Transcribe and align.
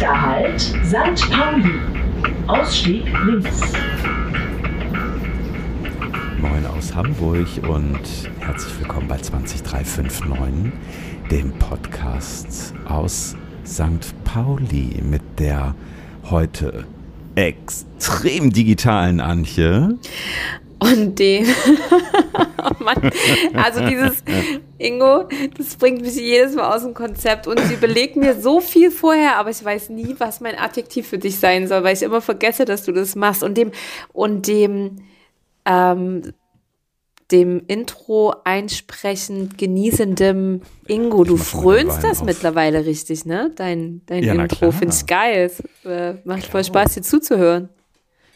Nächster 0.00 0.22
Halt, 0.22 0.60
St. 0.62 1.30
Pauli. 1.30 1.74
Ausstieg 2.46 3.04
links. 3.26 3.60
Moin 6.38 6.64
aus 6.74 6.94
Hamburg 6.94 7.46
und 7.68 8.00
herzlich 8.38 8.80
willkommen 8.80 9.08
bei 9.08 9.18
20359, 9.18 10.72
dem 11.30 11.52
Podcast 11.58 12.72
aus 12.86 13.36
St. 13.66 14.14
Pauli 14.24 15.02
mit 15.02 15.20
der 15.38 15.74
heute 16.30 16.86
extrem 17.34 18.54
digitalen 18.54 19.20
Antje. 19.20 19.98
Und 20.80 21.18
dem, 21.18 21.46
oh 22.58 22.82
Mann, 22.82 23.10
also 23.54 23.86
dieses 23.86 24.22
Ingo, 24.78 25.28
das 25.56 25.76
bringt 25.76 26.00
mich 26.00 26.16
jedes 26.16 26.54
Mal 26.54 26.74
aus 26.74 26.82
dem 26.82 26.94
Konzept 26.94 27.46
und 27.46 27.60
sie 27.60 27.74
überlegt 27.74 28.16
mir 28.16 28.40
so 28.40 28.60
viel 28.60 28.90
vorher, 28.90 29.36
aber 29.36 29.50
ich 29.50 29.62
weiß 29.62 29.90
nie, 29.90 30.14
was 30.18 30.40
mein 30.40 30.58
Adjektiv 30.58 31.06
für 31.06 31.18
dich 31.18 31.38
sein 31.38 31.68
soll, 31.68 31.84
weil 31.84 31.94
ich 31.94 32.02
immer 32.02 32.22
vergesse, 32.22 32.64
dass 32.64 32.84
du 32.84 32.92
das 32.92 33.14
machst 33.14 33.42
und 33.42 33.58
dem 33.58 33.72
und 34.12 34.46
dem 34.46 34.96
ähm, 35.66 36.22
dem 37.30 37.62
Intro 37.66 38.34
einsprechend 38.44 39.56
genießendem 39.58 40.62
Ingo, 40.88 41.24
du 41.24 41.36
frönst 41.36 42.02
das 42.02 42.20
auf. 42.20 42.26
mittlerweile 42.26 42.86
richtig, 42.86 43.24
ne? 43.24 43.52
Dein, 43.54 44.02
dein 44.06 44.24
ja, 44.24 44.34
Intro 44.34 44.72
finde 44.72 44.94
ich 44.94 45.06
geil. 45.06 45.44
Es 45.44 45.60
äh, 45.84 46.14
macht 46.24 46.40
klar. 46.40 46.50
voll 46.50 46.64
Spaß, 46.64 46.94
dir 46.94 47.02
zuzuhören. 47.02 47.68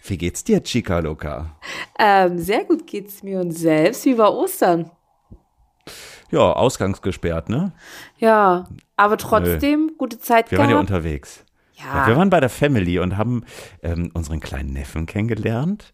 Wie 0.07 0.19
geht's 0.19 0.45
dir, 0.45 0.63
Chica 0.63 0.99
Luca? 0.99 1.57
Ähm, 1.99 2.39
sehr 2.39 2.65
gut 2.65 2.87
geht's 2.87 3.23
mir 3.23 3.41
und 3.41 3.53
selbst. 3.53 4.05
Wie 4.05 4.19
war 4.19 4.35
Ostern? 4.35 4.91
Ja, 6.31 6.53
ausgangsgesperrt, 6.53 7.49
ne? 7.49 7.73
Ja, 8.19 8.69
aber 8.97 9.17
trotzdem 9.17 9.87
Nö. 9.87 9.93
gute 9.97 10.19
Zeit 10.19 10.51
Wir 10.51 10.59
gehabt. 10.59 10.69
waren 10.69 10.77
ja 10.77 10.81
unterwegs. 10.81 11.45
Ja. 11.75 11.85
ja. 11.85 12.07
Wir 12.07 12.17
waren 12.17 12.29
bei 12.29 12.41
der 12.41 12.51
Family 12.51 12.99
und 12.99 13.17
haben 13.17 13.45
ähm, 13.83 14.11
unseren 14.13 14.41
kleinen 14.41 14.73
Neffen 14.73 15.07
kennengelernt, 15.07 15.93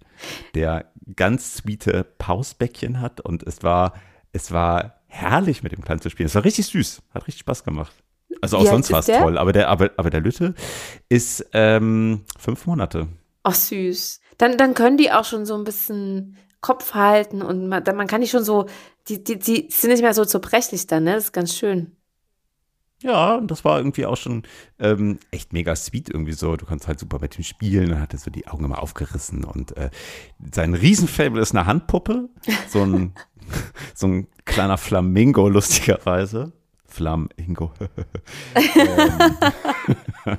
der 0.55 0.87
ganz 1.15 1.55
sweete 1.55 2.05
Pausbäckchen 2.19 3.01
hat 3.01 3.21
und 3.21 3.45
es 3.45 3.63
war, 3.63 3.95
es 4.33 4.51
war 4.51 5.03
herrlich 5.07 5.63
mit 5.63 5.73
dem 5.73 5.83
Kleinen 5.83 6.01
zu 6.01 6.11
spielen. 6.11 6.27
Es 6.27 6.35
war 6.35 6.45
richtig 6.45 6.67
süß, 6.67 7.03
hat 7.15 7.27
richtig 7.29 7.41
Spaß 7.41 7.63
gemacht. 7.63 7.95
Also 8.41 8.59
auch 8.59 8.67
sonst 8.67 8.91
war 8.91 9.01
es 9.01 9.07
toll, 9.07 9.39
aber 9.39 9.53
der, 9.53 9.69
aber, 9.69 9.91
aber 9.97 10.11
der 10.11 10.21
Lütte 10.21 10.55
ist 11.09 11.47
ähm, 11.53 12.25
fünf 12.39 12.67
Monate. 12.67 13.09
Ach 13.43 13.55
süß. 13.55 14.21
Dann, 14.39 14.57
dann 14.57 14.75
können 14.75 14.97
die 14.97 15.13
auch 15.13 15.25
schon 15.25 15.47
so 15.47 15.55
ein 15.55 15.65
bisschen 15.65 16.37
Kopf 16.61 16.95
halten 16.95 17.43
und 17.43 17.69
man, 17.69 17.83
man 17.95 18.07
kann 18.07 18.21
die 18.21 18.29
schon 18.29 18.45
so, 18.45 18.67
die, 19.09 19.25
die, 19.25 19.39
die 19.39 19.69
sind 19.71 19.91
nicht 19.91 20.03
mehr 20.03 20.15
so 20.15 20.25
zerbrechlich 20.25 20.87
dann, 20.87 21.05
ne? 21.05 21.15
Das 21.15 21.25
ist 21.25 21.33
ganz 21.33 21.55
schön. 21.55 21.97
Ja, 23.03 23.37
und 23.37 23.51
das 23.51 23.65
war 23.65 23.79
irgendwie 23.79 24.05
auch 24.05 24.19
schon 24.19 24.43
ähm, 24.79 25.19
echt 25.31 25.55
mega 25.55 25.75
sweet 25.75 26.11
irgendwie 26.11 26.35
so. 26.35 26.57
Du 26.57 26.67
kannst 26.67 26.87
halt 26.87 27.01
super 27.01 27.19
mit 27.19 27.39
ihm 27.39 27.45
spielen. 27.45 27.89
Dann 27.89 28.01
hat 28.01 28.13
er 28.13 28.19
so 28.19 28.31
die 28.31 28.47
Augen 28.47 28.65
immer 28.65 28.83
aufgerissen 28.83 29.45
und 29.45 29.75
äh, 29.79 29.89
sein 30.53 30.75
Riesenfable 30.75 31.41
ist 31.41 31.53
eine 31.53 31.65
Handpuppe. 31.65 32.29
So 32.69 32.83
ein, 32.83 33.15
so 33.95 34.07
ein 34.07 34.29
kleiner 34.45 34.77
Flamingo, 34.77 35.49
lustigerweise. 35.49 36.53
Flamingo. 36.85 37.73
ähm. 38.55 39.39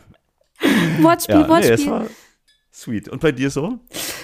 Wortspiel, 1.02 1.36
ja, 1.36 1.50
Wortspiel. 1.50 2.00
Nee, 2.00 2.06
Sweet. 2.82 3.10
Und 3.10 3.22
bei 3.22 3.32
dir 3.32 3.52
so? 3.52 3.78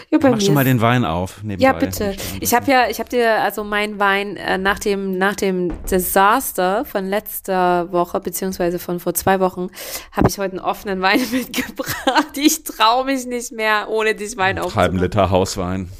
Ja, 0.09 0.17
bei 0.17 0.31
Mach 0.31 0.37
mir 0.37 0.41
schon 0.43 0.55
mal 0.55 0.63
den 0.63 0.81
Wein 0.81 1.05
auf. 1.05 1.43
Nebenbei. 1.43 1.63
Ja, 1.63 1.73
bitte. 1.73 2.15
Ich 2.39 2.55
habe 2.55 2.71
ja, 2.71 2.89
ich 2.89 2.97
habe 2.97 3.07
dir 3.07 3.43
also 3.43 3.63
meinen 3.63 3.99
Wein 3.99 4.35
äh, 4.35 4.57
nach 4.57 4.79
dem 4.79 5.15
nach 5.15 5.35
dem 5.35 5.71
Desaster 5.83 6.83
von 6.83 7.05
letzter 7.05 7.91
Woche 7.91 8.19
beziehungsweise 8.19 8.79
von 8.79 8.99
vor 8.99 9.13
zwei 9.13 9.39
Wochen 9.39 9.67
habe 10.11 10.27
ich 10.27 10.39
heute 10.39 10.53
einen 10.53 10.59
offenen 10.59 11.01
Wein 11.01 11.21
mitgebracht. 11.31 12.35
Ich 12.35 12.63
traue 12.63 13.05
mich 13.05 13.27
nicht 13.27 13.51
mehr, 13.51 13.89
ohne 13.89 14.15
dich 14.15 14.35
Wein 14.37 14.57
aufzumachen. 14.57 14.81
Halben 14.81 14.97
Liter 14.97 15.29
Hauswein. 15.29 15.91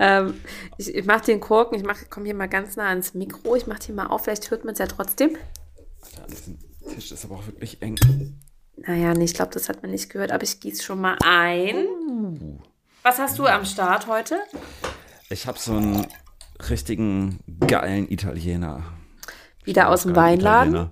ähm, 0.00 0.34
ich, 0.76 0.94
ich 0.94 1.06
mache 1.06 1.24
den 1.24 1.40
Korken. 1.40 1.78
Ich 1.78 2.10
komme 2.10 2.26
hier 2.26 2.34
mal 2.34 2.48
ganz 2.48 2.76
nah 2.76 2.88
ans 2.88 3.14
Mikro. 3.14 3.56
Ich 3.56 3.66
mache 3.66 3.86
den 3.86 3.94
mal 3.94 4.08
auf. 4.08 4.24
Vielleicht 4.24 4.50
hört 4.50 4.66
man 4.66 4.74
es 4.74 4.80
ja 4.80 4.86
trotzdem. 4.86 5.30
Der 6.84 6.94
Tisch 6.94 7.10
ist 7.10 7.24
aber 7.24 7.36
auch 7.36 7.46
wirklich 7.46 7.80
eng. 7.80 7.96
Naja, 8.76 9.14
nee, 9.14 9.24
ich 9.24 9.34
glaube, 9.34 9.52
das 9.52 9.68
hat 9.68 9.82
man 9.82 9.90
nicht 9.90 10.10
gehört, 10.10 10.32
aber 10.32 10.42
ich 10.42 10.60
gieße 10.60 10.82
schon 10.82 11.00
mal 11.00 11.16
ein. 11.24 11.86
Uh. 11.86 12.58
Was 13.02 13.18
hast 13.18 13.38
du 13.38 13.46
am 13.46 13.64
Start 13.64 14.06
heute? 14.06 14.38
Ich 15.30 15.46
habe 15.46 15.58
so 15.58 15.76
einen 15.76 16.06
richtigen 16.70 17.38
geilen 17.66 18.10
Italiener. 18.10 18.82
Wieder 19.64 19.88
aus 19.88 20.02
dem 20.02 20.16
Weinladen? 20.16 20.74
Italiener. 20.74 20.90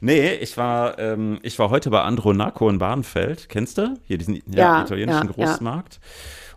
Nee, 0.00 0.34
ich 0.34 0.56
war, 0.56 0.98
ähm, 0.98 1.38
ich 1.42 1.58
war 1.58 1.70
heute 1.70 1.90
bei 1.90 2.02
Andronaco 2.02 2.68
in 2.68 2.78
Bahnfeld. 2.78 3.48
Kennst 3.48 3.78
du? 3.78 3.98
Hier 4.04 4.18
diesen 4.18 4.36
ja, 4.36 4.42
ja, 4.52 4.82
italienischen 4.82 5.26
ja, 5.26 5.32
Großmarkt. 5.32 6.00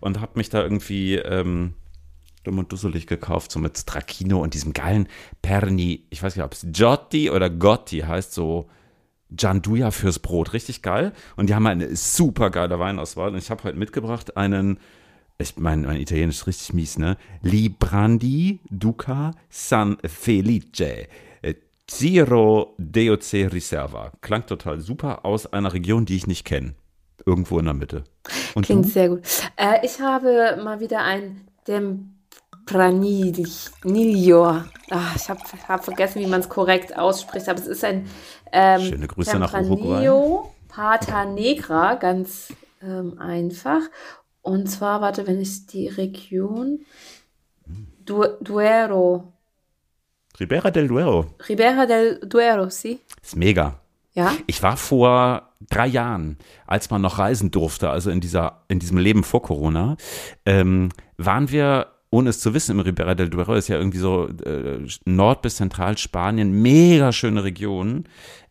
Und 0.01 0.19
habe 0.19 0.33
mich 0.35 0.50
da 0.50 0.61
irgendwie 0.61 1.15
ähm, 1.15 1.73
dumm 2.44 2.59
und 2.59 2.71
dusselig 2.71 3.07
gekauft, 3.07 3.51
so 3.51 3.59
mit 3.59 3.77
Stracchino 3.77 4.41
und 4.41 4.53
diesem 4.53 4.73
geilen 4.73 5.07
Perni. 5.41 6.05
Ich 6.09 6.21
weiß 6.21 6.35
nicht, 6.35 6.44
ob 6.44 6.53
es 6.53 6.65
Giotti 6.71 7.29
oder 7.29 7.50
Gotti 7.50 8.00
heißt, 8.00 8.33
so 8.33 8.69
Gianduja 9.35 9.91
fürs 9.91 10.19
Brot. 10.19 10.53
Richtig 10.53 10.81
geil. 10.81 11.13
Und 11.35 11.49
die 11.49 11.55
haben 11.55 11.67
eine 11.67 11.95
super 11.95 12.49
geile 12.49 12.79
Weinauswahl. 12.79 13.31
Und 13.31 13.38
ich 13.38 13.49
habe 13.49 13.63
heute 13.63 13.77
mitgebracht 13.77 14.38
einen, 14.38 14.79
ich 15.38 15.57
meine, 15.57 15.88
mein 15.88 15.97
Italienisch 15.97 16.38
ist 16.38 16.47
richtig 16.47 16.73
mies, 16.73 16.97
ne? 16.97 17.17
Librandi 17.41 18.59
Duca 18.69 19.31
San 19.49 19.97
Felice. 20.05 21.07
Zero 21.88 22.75
äh, 22.77 23.07
DOC 23.07 23.51
Riserva. 23.51 24.11
Klang 24.21 24.45
total 24.45 24.79
super 24.79 25.25
aus 25.25 25.51
einer 25.51 25.73
Region, 25.73 26.05
die 26.05 26.15
ich 26.15 26.27
nicht 26.27 26.45
kenne. 26.45 26.75
Irgendwo 27.25 27.59
in 27.59 27.65
der 27.65 27.73
Mitte. 27.73 28.03
Und 28.55 28.65
Klingt 28.65 28.85
du? 28.85 28.89
sehr 28.89 29.09
gut. 29.09 29.21
Äh, 29.55 29.85
ich 29.85 30.00
habe 30.00 30.59
mal 30.63 30.79
wieder 30.79 31.03
ein 31.03 31.47
dem 31.67 32.12
Pranilio. 32.66 34.62
Ach, 34.90 35.16
ich 35.16 35.29
habe 35.29 35.41
hab 35.68 35.84
vergessen, 35.84 36.22
wie 36.22 36.28
man 36.28 36.40
es 36.41 36.50
korrekt 36.50 36.97
ausspricht, 36.97 37.50
aber 37.50 37.59
es 37.59 37.68
ist 37.68 37.84
ein 37.84 38.07
ähm, 38.51 38.81
Schöne 38.81 39.07
Grüße 39.07 39.38
nach 39.40 39.53
Uruguay. 39.53 40.50
Pata 40.68 41.25
Negra, 41.25 41.96
ganz 41.96 42.53
ähm, 42.81 43.19
einfach. 43.19 43.81
Und 44.41 44.68
zwar, 44.68 45.01
warte, 45.01 45.28
wenn 45.28 45.40
ich 45.40 45.68
die 45.68 45.88
Region 45.88 46.85
du 48.06 48.24
Duero. 48.41 49.34
Ribera 50.40 50.72
del 50.72 50.88
Duero. 50.88 51.35
Ribera 51.47 51.85
del 51.85 52.19
Duero, 52.25 52.69
sie? 52.69 53.00
Ist 53.22 53.35
mega. 53.35 53.80
Ja. 54.13 54.34
Ich 54.47 54.62
war 54.62 54.78
vor 54.78 55.53
drei 55.69 55.88
Jahren, 55.88 56.38
als 56.68 56.90
man 56.90 57.01
noch 57.01 57.19
reisen 57.19 57.51
durfte, 57.51 57.90
also 57.90 58.12
in 58.12 58.19
dieser, 58.19 58.63
in 58.68 58.80
diesem 58.80 58.97
Leben 58.97 59.24
vor 59.24 59.41
Corona, 59.41 59.97
ähm, 60.45 60.90
waren 61.18 61.50
wir 61.50 61.93
ohne 62.13 62.29
es 62.29 62.40
zu 62.40 62.53
wissen, 62.53 62.74
im 62.74 62.79
Ribera 62.79 63.16
del 63.16 63.31
Duero 63.31 63.56
ist 63.56 63.69
ja 63.69 63.78
irgendwie 63.78 63.97
so 63.97 64.28
äh, 64.28 64.85
Nord- 65.06 65.41
bis 65.41 65.56
Zentralspanien, 65.56 66.62
mega 66.62 67.12
schöne 67.12 67.44
Region. 67.44 68.03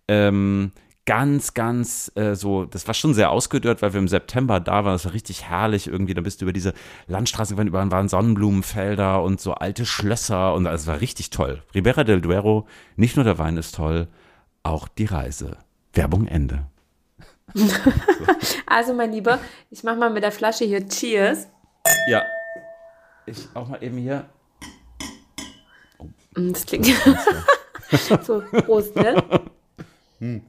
Ähm, 0.09 0.73
ganz, 1.07 1.55
ganz 1.55 2.11
äh, 2.17 2.35
so, 2.35 2.65
das 2.65 2.89
war 2.89 2.95
schon 2.95 3.15
sehr 3.15 3.31
ausgedörrt, 3.31 3.81
weil 3.81 3.93
wir 3.93 4.01
im 4.01 4.09
September 4.09 4.59
da 4.59 4.85
waren. 4.85 4.95
Das 4.95 5.05
war 5.05 5.13
richtig 5.13 5.45
herrlich 5.45 5.87
irgendwie. 5.87 6.13
Da 6.13 6.23
bist 6.23 6.41
du 6.41 6.45
über 6.45 6.53
diese 6.53 6.75
Landstraßen 7.07 7.55
gefahren, 7.55 7.69
überall 7.69 7.89
waren 7.93 8.09
Sonnenblumenfelder 8.09 9.23
und 9.23 9.41
so 9.41 9.55
alte 9.55 9.87
Schlösser 9.87 10.55
und 10.55 10.67
es 10.67 10.89
war 10.89 11.01
richtig 11.01 11.31
toll. 11.31 11.63
Ribera 11.73 12.03
del 12.03 12.21
Duero, 12.21 12.67
nicht 12.97 13.15
nur 13.15 13.25
der 13.25 13.39
Wein 13.39 13.57
ist 13.57 13.77
toll, 13.77 14.09
auch 14.65 14.89
die 14.89 15.05
Reise. 15.05 15.57
Werbung 15.93 16.27
Ende. 16.27 16.67
also, 18.67 18.93
mein 18.93 19.13
Lieber, 19.13 19.39
ich 19.71 19.85
mach 19.85 19.97
mal 19.97 20.11
mit 20.11 20.25
der 20.25 20.33
Flasche 20.33 20.65
hier 20.65 20.89
Cheers. 20.89 21.47
Ja, 22.09 22.23
ich 23.33 23.49
auch 23.55 23.69
mal 23.69 23.83
eben 23.83 23.99
hier. 23.99 24.29
Oh. 25.99 26.07
Das 26.35 26.65
klingt 26.65 26.87
so 28.23 28.43
Prost, 28.65 28.97
ne? 28.97 29.23
Hm. 30.19 30.43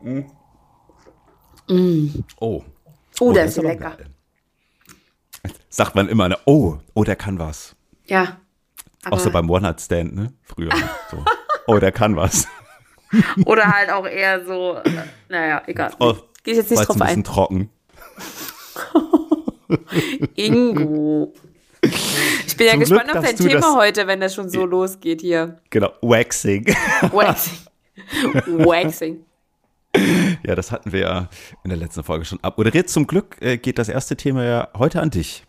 Hm. 0.00 0.26
Mm. 1.68 2.24
Oh. 2.40 2.64
Oh, 3.20 3.28
oh 3.28 3.32
der 3.32 3.44
ist 3.44 3.54
so 3.54 3.62
lecker. 3.62 3.96
Geil. 3.96 4.06
Sagt 5.68 5.94
man 5.94 6.08
immer, 6.08 6.28
ne? 6.28 6.38
oh, 6.44 6.78
oh, 6.94 7.04
der 7.04 7.16
kann 7.16 7.38
was. 7.38 7.74
Ja. 8.06 8.38
Auch 9.10 9.18
so 9.18 9.30
beim 9.30 9.48
One-Night-Stand, 9.48 10.14
ne? 10.14 10.32
Früher. 10.42 10.70
So. 11.10 11.24
Oh, 11.66 11.78
der 11.78 11.92
kann 11.92 12.14
was. 12.14 12.46
Oder 13.46 13.64
halt 13.64 13.90
auch 13.90 14.06
eher 14.06 14.44
so, 14.44 14.76
äh, 14.76 15.04
naja, 15.28 15.62
egal. 15.66 15.92
Oh, 15.98 16.14
Gehe 16.42 16.54
ich 16.54 16.58
jetzt 16.58 16.70
nicht 16.70 16.86
drauf 16.86 16.96
ein. 16.96 17.02
ein 17.02 17.08
bisschen 17.08 17.24
trocken. 17.24 17.70
Ingo. 20.34 21.32
Ich 22.46 22.56
bin 22.56 22.66
ja 22.66 22.72
Zum 22.72 22.80
gespannt 22.80 23.04
Glück, 23.04 23.16
auf 23.16 23.24
dein 23.24 23.36
Thema 23.36 23.76
heute, 23.76 24.06
wenn 24.06 24.20
das 24.20 24.34
schon 24.34 24.50
so 24.50 24.66
losgeht 24.66 25.22
hier. 25.22 25.60
Genau, 25.70 25.90
Waxing. 26.02 26.66
Waxing. 27.12 27.58
Waxing. 28.66 29.24
Ja, 30.46 30.54
das 30.54 30.70
hatten 30.70 30.92
wir 30.92 31.00
ja 31.00 31.28
in 31.64 31.70
der 31.70 31.78
letzten 31.78 32.02
Folge 32.02 32.24
schon 32.24 32.38
abmoderiert. 32.42 32.90
Zum 32.90 33.06
Glück 33.06 33.36
äh, 33.40 33.56
geht 33.56 33.78
das 33.78 33.88
erste 33.88 34.16
Thema 34.16 34.44
ja 34.44 34.68
heute 34.76 35.00
an 35.00 35.10
dich. 35.10 35.44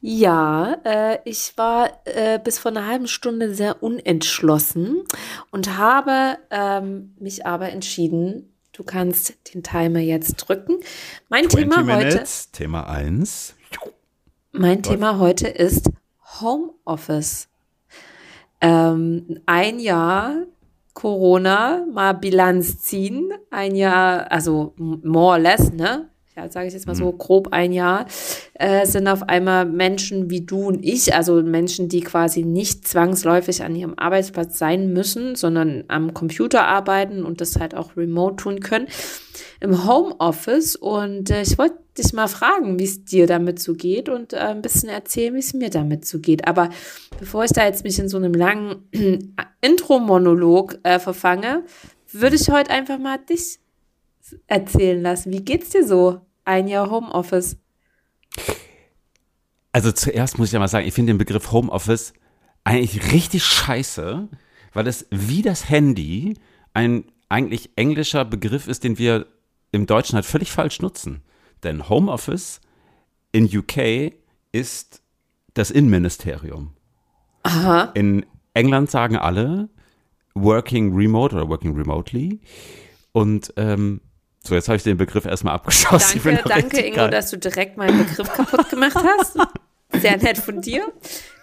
Ja, 0.00 0.76
äh, 0.84 1.18
ich 1.24 1.52
war 1.56 1.90
äh, 2.04 2.38
bis 2.42 2.58
vor 2.58 2.72
einer 2.72 2.86
halben 2.86 3.06
Stunde 3.06 3.54
sehr 3.54 3.82
unentschlossen 3.82 5.04
und 5.50 5.78
habe 5.78 6.36
ähm, 6.50 7.14
mich 7.20 7.46
aber 7.46 7.70
entschieden, 7.70 8.54
Du 8.74 8.82
kannst 8.82 9.54
den 9.54 9.62
Timer 9.62 10.00
jetzt 10.00 10.34
drücken. 10.34 10.80
Mein 11.28 11.48
Thema 11.48 11.84
minutes, 11.84 12.48
heute. 12.48 12.58
Thema 12.58 12.88
1. 12.88 13.54
Mein 14.56 14.76
Läuft. 14.76 14.84
Thema 14.84 15.18
heute 15.18 15.48
ist 15.48 15.90
Homeoffice. 16.40 17.48
Ähm, 18.60 19.40
ein 19.46 19.80
Jahr 19.80 20.44
Corona, 20.92 21.84
mal 21.92 22.12
Bilanz 22.12 22.78
ziehen. 22.78 23.32
Ein 23.50 23.74
Jahr, 23.74 24.30
also 24.30 24.72
more 24.76 25.32
or 25.32 25.38
less, 25.40 25.72
ne? 25.72 26.08
ja, 26.36 26.48
sage 26.48 26.68
ich 26.68 26.72
jetzt 26.72 26.86
mal 26.86 26.94
so 26.94 27.12
mhm. 27.12 27.18
grob 27.18 27.48
ein 27.52 27.72
Jahr, 27.72 28.06
äh, 28.54 28.86
sind 28.86 29.08
auf 29.08 29.28
einmal 29.28 29.64
Menschen 29.64 30.30
wie 30.30 30.40
du 30.40 30.66
und 30.66 30.84
ich, 30.84 31.14
also 31.14 31.42
Menschen, 31.42 31.88
die 31.88 32.00
quasi 32.00 32.42
nicht 32.42 32.86
zwangsläufig 32.86 33.62
an 33.62 33.76
ihrem 33.76 33.94
Arbeitsplatz 33.96 34.58
sein 34.58 34.92
müssen, 34.92 35.36
sondern 35.36 35.84
am 35.88 36.14
Computer 36.14 36.66
arbeiten 36.66 37.24
und 37.24 37.40
das 37.40 37.58
halt 37.58 37.74
auch 37.74 37.96
remote 37.96 38.36
tun 38.36 38.60
können, 38.60 38.86
im 39.60 39.86
Homeoffice. 39.86 40.76
Und 40.76 41.30
äh, 41.30 41.42
ich 41.42 41.56
wollte 41.58 41.83
dich 41.96 42.12
mal 42.12 42.28
fragen, 42.28 42.78
wie 42.78 42.84
es 42.84 43.04
dir 43.04 43.26
damit 43.26 43.60
so 43.60 43.74
geht 43.74 44.08
und 44.08 44.32
äh, 44.32 44.38
ein 44.38 44.62
bisschen 44.62 44.88
erzählen, 44.88 45.34
wie 45.34 45.38
es 45.38 45.54
mir 45.54 45.70
damit 45.70 46.04
so 46.04 46.18
geht. 46.18 46.46
Aber 46.46 46.70
bevor 47.18 47.44
ich 47.44 47.52
da 47.52 47.64
jetzt 47.64 47.84
mich 47.84 47.98
in 47.98 48.08
so 48.08 48.16
einem 48.16 48.34
langen 48.34 48.88
Intro-Monolog 49.60 50.78
äh, 50.82 50.98
verfange, 50.98 51.64
würde 52.10 52.36
ich 52.36 52.50
heute 52.50 52.70
einfach 52.70 52.98
mal 52.98 53.18
dich 53.18 53.58
erzählen 54.46 55.00
lassen. 55.02 55.32
Wie 55.32 55.44
geht's 55.44 55.70
dir 55.70 55.86
so? 55.86 56.20
Ein 56.44 56.68
Jahr 56.68 56.90
Homeoffice. 56.90 57.56
Also 59.72 59.92
zuerst 59.92 60.38
muss 60.38 60.48
ich 60.48 60.52
ja 60.52 60.58
mal 60.58 60.68
sagen, 60.68 60.86
ich 60.86 60.94
finde 60.94 61.12
den 61.12 61.18
Begriff 61.18 61.50
Homeoffice 61.52 62.12
eigentlich 62.64 63.12
richtig 63.12 63.44
scheiße, 63.44 64.28
weil 64.72 64.86
es 64.86 65.06
wie 65.10 65.42
das 65.42 65.68
Handy 65.68 66.34
ein 66.72 67.04
eigentlich 67.28 67.70
englischer 67.76 68.24
Begriff 68.24 68.68
ist, 68.68 68.84
den 68.84 68.98
wir 68.98 69.26
im 69.72 69.86
Deutschen 69.86 70.14
halt 70.14 70.26
völlig 70.26 70.52
falsch 70.52 70.80
nutzen. 70.80 71.22
Denn 71.64 71.88
Homeoffice 71.88 72.60
in 73.32 73.46
UK 73.46 74.12
ist 74.52 75.02
das 75.54 75.70
Innenministerium. 75.70 76.74
Aha. 77.42 77.90
In 77.94 78.24
England 78.54 78.90
sagen 78.90 79.16
alle 79.16 79.68
working 80.34 80.94
remote 80.94 81.34
oder 81.34 81.48
working 81.48 81.74
remotely. 81.74 82.40
Und 83.12 83.52
ähm, 83.56 84.00
so, 84.46 84.54
jetzt 84.54 84.68
habe 84.68 84.76
ich 84.76 84.82
den 84.82 84.96
Begriff 84.96 85.24
erstmal 85.24 85.54
abgeschossen. 85.54 86.20
Danke, 86.22 86.48
danke 86.48 86.80
Ingo, 86.80 86.96
geil. 86.96 87.10
dass 87.10 87.30
du 87.30 87.38
direkt 87.38 87.76
meinen 87.76 88.06
Begriff 88.06 88.30
kaputt 88.32 88.68
gemacht 88.68 88.96
hast. 88.96 89.38
Sehr 89.92 90.16
nett 90.18 90.38
von 90.38 90.60
dir. 90.60 90.92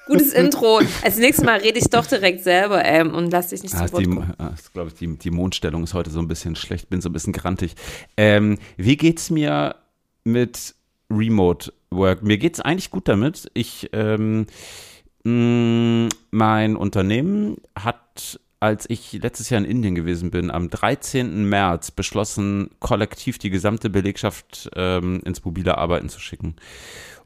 Gutes 0.08 0.34
Intro. 0.34 0.82
Als 1.04 1.18
nächstes 1.18 1.46
Mal 1.46 1.60
rede 1.60 1.80
ich 1.80 1.86
doch 1.86 2.06
direkt 2.06 2.44
selber 2.44 2.84
ähm, 2.84 3.14
und 3.14 3.32
lass 3.32 3.48
dich 3.48 3.64
nicht 3.64 3.74
ah, 3.76 3.88
zu 3.88 3.94
Wort 3.94 4.04
kommen. 4.04 4.34
Ah, 4.38 4.52
glaube 4.74 4.90
ich, 4.90 4.96
die, 4.96 5.18
die 5.18 5.32
Mondstellung 5.32 5.84
ist 5.84 5.94
heute 5.94 6.10
so 6.10 6.20
ein 6.20 6.28
bisschen 6.28 6.56
schlecht, 6.56 6.90
bin 6.90 7.02
so 7.02 7.10
ein 7.10 7.14
bisschen 7.14 7.34
grantig. 7.34 7.76
Ähm, 8.18 8.58
wie 8.78 8.98
geht's 8.98 9.30
mir 9.30 9.76
mit 10.24 10.76
Remote 11.10 11.74
Work? 11.90 12.24
Mir 12.24 12.38
geht's 12.38 12.60
eigentlich 12.60 12.92
gut 12.92 13.08
damit. 13.08 13.50
Ich, 13.54 13.90
ähm, 13.94 14.48
mh, 15.24 16.06
mm, 16.06 16.10
mein 16.32 16.76
Unternehmen 16.76 17.58
hat 17.76 18.40
als 18.62 18.88
ich 18.88 19.14
letztes 19.14 19.50
Jahr 19.50 19.60
in 19.60 19.66
Indien 19.66 19.96
gewesen 19.96 20.30
bin, 20.30 20.52
am 20.52 20.70
13. 20.70 21.50
März 21.50 21.90
beschlossen, 21.90 22.70
kollektiv 22.80 23.40
die 23.40 23.50
gesamte 23.50 23.90
Belegschaft 23.90 24.70
ähm, 24.76 25.20
ins 25.26 25.44
mobile 25.44 25.80
Arbeiten 25.80 26.10
zu 26.10 26.20
schicken. 26.20 26.56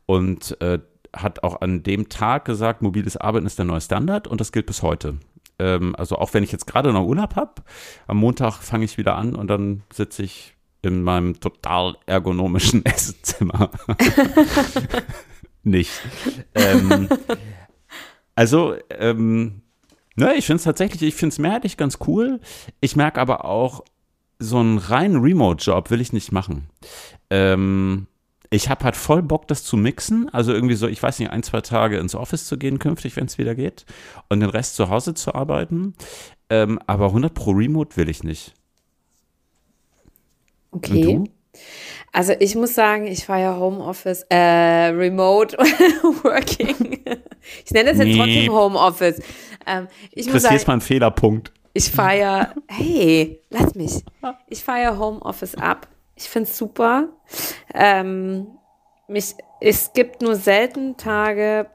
Und 0.06 0.60
äh, 0.62 0.80
hat 1.14 1.44
auch 1.44 1.60
an 1.60 1.84
dem 1.84 2.08
Tag 2.08 2.46
gesagt, 2.46 2.82
mobiles 2.82 3.18
Arbeiten 3.18 3.46
ist 3.46 3.60
der 3.60 3.66
neue 3.66 3.82
Standard 3.82 4.28
und 4.28 4.40
das 4.40 4.54
gilt 4.54 4.66
bis 4.66 4.82
heute. 4.82 5.18
Ähm, 5.60 5.94
also 5.98 6.16
auch 6.18 6.34
wenn 6.34 6.44
ich 6.44 6.54
jetzt 6.54 6.68
gerade 6.68 6.94
noch 6.94 7.06
Urlaub 7.06 7.36
habe, 7.36 7.64
am 8.08 8.18
Montag 8.18 8.62
fange 8.62 8.86
ich 8.86 8.98
wieder 8.98 9.16
an 9.16 9.36
und 9.36 9.48
dann 9.48 9.84
sitze 9.92 10.24
ich 10.24 10.55
in 10.86 11.04
meinem 11.04 11.40
total 11.40 11.98
ergonomischen 12.06 12.86
Esszimmer. 12.86 13.72
Nicht. 15.64 15.92
Ähm, 16.54 17.10
also, 18.36 18.76
ähm, 18.90 19.62
Ne, 20.16 20.34
ich 20.36 20.46
finde 20.46 20.58
es 20.58 20.64
tatsächlich, 20.64 21.02
ich 21.02 21.16
finde 21.16 21.34
es 21.34 21.40
mehrheitlich 21.40 21.76
ganz 21.76 21.98
cool. 22.08 22.40
Ich 22.80 22.96
merke 22.96 23.20
aber 23.20 23.44
auch, 23.46 23.84
so 24.40 24.60
einen 24.60 24.78
reinen 24.78 25.22
Remote-Job 25.22 25.90
will 25.92 26.02
ich 26.02 26.14
nicht 26.14 26.32
machen. 26.32 26.70
Ähm, 27.30 28.08
ich 28.50 28.70
habe 28.70 28.86
halt 28.86 28.96
voll 28.96 29.22
Bock, 29.22 29.48
das 29.48 29.64
zu 29.64 29.76
mixen. 29.76 30.30
Also 30.30 30.54
irgendwie 30.54 30.76
so, 30.76 30.88
ich 30.88 31.02
weiß 31.02 31.20
nicht, 31.20 31.32
ein, 31.32 31.44
zwei 31.44 31.62
Tage 31.62 31.98
ins 31.98 32.16
Office 32.16 32.46
zu 32.46 32.58
gehen 32.58 32.80
künftig, 32.80 33.16
wenn 33.16 33.26
es 33.26 33.38
wieder 33.38 33.56
geht. 33.56 33.86
Und 34.30 34.40
den 34.40 34.50
Rest 34.50 34.76
zu 34.76 34.90
Hause 34.90 35.14
zu 35.14 35.36
arbeiten. 35.36 35.96
Ähm, 36.50 36.80
aber 36.88 37.08
100 37.08 37.34
pro 37.34 37.52
Remote 37.52 37.98
will 37.98 38.10
ich 38.10 38.24
nicht. 38.24 38.54
Okay. 40.76 41.24
Also 42.12 42.34
ich 42.40 42.56
muss 42.56 42.76
sagen, 42.76 43.08
ich 43.08 43.26
fahre 43.26 43.42
ja 43.42 43.58
Homeoffice, 43.58 44.26
äh, 44.30 44.36
Remote 44.88 45.58
Working. 46.24 47.04
Ich 47.66 47.72
nenne 47.72 47.90
das 47.90 47.98
jetzt 47.98 48.08
nee. 48.08 48.18
trotzdem 48.18 48.54
Homeoffice. 48.54 49.22
Ähm, 49.66 49.88
ich 50.12 50.28
Chris, 50.28 50.48
hier 50.48 50.58
ist 50.58 50.68
mal 50.68 50.76
ein 50.76 50.82
Fehlerpunkt. 50.82 51.52
Ich 51.74 51.92
ja, 52.18 52.54
hey, 52.68 53.42
lass 53.50 53.76
mich. 53.76 54.02
Ich 54.48 54.64
ja 54.80 54.98
Homeoffice 54.98 55.56
ab. 55.56 55.90
Ich 56.16 56.30
finde 56.30 56.50
es 56.50 56.58
super. 56.58 57.10
Ähm, 57.74 58.48
mich, 59.10 59.36
es 59.60 59.92
gibt 59.92 60.22
nur 60.22 60.36
selten 60.36 60.96
Tage, 60.96 61.70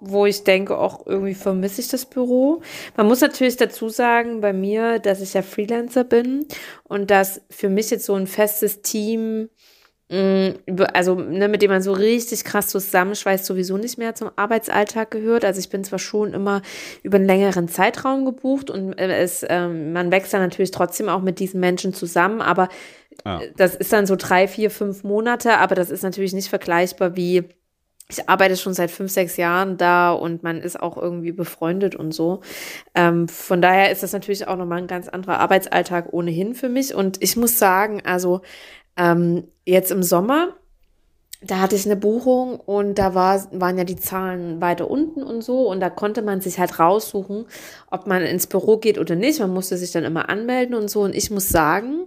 wo 0.00 0.26
ich 0.26 0.44
denke, 0.44 0.76
auch 0.76 1.06
irgendwie 1.06 1.34
vermisse 1.34 1.80
ich 1.80 1.88
das 1.88 2.04
Büro. 2.04 2.62
Man 2.96 3.06
muss 3.06 3.20
natürlich 3.20 3.56
dazu 3.56 3.88
sagen, 3.88 4.40
bei 4.40 4.52
mir, 4.52 4.98
dass 4.98 5.20
ich 5.20 5.34
ja 5.34 5.42
Freelancer 5.42 6.04
bin 6.04 6.46
und 6.84 7.10
dass 7.10 7.40
für 7.50 7.68
mich 7.68 7.90
jetzt 7.90 8.04
so 8.04 8.14
ein 8.14 8.26
festes 8.26 8.82
Team 8.82 9.48
Mm, 10.08 10.50
also 10.92 11.16
ne, 11.16 11.48
mit 11.48 11.62
dem 11.62 11.70
man 11.72 11.82
so 11.82 11.92
richtig 11.92 12.44
krass 12.44 12.68
zusammenschweißt, 12.68 13.44
sowieso 13.44 13.76
nicht 13.76 13.98
mehr 13.98 14.14
zum 14.14 14.30
Arbeitsalltag 14.36 15.10
gehört. 15.10 15.44
Also 15.44 15.58
ich 15.58 15.68
bin 15.68 15.82
zwar 15.82 15.98
schon 15.98 16.32
immer 16.32 16.62
über 17.02 17.16
einen 17.16 17.26
längeren 17.26 17.66
Zeitraum 17.66 18.24
gebucht 18.24 18.70
und 18.70 18.92
äh, 18.92 19.18
es, 19.18 19.44
ähm, 19.48 19.92
man 19.92 20.12
wächst 20.12 20.32
dann 20.32 20.42
natürlich 20.42 20.70
trotzdem 20.70 21.08
auch 21.08 21.22
mit 21.22 21.40
diesen 21.40 21.58
Menschen 21.58 21.92
zusammen, 21.92 22.40
aber 22.40 22.68
ah. 23.24 23.40
das 23.56 23.74
ist 23.74 23.92
dann 23.92 24.06
so 24.06 24.14
drei, 24.16 24.46
vier, 24.46 24.70
fünf 24.70 25.02
Monate, 25.02 25.58
aber 25.58 25.74
das 25.74 25.90
ist 25.90 26.04
natürlich 26.04 26.34
nicht 26.34 26.50
vergleichbar 26.50 27.16
wie 27.16 27.42
ich 28.08 28.28
arbeite 28.28 28.56
schon 28.56 28.72
seit 28.72 28.90
fünf, 28.90 29.10
sechs 29.10 29.36
Jahren 29.36 29.76
da 29.76 30.12
und 30.12 30.42
man 30.42 30.60
ist 30.60 30.80
auch 30.80 30.96
irgendwie 30.96 31.32
befreundet 31.32 31.96
und 31.96 32.12
so. 32.12 32.40
Ähm, 32.94 33.26
von 33.28 33.60
daher 33.60 33.90
ist 33.90 34.02
das 34.02 34.12
natürlich 34.12 34.46
auch 34.46 34.56
nochmal 34.56 34.78
ein 34.78 34.86
ganz 34.86 35.08
anderer 35.08 35.40
Arbeitsalltag 35.40 36.12
ohnehin 36.12 36.54
für 36.54 36.68
mich. 36.68 36.94
Und 36.94 37.20
ich 37.20 37.36
muss 37.36 37.58
sagen, 37.58 38.02
also 38.04 38.42
ähm, 38.96 39.48
jetzt 39.64 39.90
im 39.90 40.04
Sommer, 40.04 40.54
da 41.42 41.58
hatte 41.58 41.74
ich 41.74 41.84
eine 41.84 41.96
Buchung 41.96 42.60
und 42.60 42.96
da 42.98 43.14
war, 43.14 43.44
waren 43.52 43.76
ja 43.76 43.84
die 43.84 43.96
Zahlen 43.96 44.60
weiter 44.60 44.88
unten 44.88 45.22
und 45.22 45.42
so 45.42 45.68
und 45.68 45.80
da 45.80 45.90
konnte 45.90 46.22
man 46.22 46.40
sich 46.40 46.58
halt 46.58 46.78
raussuchen, 46.78 47.46
ob 47.90 48.06
man 48.06 48.22
ins 48.22 48.46
Büro 48.46 48.78
geht 48.78 48.98
oder 48.98 49.16
nicht. 49.16 49.40
Man 49.40 49.52
musste 49.52 49.76
sich 49.76 49.90
dann 49.90 50.04
immer 50.04 50.28
anmelden 50.28 50.76
und 50.76 50.88
so 50.88 51.02
und 51.02 51.14
ich 51.14 51.30
muss 51.30 51.48
sagen, 51.48 52.06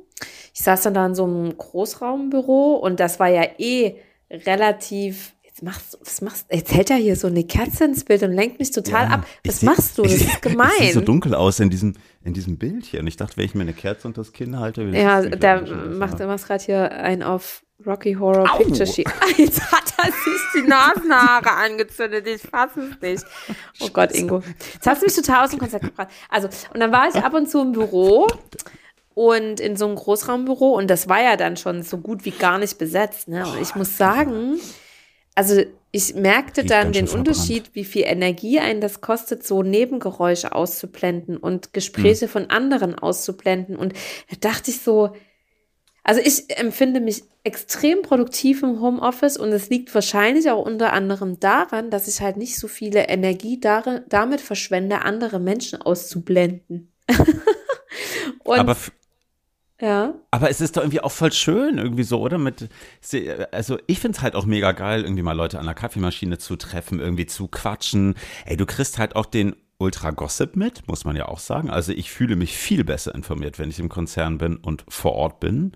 ich 0.53 0.62
saß 0.63 0.82
dann 0.84 0.94
da 0.94 1.06
in 1.06 1.15
so 1.15 1.25
einem 1.25 1.58
Großraumbüro 1.58 2.75
und 2.75 3.00
das 3.01 3.20
war 3.20 3.27
ja 3.27 3.44
eh 3.58 3.98
relativ 4.32 5.34
machst, 5.62 5.98
was 6.01 6.22
machst 6.22 6.48
Jetzt 6.51 6.74
hält 6.74 6.89
er 6.89 6.98
hier 6.98 7.16
so 7.16 7.28
eine 7.28 7.44
Kerze 7.44 7.86
ins 7.86 8.04
Bild 8.04 8.24
und 8.24 8.34
lenkt 8.34 8.60
mich 8.60 8.72
total 8.72 9.08
ja, 9.08 9.16
ab. 9.16 9.28
Was 9.46 9.62
machst 9.62 9.98
du? 9.98 10.04
Das 10.04 10.13
ich, 10.16 10.28
ist 10.28 10.42
gemein. 10.42 10.70
Es 10.80 10.86
sieht 10.86 10.94
so 10.94 11.01
dunkel 11.01 11.36
aus 11.36 11.60
in 11.60 11.70
diesem, 11.70 11.94
in 12.24 12.34
diesem 12.34 12.58
Bild 12.58 12.86
hier. 12.86 13.00
Und 13.00 13.08
ich 13.08 13.18
dachte, 13.18 13.38
wenn 13.38 13.46
ich 13.46 13.56
mir 13.56 13.62
eine 13.62 13.74
Kerze 13.74 14.08
unter 14.08 14.22
das 14.22 14.34
Kinn 14.34 14.60
halte, 14.60 14.84
Ja, 14.84 15.22
da 15.22 15.62
macht 15.62 16.20
er 16.20 16.28
gerade 16.28 16.63
hier 16.63 16.92
ein 16.92 17.24
auf 17.24 17.63
Rocky 17.86 18.13
Horror 18.13 18.54
Au. 18.54 18.58
Picture 18.58 18.86
Sheet. 18.86 19.08
Jetzt 19.38 19.72
hat 19.72 19.94
er 19.98 20.06
sich 20.12 20.42
die 20.56 20.68
Nasenhaare 20.68 21.51
angezündet. 21.51 22.28
Ich 22.28 22.42
fasse 22.42 22.82
es 22.82 23.01
nicht. 23.01 23.25
Oh 23.80 23.89
Gott, 23.94 24.12
Ingo. 24.12 24.44
Jetzt 24.74 24.86
hast 24.86 25.01
du 25.01 25.06
mich 25.06 25.16
total 25.16 25.46
aus 25.46 25.51
dem 25.51 25.60
Konzept 25.60 25.86
gebracht. 25.86 26.10
Also, 26.30 26.50
und 26.74 26.80
dann 26.80 26.92
war 26.92 27.08
ich 27.08 27.16
ab 27.16 27.34
und 27.34 27.50
zu 27.50 27.62
im 27.62 27.72
Büro 27.72 28.28
und 29.13 29.60
in 29.60 29.78
so 29.78 29.86
einem 29.86 29.96
Großraumbüro 29.96 30.78
und 30.78 30.89
das 30.89 31.10
war 31.10 31.22
ja 31.22 31.36
dann 31.36 31.58
schon 31.58 31.84
so 31.84 31.98
gut 31.98 32.25
wie 32.25 32.32
gar 32.32 32.58
nicht 32.58 32.78
besetzt. 32.78 33.28
Ne? 33.28 33.46
Und 33.48 33.62
ich 33.62 33.75
muss 33.75 33.98
sagen, 33.98 34.60
also 35.39 35.63
ich 35.91 36.15
merkte 36.15 36.65
dann 36.65 36.91
den 36.91 37.08
Unterschied, 37.08 37.74
wie 37.74 37.86
viel 37.86 38.03
Energie 38.05 38.60
einen 38.60 38.81
das 38.81 39.00
kostet, 39.00 39.48
so 39.48 39.63
Nebengeräusche 39.63 40.51
auszublenden 40.53 41.38
und 41.38 41.72
Gespräche 41.72 42.25
hm. 42.25 42.29
von 42.29 42.50
anderen 42.50 42.96
auszublenden. 42.96 43.77
Und 43.77 43.93
da 44.29 44.36
dachte 44.50 44.69
ich 44.69 44.81
so, 44.81 45.15
also 46.03 46.19
ich 46.22 46.58
empfinde 46.60 47.00
mich 47.00 47.24
extrem 47.46 48.01
produktiv 48.01 48.63
im 48.63 48.81
Homeoffice 48.81 49.38
und 49.38 49.53
es 49.53 49.69
liegt 49.69 49.96
wahrscheinlich 49.96 50.51
auch 50.51 50.65
unter 50.65 50.91
anderem 50.91 51.39
daran, 51.39 51.89
dass 51.89 52.10
ich 52.10 52.19
halt 52.19 52.36
nicht 52.36 52.60
so 52.60 52.67
viele 52.67 53.08
Energie 53.08 53.62
damit 53.62 54.41
verschwende, 54.41 55.03
andere 55.03 55.39
Menschen 55.39 55.81
auszublenden. 55.81 56.91
Aber 58.43 58.75
ja. 59.81 60.13
Aber 60.31 60.50
es 60.50 60.62
ist 60.62 60.77
doch 60.77 60.81
irgendwie 60.81 61.01
auch 61.01 61.12
voll 61.12 61.31
schön, 61.31 61.77
irgendwie 61.77 62.03
so, 62.03 62.19
oder? 62.21 62.38
Mit, 62.38 62.69
also 63.51 63.77
ich 63.88 64.00
finde 64.00 64.17
es 64.17 64.21
halt 64.21 64.36
auch 64.36 64.45
mega 64.45 64.71
geil, 64.74 65.03
irgendwie 65.03 65.24
mal 65.24 65.33
Leute 65.33 65.59
an 65.59 65.65
der 65.65 65.75
Kaffeemaschine 65.75 66.38
zu 66.38 66.55
treffen, 66.55 67.00
irgendwie 67.00 67.25
zu 67.25 67.48
quatschen. 67.48 68.15
Ey, 68.45 68.57
du 68.57 68.65
kriegst 68.65 68.98
halt 68.98 69.15
auch 69.15 69.25
den 69.25 69.55
ultra 69.79 70.12
Gossip 70.12 70.55
mit, 70.55 70.88
muss 70.88 71.05
man 71.05 71.15
ja 71.15 71.27
auch 71.27 71.39
sagen. 71.39 71.69
Also 71.69 71.93
ich 71.93 72.12
fühle 72.12 72.36
mich 72.36 72.55
viel 72.57 72.83
besser 72.83 73.15
informiert, 73.15 73.57
wenn 73.57 73.69
ich 73.69 73.79
im 73.79 73.89
Konzern 73.89 74.38
bin 74.38 74.57
und 74.57 74.83
vor 74.89 75.13
Ort 75.13 75.39
bin, 75.39 75.71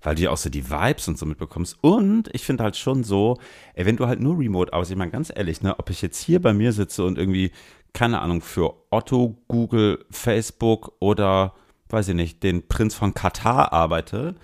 weil 0.00 0.14
du 0.14 0.22
ja 0.22 0.30
auch 0.30 0.36
so 0.36 0.48
die 0.48 0.70
Vibes 0.70 1.08
und 1.08 1.18
so 1.18 1.26
mitbekommst. 1.26 1.76
Und 1.80 2.30
ich 2.32 2.44
finde 2.44 2.62
halt 2.62 2.76
schon 2.76 3.02
so, 3.02 3.36
ey, 3.74 3.84
wenn 3.84 3.96
du 3.96 4.06
halt 4.06 4.20
nur 4.20 4.38
remote 4.38 4.72
aus, 4.72 4.90
ich 4.90 4.96
meine 4.96 5.10
ganz 5.10 5.32
ehrlich, 5.34 5.60
ne, 5.60 5.76
ob 5.78 5.90
ich 5.90 6.00
jetzt 6.02 6.22
hier 6.22 6.40
bei 6.40 6.52
mir 6.52 6.72
sitze 6.72 7.04
und 7.04 7.18
irgendwie, 7.18 7.50
keine 7.92 8.20
Ahnung, 8.20 8.42
für 8.42 8.74
Otto, 8.90 9.36
Google, 9.48 10.04
Facebook 10.10 10.92
oder, 11.00 11.54
weiß 11.90 12.08
ich 12.08 12.14
nicht, 12.14 12.42
den 12.42 12.68
Prinz 12.68 12.94
von 12.94 13.14
Katar 13.14 13.72
arbeite, 13.72 14.34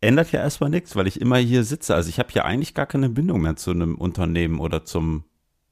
ändert 0.00 0.32
ja 0.32 0.40
erstmal 0.40 0.70
nichts, 0.70 0.96
weil 0.96 1.06
ich 1.06 1.20
immer 1.20 1.36
hier 1.36 1.64
sitze. 1.64 1.94
Also 1.94 2.08
ich 2.08 2.18
habe 2.18 2.30
hier 2.32 2.44
eigentlich 2.44 2.74
gar 2.74 2.86
keine 2.86 3.08
Bindung 3.08 3.42
mehr 3.42 3.56
zu 3.56 3.70
einem 3.70 3.96
Unternehmen 3.96 4.60
oder 4.60 4.84
zum 4.84 5.24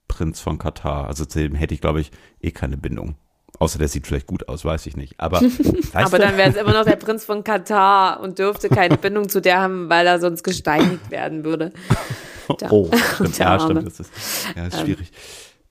Prinz 0.06 0.40
von 0.40 0.58
Katar. 0.58 1.06
Also 1.06 1.24
zu 1.24 1.38
dem 1.38 1.54
hätte 1.54 1.74
ich, 1.74 1.80
glaube 1.80 2.00
ich, 2.00 2.10
eh 2.40 2.50
keine 2.50 2.76
Bindung. 2.76 3.16
Außer 3.58 3.78
der 3.78 3.88
sieht 3.88 4.06
vielleicht 4.06 4.26
gut 4.26 4.48
aus, 4.48 4.64
weiß 4.64 4.86
ich 4.86 4.96
nicht. 4.96 5.18
Aber, 5.18 5.40
Aber 5.92 6.18
dann 6.18 6.36
wäre 6.36 6.50
es 6.50 6.56
immer 6.56 6.72
noch 6.72 6.84
der 6.84 6.96
Prinz 6.96 7.24
von 7.24 7.42
Katar 7.42 8.20
und 8.20 8.38
dürfte 8.38 8.68
keine 8.68 8.96
Bindung 8.98 9.28
zu 9.28 9.40
der 9.40 9.60
haben, 9.60 9.88
weil 9.88 10.06
er 10.06 10.20
sonst 10.20 10.42
gesteinigt 10.42 11.10
werden 11.10 11.44
würde. 11.44 11.72
Der, 12.62 12.72
oh, 12.72 12.90
stimmt. 13.14 13.36
ja, 13.36 13.60
stimmt. 13.60 13.86
Das 13.86 14.00
ist, 14.00 14.10
ja, 14.56 14.66
ist 14.66 14.78
ähm, 14.78 14.86
schwierig. 14.86 15.12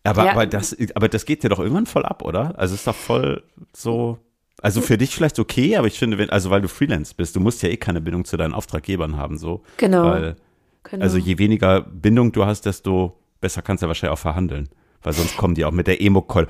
Aber, 0.04 0.26
ja. 0.26 0.32
aber, 0.34 0.46
das, 0.46 0.78
aber 0.94 1.10
das 1.10 1.26
geht 1.26 1.42
dir 1.42 1.50
doch 1.50 1.58
irgendwann 1.58 1.88
voll 1.88 2.06
ab, 2.06 2.22
oder? 2.22 2.54
Also 2.60 2.76
ist 2.76 2.86
doch 2.86 2.94
voll 2.94 3.42
so. 3.76 4.20
Also 4.62 4.82
für 4.82 4.98
dich 4.98 5.16
vielleicht 5.16 5.40
okay, 5.40 5.78
aber 5.78 5.88
ich 5.88 6.00
finde, 6.00 6.18
wenn, 6.18 6.30
also 6.30 6.50
weil 6.50 6.62
du 6.62 6.68
Freelance 6.68 7.14
bist, 7.16 7.36
du 7.36 7.40
musst 7.40 7.62
ja 7.62 7.70
eh 7.70 7.78
keine 7.78 8.02
Bindung 8.02 8.26
zu 8.26 8.38
deinen 8.38 8.54
Auftraggebern 8.54 9.16
haben, 9.16 9.38
so. 9.38 9.64
Genau. 9.78 10.06
Weil, 10.06 10.36
genau. 10.84 11.04
Also 11.04 11.18
je 11.18 11.38
weniger 11.38 11.82
Bindung 11.82 12.32
du 12.32 12.46
hast, 12.46 12.66
desto 12.66 13.20
besser 13.40 13.62
kannst 13.62 13.82
du 13.82 13.86
ja 13.86 13.88
wahrscheinlich 13.90 14.14
auch 14.14 14.22
verhandeln. 14.22 14.70
Weil 15.04 15.14
sonst 15.14 15.38
kommen 15.38 15.54
die 15.54 15.64
auch 15.64 15.72
mit 15.72 15.88
der 15.88 16.02
Emo-Call. 16.02 16.48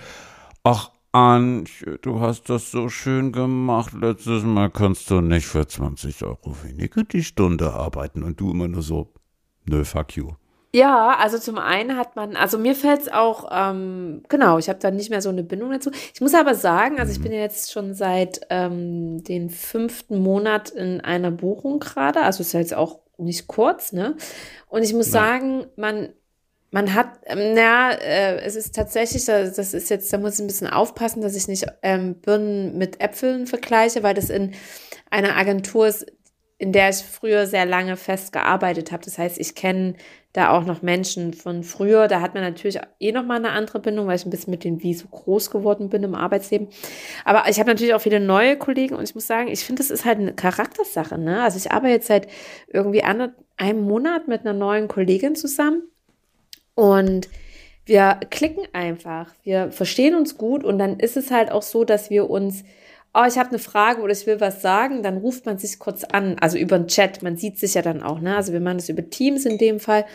Ach, 0.63 0.91
Antje, 1.11 1.97
du 2.01 2.19
hast 2.21 2.49
das 2.49 2.71
so 2.71 2.89
schön 2.89 3.31
gemacht. 3.31 3.93
Letztes 3.93 4.43
Mal 4.43 4.69
kannst 4.69 5.09
du 5.09 5.21
nicht 5.21 5.45
für 5.45 5.67
20 5.67 6.23
Euro 6.23 6.55
weniger 6.63 7.03
die 7.03 7.23
Stunde 7.23 7.73
arbeiten. 7.73 8.23
Und 8.23 8.39
du 8.39 8.51
immer 8.51 8.67
nur 8.67 8.81
so, 8.81 9.13
nö, 9.65 9.83
fuck 9.83 10.15
you. 10.15 10.31
Ja, 10.73 11.15
also 11.17 11.39
zum 11.39 11.57
einen 11.57 11.97
hat 11.97 12.15
man, 12.15 12.35
also 12.35 12.57
mir 12.57 12.75
fällt 12.75 13.01
es 13.01 13.09
auch, 13.09 13.49
ähm, 13.51 14.23
genau, 14.27 14.57
ich 14.57 14.69
habe 14.69 14.79
da 14.79 14.91
nicht 14.91 15.09
mehr 15.09 15.21
so 15.21 15.29
eine 15.29 15.43
Bindung 15.43 15.71
dazu. 15.71 15.91
Ich 16.13 16.21
muss 16.21 16.33
aber 16.33 16.55
sagen, 16.55 16.99
also 16.99 17.11
ich 17.11 17.21
bin 17.21 17.31
ja 17.31 17.39
jetzt 17.39 17.71
schon 17.71 17.93
seit 17.93 18.41
ähm, 18.49 19.23
den 19.23 19.49
fünften 19.49 20.19
Monat 20.19 20.69
in 20.69 21.01
einer 21.01 21.31
Buchung 21.31 21.79
gerade, 21.79 22.21
also 22.21 22.41
ist 22.41 22.53
ja 22.53 22.59
jetzt 22.59 22.73
auch 22.73 22.99
nicht 23.17 23.47
kurz, 23.47 23.93
ne? 23.93 24.15
Und 24.67 24.83
ich 24.83 24.93
muss 24.93 25.11
Nein. 25.11 25.23
sagen, 25.23 25.65
man 25.75 26.09
man 26.69 26.93
hat, 26.93 27.07
ähm, 27.25 27.53
na, 27.55 27.91
äh, 27.91 28.41
es 28.41 28.55
ist 28.55 28.75
tatsächlich, 28.75 29.23
das 29.25 29.73
ist 29.73 29.89
jetzt, 29.89 30.11
da 30.11 30.17
muss 30.17 30.35
ich 30.35 30.41
ein 30.41 30.47
bisschen 30.47 30.67
aufpassen, 30.67 31.21
dass 31.21 31.35
ich 31.35 31.47
nicht 31.47 31.65
ähm, 31.81 32.15
Birnen 32.15 32.77
mit 32.77 32.99
Äpfeln 32.99 33.47
vergleiche, 33.47 34.03
weil 34.03 34.13
das 34.13 34.29
in 34.29 34.53
einer 35.09 35.37
Agentur 35.37 35.87
ist, 35.87 36.05
in 36.59 36.71
der 36.71 36.89
ich 36.89 36.97
früher 36.97 37.45
sehr 37.45 37.65
lange 37.65 37.97
fest 37.97 38.33
gearbeitet 38.33 38.91
habe. 38.91 39.03
Das 39.03 39.17
heißt, 39.17 39.39
ich 39.39 39.53
kenne 39.53 39.93
da 40.33 40.49
auch 40.49 40.65
noch 40.65 40.81
Menschen 40.81 41.33
von 41.33 41.63
früher. 41.63 42.07
Da 42.07 42.21
hat 42.21 42.33
man 42.33 42.43
natürlich 42.43 42.79
eh 42.99 43.11
noch 43.11 43.25
mal 43.25 43.37
eine 43.37 43.51
andere 43.51 43.79
Bindung, 43.79 44.07
weil 44.07 44.15
ich 44.15 44.25
ein 44.25 44.31
bisschen 44.31 44.51
mit 44.51 44.63
denen 44.63 44.81
wie 44.81 44.93
so 44.93 45.07
groß 45.07 45.51
geworden 45.51 45.89
bin 45.89 46.03
im 46.03 46.15
Arbeitsleben. 46.15 46.67
Aber 47.25 47.49
ich 47.49 47.59
habe 47.59 47.69
natürlich 47.69 47.93
auch 47.93 48.01
viele 48.01 48.19
neue 48.19 48.57
Kollegen 48.57 48.95
und 48.95 49.03
ich 49.03 49.15
muss 49.15 49.27
sagen, 49.27 49.49
ich 49.49 49.65
finde, 49.65 49.81
das 49.81 49.91
ist 49.91 50.05
halt 50.05 50.19
eine 50.19 50.33
Charaktersache. 50.33 51.17
Ne? 51.17 51.43
Also 51.43 51.57
ich 51.57 51.71
arbeite 51.71 51.93
jetzt 51.93 52.07
seit 52.07 52.27
irgendwie 52.67 53.03
einem 53.03 53.81
Monat 53.81 54.27
mit 54.27 54.41
einer 54.41 54.53
neuen 54.53 54.87
Kollegin 54.87 55.35
zusammen 55.35 55.83
und 56.73 57.29
wir 57.85 58.19
klicken 58.29 58.65
einfach, 58.73 59.33
wir 59.43 59.71
verstehen 59.71 60.13
uns 60.13 60.37
gut 60.37 60.63
und 60.63 60.77
dann 60.77 60.99
ist 60.99 61.17
es 61.17 61.31
halt 61.31 61.51
auch 61.51 61.61
so, 61.61 61.85
dass 61.85 62.09
wir 62.09 62.29
uns, 62.29 62.63
oh, 63.17 63.25
ich 63.27 63.37
habe 63.37 63.49
eine 63.49 63.59
Frage 63.59 64.01
oder 64.01 64.13
ich 64.13 64.27
will 64.27 64.39
was 64.39 64.61
sagen, 64.61 65.01
dann 65.01 65.17
ruft 65.17 65.45
man 65.45 65.57
sich 65.57 65.79
kurz 65.79 66.03
an, 66.03 66.37
also 66.39 66.57
über 66.57 66.77
den 66.77 66.87
Chat, 66.87 67.23
man 67.23 67.35
sieht 67.35 67.57
sich 67.57 67.73
ja 67.73 67.81
dann 67.81 68.03
auch, 68.03 68.19
ne? 68.19 68.35
Also 68.35 68.53
wir 68.53 68.59
machen 68.59 68.77
das 68.77 68.89
über 68.89 69.09
Teams 69.09 69.45
in 69.45 69.57
dem 69.57 69.79
Fall. 69.79 70.05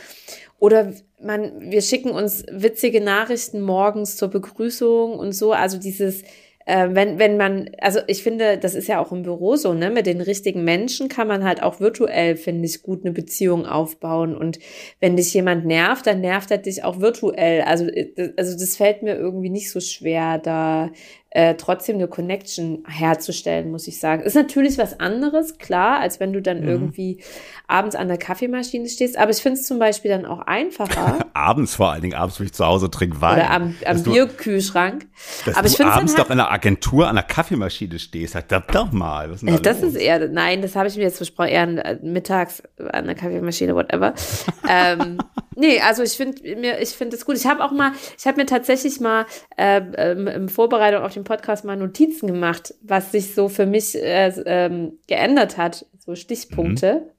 Oder 0.59 0.93
man, 1.21 1.71
wir 1.71 1.83
schicken 1.83 2.11
uns 2.11 2.45
witzige 2.49 3.01
Nachrichten 3.01 3.61
morgens 3.61 4.17
zur 4.17 4.29
Begrüßung 4.29 5.15
und 5.19 5.33
so. 5.33 5.53
Also 5.53 5.79
dieses, 5.79 6.23
äh, 6.67 6.91
wenn, 6.93 7.19
wenn 7.19 7.37
man, 7.37 7.71
also 7.81 7.99
ich 8.07 8.23
finde, 8.23 8.59
das 8.59 8.75
ist 8.75 8.87
ja 8.87 9.01
auch 9.01 9.11
im 9.11 9.23
Büro 9.23 9.57
so, 9.57 9.75
ne? 9.75 9.91
Mit 9.91 10.07
den 10.07 10.21
richtigen 10.21 10.63
Menschen 10.63 11.09
kann 11.09 11.27
man 11.27 11.43
halt 11.43 11.63
auch 11.63 11.81
virtuell, 11.81 12.37
finde 12.37 12.67
ich, 12.67 12.83
gut 12.83 13.05
eine 13.05 13.13
Beziehung 13.13 13.67
aufbauen. 13.67 14.37
Und 14.37 14.61
wenn 15.01 15.17
dich 15.17 15.35
jemand 15.35 15.65
nervt, 15.67 16.07
dann 16.07 16.21
nervt 16.21 16.53
er 16.53 16.59
dich 16.59 16.85
auch 16.85 17.01
virtuell. 17.01 17.63
Also, 17.63 17.87
äh, 17.87 18.33
also 18.37 18.57
das 18.57 18.77
fällt 18.77 19.03
mir 19.03 19.17
irgendwie 19.17 19.51
nicht 19.51 19.71
so 19.71 19.81
schwer, 19.81 20.39
da 20.39 20.91
äh, 21.35 21.55
trotzdem 21.55 21.97
eine 21.97 22.09
Connection 22.09 22.85
herzustellen, 22.87 23.71
muss 23.71 23.89
ich 23.89 23.99
sagen. 23.99 24.23
Ist 24.23 24.35
natürlich 24.35 24.77
was 24.77 25.01
anderes, 25.01 25.57
klar, 25.57 26.01
als 26.01 26.21
wenn 26.21 26.33
du 26.35 26.43
dann 26.43 26.61
mhm. 26.61 26.69
irgendwie 26.69 27.23
abends 27.67 27.97
an 27.97 28.09
der 28.09 28.19
Kaffeemaschine 28.19 28.89
stehst. 28.89 29.17
Aber 29.17 29.31
ich 29.31 29.39
finde 29.39 29.59
es 29.59 29.67
zum 29.67 29.79
Beispiel 29.79 30.11
dann 30.11 30.27
auch 30.27 30.41
einfacher. 30.41 31.27
abends 31.33 31.75
vor 31.75 31.93
allen 31.93 32.03
Dingen, 32.03 32.15
abends, 32.15 32.39
wenn 32.39 32.47
ich 32.47 32.53
zu 32.53 32.67
Hause 32.67 32.91
trinke 32.91 33.21
Wein. 33.21 33.39
Oder 33.39 33.51
am, 33.51 33.75
am 33.85 34.03
Bierkühlschrank. 34.03 35.07
Dass 35.45 35.57
Aber 35.57 35.67
ich 35.67 35.77
du 35.77 35.85
abends 35.85 36.15
halt, 36.15 36.27
doch 36.27 36.31
in 36.31 36.39
der 36.39 36.51
Agentur 36.51 37.09
an 37.09 37.15
der 37.15 37.25
Kaffeemaschine 37.25 37.99
stehst. 37.99 38.35
Sag 38.35 38.49
das 38.49 38.63
doch 38.73 38.93
mal. 38.93 39.29
Das 39.63 39.81
los? 39.81 39.95
ist 39.95 39.97
eher, 39.97 40.29
nein, 40.29 40.63
das 40.63 40.77
habe 40.77 40.89
ich 40.89 40.97
mir 40.97 41.03
jetzt 41.03 41.17
versprochen, 41.17 41.49
eher 41.49 41.85
äh, 41.85 41.99
mittags 42.03 42.63
an 42.93 43.07
der 43.07 43.15
Kaffeemaschine, 43.15 43.75
whatever. 43.75 44.15
ähm, 44.69 45.19
nee, 45.57 45.81
also 45.81 46.03
ich 46.03 46.13
finde 46.13 46.57
mir, 46.57 46.81
ich 46.81 46.91
finde 46.91 47.17
es 47.17 47.25
gut. 47.25 47.37
Ich 47.37 47.47
habe 47.47 47.65
auch 47.65 47.73
mal, 47.73 47.93
ich 48.19 48.27
habe 48.27 48.39
mir 48.39 48.47
tatsächlich 48.47 49.01
mal 49.01 49.27
äh, 49.57 49.81
im 50.13 50.49
Vorbereitung 50.49 51.03
auf 51.03 51.15
den 51.15 51.25
Podcast 51.25 51.65
mal 51.65 51.77
Notizen 51.77 52.27
gemacht, 52.27 52.75
was 52.83 53.13
sich 53.13 53.35
so 53.35 53.49
für 53.49 53.67
mich 53.67 53.95
äh, 53.95 54.33
ähm, 54.47 54.99
geändert 55.07 55.57
hat, 55.57 55.87
so 55.99 56.15
Stichpunkte. 56.15 57.05
Mhm. 57.07 57.12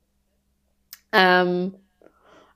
Ähm, 1.13 1.75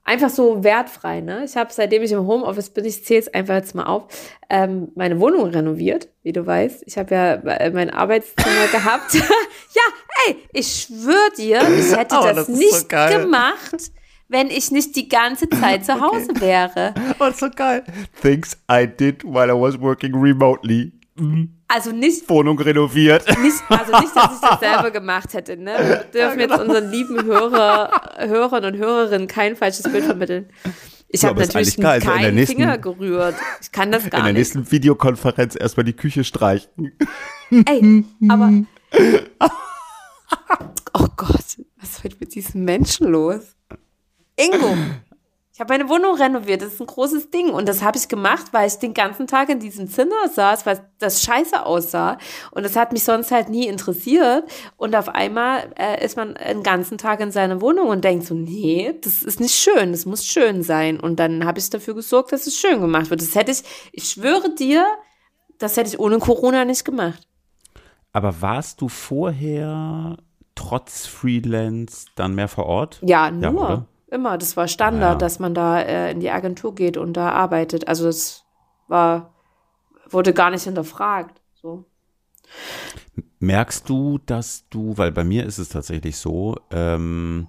einfach 0.08 0.30
so 0.30 0.64
wertfrei, 0.64 1.22
ne? 1.22 1.44
Ich 1.46 1.56
habe, 1.56 1.72
seitdem 1.72 2.02
ich 2.02 2.12
im 2.12 2.26
Homeoffice 2.26 2.70
bin, 2.70 2.86
ich 2.86 3.04
zähle 3.06 3.20
es 3.20 3.34
einfach 3.34 3.56
jetzt 3.56 3.76
mal 3.76 3.84
auf, 3.84 4.06
ähm, 4.50 4.88
meine 4.96 5.20
Wohnung 5.20 5.46
renoviert, 5.48 6.08
wie 6.24 6.32
du 6.32 6.46
weißt. 6.46 6.84
Ich 6.88 6.98
habe 6.98 7.14
ja 7.14 7.34
äh, 7.34 7.70
mein 7.70 7.90
Arbeitszimmer 7.90 8.68
gehabt. 8.72 9.14
ja, 9.14 9.22
ey, 10.26 10.38
ich 10.54 10.88
schwöre 10.88 11.32
dir, 11.38 11.62
ich 11.78 11.96
hätte 11.96 12.16
oh, 12.20 12.24
das, 12.24 12.48
das 12.48 12.50
nicht 12.50 12.74
so 12.74 12.88
gemacht, 12.88 13.92
wenn 14.30 14.48
ich 14.50 14.72
nicht 14.72 14.96
die 14.96 15.10
ganze 15.10 15.50
Zeit 15.50 15.86
zu 15.86 15.94
Hause 16.02 16.30
okay. 16.32 16.42
wäre. 16.42 16.94
Oh, 17.20 17.30
so 17.32 17.50
geil. 17.50 17.84
Things 18.22 18.58
I 18.72 18.88
did 18.88 19.24
while 19.24 19.50
I 19.50 19.60
was 19.60 19.80
working 19.80 20.16
remotely. 20.16 20.94
Mhm. 21.20 21.50
Also 21.68 21.92
nicht. 21.92 22.30
Wohnung 22.30 22.60
renoviert. 22.60 23.26
Nicht, 23.42 23.58
also 23.68 24.00
nicht, 24.00 24.16
dass 24.16 24.36
ich 24.36 24.40
das 24.42 24.60
selber 24.60 24.92
gemacht 24.92 25.34
hätte. 25.34 25.58
Ne? 25.58 25.74
Wir 25.78 26.22
dürfen 26.22 26.40
ja, 26.40 26.46
genau. 26.46 26.56
jetzt 26.56 26.62
unseren 26.62 26.92
lieben 26.92 27.24
Hörer, 27.26 28.02
Hörern 28.20 28.66
und 28.66 28.78
Hörerinnen 28.78 29.28
kein 29.28 29.56
falsches 29.56 29.84
Bild 29.84 30.06
vermitteln. 30.06 30.50
Ich 31.10 31.24
habe 31.24 31.40
natürlich 31.40 31.78
keinen 31.78 32.08
also 32.08 32.32
nächsten, 32.32 32.58
Finger 32.58 32.78
gerührt. 32.78 33.36
Ich 33.62 33.72
kann 33.72 33.92
das 33.92 34.04
gar 34.04 34.10
nicht. 34.10 34.14
In 34.20 34.24
der 34.24 34.34
nicht. 34.34 34.56
nächsten 34.56 34.72
Videokonferenz 34.72 35.56
erstmal 35.60 35.86
die 35.86 35.94
Küche 35.94 36.24
streichen. 36.24 36.98
Ey, 37.50 38.04
aber. 38.30 38.52
Oh 40.94 41.08
Gott, 41.16 41.58
was 41.80 41.90
ist 41.90 42.04
heute 42.04 42.18
mit 42.20 42.36
diesem 42.36 42.66
Menschen 42.66 43.08
los? 43.08 43.56
Ingo, 44.36 44.76
ich 45.58 45.60
habe 45.60 45.74
meine 45.74 45.90
Wohnung 45.90 46.14
renoviert. 46.14 46.62
Das 46.62 46.74
ist 46.74 46.80
ein 46.80 46.86
großes 46.86 47.32
Ding. 47.32 47.50
Und 47.50 47.68
das 47.68 47.82
habe 47.82 47.98
ich 47.98 48.08
gemacht, 48.08 48.50
weil 48.52 48.68
ich 48.68 48.76
den 48.76 48.94
ganzen 48.94 49.26
Tag 49.26 49.50
in 49.50 49.60
diesem 49.60 49.90
Zimmer 49.90 50.30
saß, 50.32 50.68
weil 50.68 50.88
das 51.00 51.24
scheiße 51.24 51.66
aussah. 51.66 52.20
Und 52.52 52.62
das 52.64 52.76
hat 52.76 52.92
mich 52.92 53.04
sonst 53.04 53.32
halt 53.32 53.50
nie 53.50 53.66
interessiert. 53.66 54.48
Und 54.76 54.96
auf 54.96 55.10
einmal 55.10 55.74
äh, 55.76 56.06
ist 56.06 56.16
man 56.16 56.36
den 56.36 56.62
ganzen 56.62 57.00
Tag 57.00 57.22
in 57.22 57.32
seiner 57.32 57.60
Wohnung 57.60 57.88
und 57.88 58.04
denkt 58.04 58.28
so, 58.28 58.36
nee, 58.36 58.94
das 59.02 59.24
ist 59.24 59.40
nicht 59.40 59.56
schön. 59.56 59.94
Das 59.94 60.06
muss 60.06 60.28
schön 60.28 60.62
sein. 60.62 61.00
Und 61.00 61.20
dann 61.20 61.44
habe 61.44 61.58
ich 61.58 61.72
dafür 61.72 61.96
gesorgt, 61.96 62.34
dass 62.34 62.46
es 62.46 62.56
schön 62.56 62.80
gemacht 62.80 63.10
wird. 63.10 63.24
Das 63.24 63.34
hätte 63.34 63.52
ich, 63.52 63.64
ich 63.94 64.10
schwöre 64.10 64.54
dir, 64.54 64.86
das 65.58 65.76
hätte 65.76 65.90
ich 65.90 66.00
ohne 66.00 66.20
Corona 66.20 66.66
nicht 66.66 66.86
gemacht. 66.86 67.28
Aber 68.14 68.44
warst 68.44 68.80
du 68.82 68.90
vorher 68.90 70.18
trotz 70.54 71.08
Freelance 71.08 72.06
dann 72.14 72.36
mehr 72.36 72.48
vor 72.48 72.68
Ort? 72.68 73.00
Ja, 73.02 73.32
nur. 73.32 73.70
Ja, 73.70 73.86
Immer, 74.10 74.38
das 74.38 74.56
war 74.56 74.68
Standard, 74.68 75.14
ja. 75.14 75.18
dass 75.18 75.40
man 75.40 75.54
da 75.54 75.82
äh, 75.82 76.12
in 76.12 76.22
die 76.22 76.32
Agentur 76.32 76.74
geht 76.74 76.96
und 76.96 77.14
da 77.14 77.32
arbeitet. 77.32 77.88
Also 77.88 78.08
es 78.08 78.46
war, 78.88 79.34
wurde 80.10 80.34
gar 80.34 80.50
nicht 80.50 80.64
hinterfragt. 80.64 81.42
So. 81.54 81.84
Merkst 83.40 83.90
du, 83.90 84.18
dass 84.20 84.66
du, 84.70 84.98
weil 84.98 85.12
bei 85.12 85.26
mir 85.26 85.46
ist 85.46 85.58
es 85.58 85.70
tatsächlich 85.70 86.18
so, 86.18 86.56
ähm, 86.72 87.48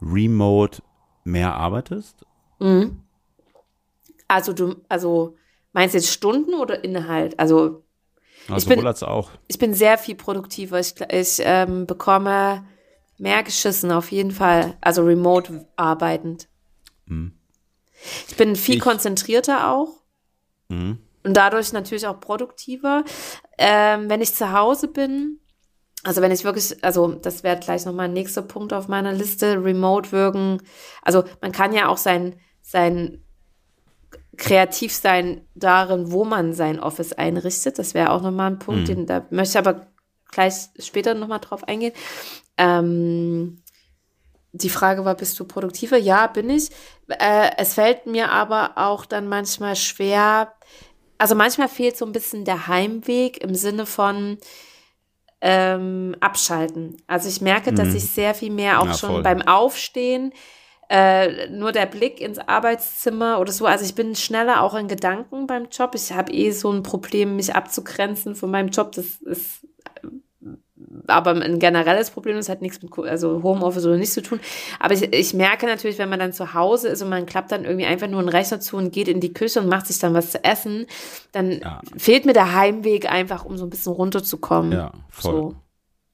remote 0.00 0.82
mehr 1.24 1.54
arbeitest? 1.54 2.26
Mhm. 2.58 3.02
Also 4.26 4.52
du, 4.52 4.76
also 4.88 5.36
meinst 5.72 5.94
du 5.94 5.98
jetzt 5.98 6.10
Stunden 6.10 6.54
oder 6.54 6.82
Inhalt? 6.82 7.38
Also, 7.38 7.84
also 8.48 8.70
ich 8.70 8.76
bin, 8.76 8.86
auch. 8.86 9.30
Ich 9.46 9.58
bin 9.58 9.72
sehr 9.72 9.98
viel 9.98 10.16
produktiver. 10.16 10.80
Ich, 10.80 10.94
ich 11.00 11.40
ähm, 11.44 11.86
bekomme 11.86 12.64
Mehr 13.22 13.44
geschissen, 13.44 13.92
auf 13.92 14.10
jeden 14.10 14.32
Fall. 14.32 14.76
Also 14.80 15.04
remote 15.04 15.64
arbeitend. 15.76 16.48
Mhm. 17.06 17.32
Ich 18.28 18.36
bin 18.36 18.56
viel 18.56 18.78
ich, 18.78 18.80
konzentrierter 18.80 19.70
auch. 19.70 20.02
Mhm. 20.68 20.98
und 21.22 21.36
dadurch 21.36 21.72
natürlich 21.72 22.06
auch 22.08 22.18
produktiver. 22.18 23.04
Ähm, 23.58 24.10
wenn 24.10 24.22
ich 24.22 24.34
zu 24.34 24.50
Hause 24.52 24.88
bin, 24.88 25.38
also 26.02 26.20
wenn 26.20 26.32
ich 26.32 26.42
wirklich, 26.42 26.82
also 26.82 27.12
das 27.12 27.44
wäre 27.44 27.60
gleich 27.60 27.84
nochmal 27.84 28.06
ein 28.06 28.12
nächster 28.12 28.42
Punkt 28.42 28.72
auf 28.72 28.88
meiner 28.88 29.12
Liste, 29.12 29.62
remote 29.62 30.10
wirken. 30.10 30.60
Also 31.02 31.22
man 31.40 31.52
kann 31.52 31.72
ja 31.72 31.86
auch 31.86 31.98
sein, 31.98 32.34
sein 32.60 33.22
kreativ 34.36 34.92
sein 34.92 35.46
darin, 35.54 36.10
wo 36.10 36.24
man 36.24 36.54
sein 36.54 36.80
Office 36.80 37.12
einrichtet. 37.12 37.78
Das 37.78 37.94
wäre 37.94 38.10
auch 38.10 38.22
nochmal 38.22 38.50
ein 38.50 38.58
Punkt, 38.58 38.82
mhm. 38.82 38.86
den 38.86 39.06
da 39.06 39.26
möchte 39.30 39.60
ich 39.60 39.64
aber 39.64 39.91
gleich 40.32 40.54
später 40.80 41.14
nochmal 41.14 41.38
drauf 41.38 41.62
eingehen. 41.68 41.92
Ähm, 42.58 43.62
die 44.52 44.68
Frage 44.68 45.04
war, 45.04 45.14
bist 45.14 45.38
du 45.38 45.44
produktiver? 45.44 45.96
Ja, 45.96 46.26
bin 46.26 46.50
ich. 46.50 46.70
Äh, 47.08 47.50
es 47.56 47.74
fällt 47.74 48.06
mir 48.06 48.30
aber 48.30 48.72
auch 48.76 49.06
dann 49.06 49.28
manchmal 49.28 49.76
schwer, 49.76 50.52
also 51.18 51.34
manchmal 51.36 51.68
fehlt 51.68 51.96
so 51.96 52.04
ein 52.04 52.12
bisschen 52.12 52.44
der 52.44 52.66
Heimweg 52.66 53.42
im 53.42 53.54
Sinne 53.54 53.86
von 53.86 54.38
ähm, 55.40 56.16
abschalten. 56.20 56.96
Also 57.06 57.28
ich 57.28 57.40
merke, 57.40 57.72
mhm. 57.72 57.76
dass 57.76 57.94
ich 57.94 58.04
sehr 58.10 58.34
viel 58.34 58.50
mehr 58.50 58.80
auch 58.80 58.86
ja, 58.86 58.94
schon 58.94 59.10
voll. 59.10 59.22
beim 59.22 59.42
Aufstehen 59.42 60.32
äh, 60.88 61.48
nur 61.48 61.72
der 61.72 61.86
Blick 61.86 62.20
ins 62.20 62.38
Arbeitszimmer 62.38 63.40
oder 63.40 63.50
so. 63.50 63.66
Also 63.66 63.84
ich 63.84 63.94
bin 63.94 64.14
schneller 64.14 64.62
auch 64.62 64.74
in 64.74 64.88
Gedanken 64.88 65.46
beim 65.46 65.68
Job. 65.70 65.94
Ich 65.94 66.12
habe 66.12 66.32
eh 66.32 66.50
so 66.50 66.70
ein 66.70 66.82
Problem, 66.82 67.36
mich 67.36 67.54
abzugrenzen 67.54 68.34
von 68.34 68.50
meinem 68.50 68.68
Job. 68.68 68.92
Das 68.92 69.16
ist 69.22 69.66
aber 71.06 71.30
ein 71.32 71.58
generelles 71.58 72.10
Problem, 72.10 72.36
das 72.36 72.48
hat 72.48 72.62
nichts 72.62 72.82
mit 72.82 72.96
also 72.98 73.42
Homeoffice 73.42 73.86
oder 73.86 73.96
nichts 73.96 74.14
zu 74.14 74.22
tun. 74.22 74.40
Aber 74.78 74.94
ich, 74.94 75.02
ich 75.12 75.34
merke 75.34 75.66
natürlich, 75.66 75.98
wenn 75.98 76.08
man 76.08 76.18
dann 76.18 76.32
zu 76.32 76.54
Hause 76.54 76.88
ist 76.88 77.02
und 77.02 77.08
man 77.08 77.26
klappt 77.26 77.52
dann 77.52 77.64
irgendwie 77.64 77.86
einfach 77.86 78.08
nur 78.08 78.20
einen 78.20 78.28
Rechner 78.28 78.60
zu 78.60 78.76
und 78.76 78.92
geht 78.92 79.08
in 79.08 79.20
die 79.20 79.32
Küche 79.32 79.60
und 79.60 79.68
macht 79.68 79.86
sich 79.86 79.98
dann 79.98 80.14
was 80.14 80.30
zu 80.30 80.44
essen, 80.44 80.86
dann 81.32 81.52
ja. 81.52 81.80
fehlt 81.96 82.26
mir 82.26 82.32
der 82.32 82.54
Heimweg 82.54 83.10
einfach, 83.10 83.44
um 83.44 83.56
so 83.56 83.64
ein 83.64 83.70
bisschen 83.70 83.92
runterzukommen. 83.92 84.72
Ja, 84.72 84.92
voll. 85.08 85.32
So. 85.32 85.56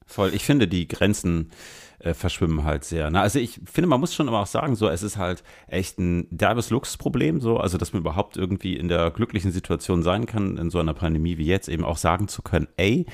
Voll. 0.07 0.35
Ich 0.35 0.45
finde, 0.45 0.67
die 0.67 0.89
Grenzen 0.89 1.51
äh, 1.99 2.15
verschwimmen 2.15 2.65
halt 2.65 2.85
sehr. 2.85 3.11
Ne? 3.11 3.21
Also 3.21 3.39
ich 3.39 3.61
finde, 3.71 3.89
man 3.89 4.01
muss 4.01 4.15
schon 4.15 4.29
immer 4.29 4.41
auch 4.41 4.47
sagen, 4.47 4.77
so 4.77 4.89
es 4.89 5.03
ist 5.03 5.17
halt 5.17 5.43
echt 5.67 5.99
ein 5.99 6.27
derbes 6.31 6.71
Luxusproblem, 6.71 7.41
so, 7.41 7.59
also 7.59 7.77
dass 7.77 7.93
man 7.93 8.01
überhaupt 8.01 8.37
irgendwie 8.37 8.77
in 8.77 8.89
der 8.89 9.11
glücklichen 9.11 9.53
Situation 9.53 10.03
sein 10.03 10.27
kann, 10.27 10.57
in 10.57 10.71
so 10.71 10.79
einer 10.79 10.95
Pandemie 10.95 11.39
wie 11.39 11.47
jetzt 11.47 11.69
eben 11.69 11.85
auch 11.85 11.97
sagen 11.97 12.29
zu 12.29 12.43
können, 12.43 12.69
ey, 12.77 13.07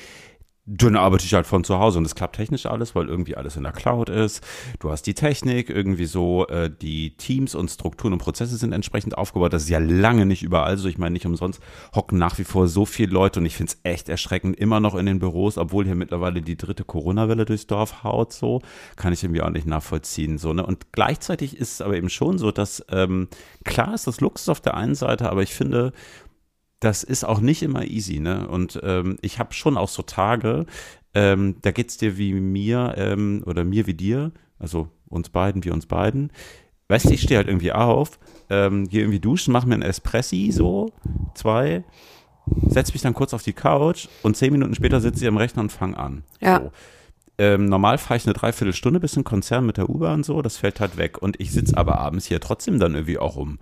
dann 0.67 0.95
arbeite 0.95 1.25
ich 1.25 1.33
halt 1.35 1.45
von 1.45 1.63
zu 1.63 1.77
Hause 1.77 1.99
und 1.99 2.05
es 2.05 2.15
klappt 2.15 2.37
technisch 2.37 2.65
alles, 2.65 2.95
weil 2.95 3.07
irgendwie 3.07 3.37
alles 3.37 3.55
in 3.55 3.63
der 3.63 3.71
Cloud 3.71 4.09
ist. 4.09 4.43
Du 4.79 4.89
hast 4.89 5.03
die 5.03 5.13
Technik, 5.13 5.69
irgendwie 5.69 6.05
so, 6.05 6.47
äh, 6.47 6.71
die 6.71 7.15
Teams 7.17 7.53
und 7.53 7.69
Strukturen 7.69 8.13
und 8.13 8.19
Prozesse 8.19 8.57
sind 8.57 8.71
entsprechend 8.71 9.15
aufgebaut. 9.15 9.53
Das 9.53 9.63
ist 9.63 9.69
ja 9.69 9.77
lange 9.77 10.25
nicht 10.25 10.41
überall 10.41 10.77
so. 10.77 10.89
Ich 10.89 10.97
meine, 10.97 11.13
nicht 11.13 11.27
umsonst 11.27 11.61
hocken 11.93 12.17
nach 12.17 12.39
wie 12.39 12.43
vor 12.43 12.67
so 12.67 12.85
viele 12.85 13.11
Leute 13.11 13.39
und 13.39 13.45
ich 13.45 13.55
finde 13.55 13.73
es 13.73 13.79
echt 13.83 14.09
erschreckend, 14.09 14.57
immer 14.57 14.79
noch 14.79 14.95
in 14.95 15.05
den 15.05 15.19
Büros, 15.19 15.59
obwohl 15.59 15.85
hier 15.85 15.93
mittlerweile 15.93 16.41
die 16.41 16.57
dritte 16.57 16.83
Corona-Welle 16.83 17.45
durchs 17.45 17.67
Dorf 17.67 18.03
haut, 18.03 18.33
so, 18.33 18.61
kann 18.95 19.13
ich 19.13 19.23
irgendwie 19.23 19.43
auch 19.43 19.51
nicht 19.51 19.67
nachvollziehen. 19.67 20.39
So, 20.39 20.53
ne? 20.53 20.65
Und 20.65 20.91
gleichzeitig 20.91 21.57
ist 21.57 21.73
es 21.73 21.81
aber 21.81 21.95
eben 21.95 22.09
schon 22.09 22.39
so, 22.39 22.51
dass 22.51 22.83
ähm, 22.89 23.27
klar 23.65 23.93
ist 23.93 24.07
das 24.07 24.19
Luxus 24.19 24.49
auf 24.49 24.61
der 24.61 24.73
einen 24.75 24.95
Seite, 24.95 25.29
aber 25.29 25.43
ich 25.43 25.53
finde, 25.53 25.93
das 26.79 27.03
ist 27.03 27.23
auch 27.23 27.39
nicht 27.39 27.63
immer 27.63 27.85
easy, 27.85 28.19
ne? 28.19 28.47
Und 28.47 28.79
ähm, 28.83 29.17
ich 29.21 29.39
habe 29.39 29.53
schon 29.53 29.77
auch 29.77 29.89
so 29.89 30.03
Tage, 30.03 30.65
ähm, 31.13 31.55
da 31.61 31.71
geht 31.71 31.89
es 31.89 31.97
dir 31.97 32.17
wie 32.17 32.33
mir 32.33 32.95
ähm, 32.97 33.43
oder 33.45 33.63
mir 33.63 33.87
wie 33.87 33.93
dir, 33.93 34.31
also 34.59 34.89
uns 35.07 35.29
beiden, 35.29 35.63
wie 35.63 35.71
uns 35.71 35.85
beiden. 35.85 36.31
Weißt 36.87 37.05
du, 37.05 37.13
ich 37.13 37.21
stehe 37.21 37.37
halt 37.37 37.47
irgendwie 37.47 37.71
auf, 37.71 38.19
ähm, 38.49 38.87
gehe 38.87 39.01
irgendwie 39.01 39.19
duschen, 39.19 39.51
mache 39.51 39.67
mir 39.67 39.75
ein 39.75 39.81
Espressi, 39.81 40.51
so, 40.51 40.91
zwei, 41.33 41.83
setze 42.67 42.93
mich 42.93 43.01
dann 43.01 43.15
kurz 43.15 43.33
auf 43.33 43.41
die 43.41 43.53
Couch 43.53 44.07
und 44.21 44.37
zehn 44.37 44.51
Minuten 44.51 44.75
später 44.75 45.01
sitze 45.01 45.23
ich 45.23 45.27
am 45.27 45.37
Rechner 45.37 45.63
und 45.63 45.71
fange 45.71 45.97
an. 45.97 46.23
Ja. 46.41 46.61
So. 46.61 46.71
Ähm, 47.37 47.65
normal 47.65 47.97
fahre 47.97 48.17
ich 48.17 48.25
eine 48.25 48.33
Dreiviertelstunde 48.33 48.99
bis 48.99 49.17
ein 49.17 49.23
Konzern 49.23 49.65
mit 49.65 49.77
der 49.77 49.89
U-Bahn 49.89 50.23
so, 50.23 50.41
das 50.41 50.57
fällt 50.57 50.79
halt 50.79 50.97
weg. 50.97 51.21
Und 51.21 51.39
ich 51.39 51.51
sitze 51.51 51.75
aber 51.77 51.99
abends 51.99 52.25
hier 52.25 52.39
trotzdem 52.39 52.79
dann 52.79 52.93
irgendwie 52.93 53.17
auch 53.17 53.35
um 53.35 53.59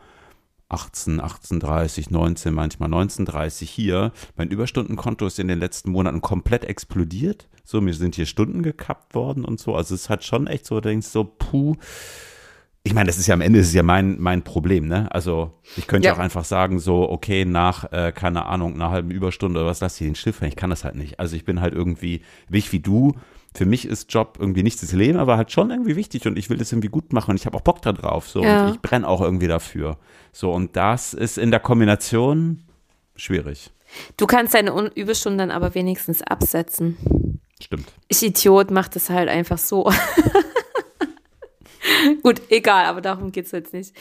18, 0.73 1.21
18.30, 1.21 2.07
19, 2.09 2.53
manchmal 2.53 2.89
19.30 2.89 3.65
hier. 3.65 4.11
Mein 4.35 4.49
Überstundenkonto 4.49 5.27
ist 5.27 5.39
in 5.39 5.47
den 5.47 5.59
letzten 5.59 5.91
Monaten 5.91 6.21
komplett 6.21 6.65
explodiert. 6.65 7.47
So, 7.63 7.79
mir 7.79 7.93
sind 7.93 8.15
hier 8.15 8.25
Stunden 8.25 8.63
gekappt 8.63 9.13
worden 9.13 9.45
und 9.45 9.59
so. 9.59 9.75
Also 9.75 9.95
es 9.95 10.09
hat 10.09 10.23
schon 10.23 10.47
echt 10.47 10.65
so, 10.65 10.75
du 10.75 10.89
denkst 10.89 11.07
so, 11.07 11.23
puh. 11.23 11.75
Ich 12.85 12.93
meine, 12.93 13.07
das 13.07 13.17
ist 13.17 13.27
ja 13.27 13.33
am 13.33 13.41
Ende 13.41 13.59
das 13.59 13.69
ist 13.69 13.75
ja 13.75 13.83
mein, 13.83 14.19
mein 14.19 14.41
Problem, 14.41 14.87
ne? 14.87 15.09
Also 15.13 15.53
ich 15.77 15.87
könnte 15.87 16.07
ja. 16.07 16.15
auch 16.15 16.19
einfach 16.19 16.43
sagen, 16.43 16.79
so, 16.79 17.09
okay, 17.09 17.45
nach, 17.45 17.89
äh, 17.93 18.11
keine 18.11 18.45
Ahnung, 18.45 18.73
einer 18.73 18.89
halben 18.89 19.11
Überstunde 19.11 19.61
oder 19.61 19.69
was, 19.69 19.79
lass 19.79 20.01
ich 20.01 20.07
den 20.07 20.15
Stift, 20.15 20.41
ich 20.41 20.57
kann 20.57 20.69
das 20.69 20.83
halt 20.83 20.95
nicht. 20.95 21.19
Also 21.19 21.37
ich 21.37 21.45
bin 21.45 21.61
halt 21.61 21.73
irgendwie, 21.73 22.21
wie 22.49 22.57
ich 22.57 22.73
wie 22.73 22.81
du, 22.81 23.13
für 23.55 23.65
mich 23.65 23.85
ist 23.85 24.11
Job 24.13 24.37
irgendwie 24.39 24.63
nicht 24.63 24.81
das 24.81 24.91
Leben, 24.93 25.19
aber 25.19 25.37
halt 25.37 25.51
schon 25.51 25.69
irgendwie 25.69 25.95
wichtig 25.95 26.25
und 26.25 26.37
ich 26.37 26.49
will 26.49 26.57
das 26.57 26.71
irgendwie 26.71 26.87
gut 26.87 27.13
machen 27.13 27.31
und 27.31 27.37
ich 27.37 27.45
habe 27.45 27.57
auch 27.57 27.61
Bock 27.61 27.81
da 27.81 27.93
drauf. 27.93 28.27
So, 28.27 28.43
ja. 28.43 28.65
und 28.65 28.73
ich 28.73 28.81
brenne 28.81 29.07
auch 29.07 29.21
irgendwie 29.21 29.47
dafür. 29.47 29.97
So, 30.31 30.51
und 30.51 30.75
das 30.75 31.13
ist 31.13 31.37
in 31.37 31.51
der 31.51 31.59
Kombination 31.59 32.63
schwierig. 33.15 33.71
Du 34.17 34.25
kannst 34.25 34.53
deine 34.55 34.71
Überstunden 34.95 35.37
dann 35.37 35.51
aber 35.51 35.75
wenigstens 35.75 36.21
absetzen. 36.23 37.39
Stimmt. 37.61 37.93
Ich 38.07 38.23
Idiot 38.23 38.71
mach 38.71 38.87
das 38.87 39.09
halt 39.09 39.29
einfach 39.29 39.57
so. 39.57 39.91
Gut, 42.23 42.41
egal, 42.49 42.85
aber 42.85 43.01
darum 43.01 43.31
geht 43.31 43.45
es 43.45 43.51
jetzt 43.51 43.73
nicht. 43.73 43.93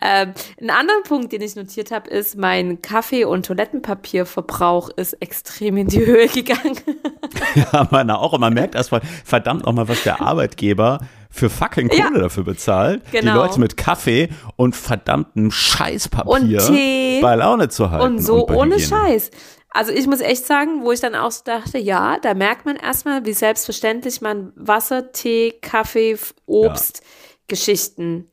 Ähm, 0.00 0.32
ein 0.60 0.70
anderer 0.70 1.02
Punkt, 1.04 1.32
den 1.32 1.42
ich 1.42 1.56
notiert 1.56 1.90
habe, 1.90 2.10
ist, 2.10 2.36
mein 2.36 2.82
Kaffee- 2.82 3.24
und 3.24 3.46
Toilettenpapierverbrauch 3.46 4.90
ist 4.90 5.14
extrem 5.14 5.76
in 5.76 5.88
die 5.88 6.04
Höhe 6.04 6.28
gegangen. 6.28 6.78
ja, 7.54 7.88
meiner 7.90 8.20
auch. 8.20 8.32
Und 8.32 8.40
man 8.40 8.54
merkt 8.54 8.74
erstmal, 8.74 9.00
verdammt 9.24 9.64
nochmal, 9.66 9.88
was 9.88 10.02
der 10.02 10.20
Arbeitgeber 10.20 11.00
für 11.30 11.48
fucking 11.48 11.88
Kohle 11.88 12.00
ja, 12.00 12.10
dafür 12.10 12.44
bezahlt, 12.44 13.02
genau. 13.12 13.32
die 13.32 13.38
Leute 13.38 13.60
mit 13.60 13.76
Kaffee 13.76 14.30
und 14.56 14.74
verdammtem 14.74 15.50
Scheißpapier 15.50 16.28
und 16.28 16.58
Tee 16.58 17.20
bei 17.22 17.36
Laune 17.36 17.68
zu 17.68 17.90
halten. 17.90 18.16
Und 18.16 18.18
so 18.18 18.46
und 18.46 18.56
ohne 18.56 18.80
Scheiß. 18.80 19.30
Also 19.72 19.92
ich 19.92 20.06
muss 20.08 20.20
echt 20.20 20.46
sagen, 20.46 20.82
wo 20.82 20.90
ich 20.90 20.98
dann 20.98 21.14
auch 21.14 21.30
so 21.30 21.42
dachte, 21.44 21.78
ja, 21.78 22.18
da 22.18 22.34
merkt 22.34 22.66
man 22.66 22.74
erstmal, 22.74 23.24
wie 23.24 23.32
selbstverständlich 23.32 24.20
man 24.20 24.52
Wasser, 24.56 25.12
Tee, 25.12 25.54
Kaffee, 25.62 26.18
Obst, 26.46 26.98
ja. 26.98 27.04
Geschichten 27.50 28.30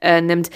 äh, 0.00 0.20
nimmt. 0.20 0.50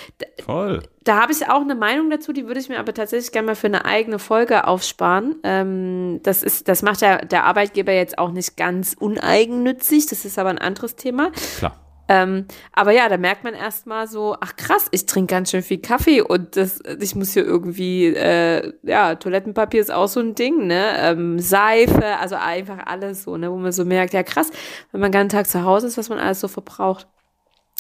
Voll. 0.45 0.83
Da 1.05 1.21
habe 1.21 1.33
ich 1.33 1.47
auch 1.49 1.61
eine 1.61 1.75
Meinung 1.75 2.09
dazu, 2.09 2.33
die 2.33 2.47
würde 2.47 2.61
ich 2.61 2.71
mir 2.71 2.79
aber 2.79 2.95
tatsächlich 2.95 3.31
gerne 3.31 3.47
mal 3.47 3.55
für 3.55 3.67
eine 3.67 3.85
eigene 3.85 4.19
Folge 4.19 4.67
aufsparen. 4.67 5.37
Ähm, 5.43 6.21
das 6.23 6.43
ist, 6.43 6.69
das 6.69 6.83
macht 6.83 7.03
ja 7.03 7.19
der 7.19 7.45
Arbeitgeber 7.45 7.93
jetzt 7.93 8.19
auch 8.19 8.31
nicht 8.31 8.57
ganz 8.57 8.97
uneigennützig, 8.99 10.07
das 10.07 10.25
ist 10.25 10.39
aber 10.39 10.49
ein 10.49 10.59
anderes 10.59 10.97
Thema. 10.97 11.31
Klar. 11.59 11.79
Ähm, 12.07 12.47
aber 12.73 12.93
ja, 12.93 13.09
da 13.09 13.17
merkt 13.17 13.45
man 13.45 13.55
erstmal 13.55 14.07
so, 14.07 14.37
ach 14.39 14.57
krass, 14.57 14.89
ich 14.91 15.07
trinke 15.07 15.35
ganz 15.35 15.51
schön 15.51 15.63
viel 15.63 15.79
Kaffee 15.79 16.21
und 16.21 16.57
das, 16.57 16.81
ich 17.01 17.15
muss 17.15 17.33
hier 17.33 17.45
irgendwie, 17.45 18.09
äh, 18.09 18.75
ja, 18.83 19.15
Toilettenpapier 19.15 19.81
ist 19.81 19.91
auch 19.91 20.09
so 20.09 20.21
ein 20.21 20.35
Ding, 20.35 20.67
ne? 20.67 20.85
Ähm, 20.99 21.39
Seife, 21.39 22.19
also 22.21 22.37
einfach 22.37 22.87
alles 22.87 23.23
so, 23.23 23.39
ne, 23.39 23.51
wo 23.51 23.57
man 23.57 23.73
so 23.73 23.87
merkt, 23.87 24.13
ja 24.13 24.23
krass, 24.23 24.51
wenn 24.93 25.01
man 25.01 25.13
den 25.13 25.19
ganzen 25.19 25.37
Tag 25.37 25.47
zu 25.49 25.65
Hause 25.65 25.87
ist, 25.87 25.97
was 25.97 26.11
man 26.11 26.19
alles 26.19 26.41
so 26.41 26.49
verbraucht. 26.49 27.07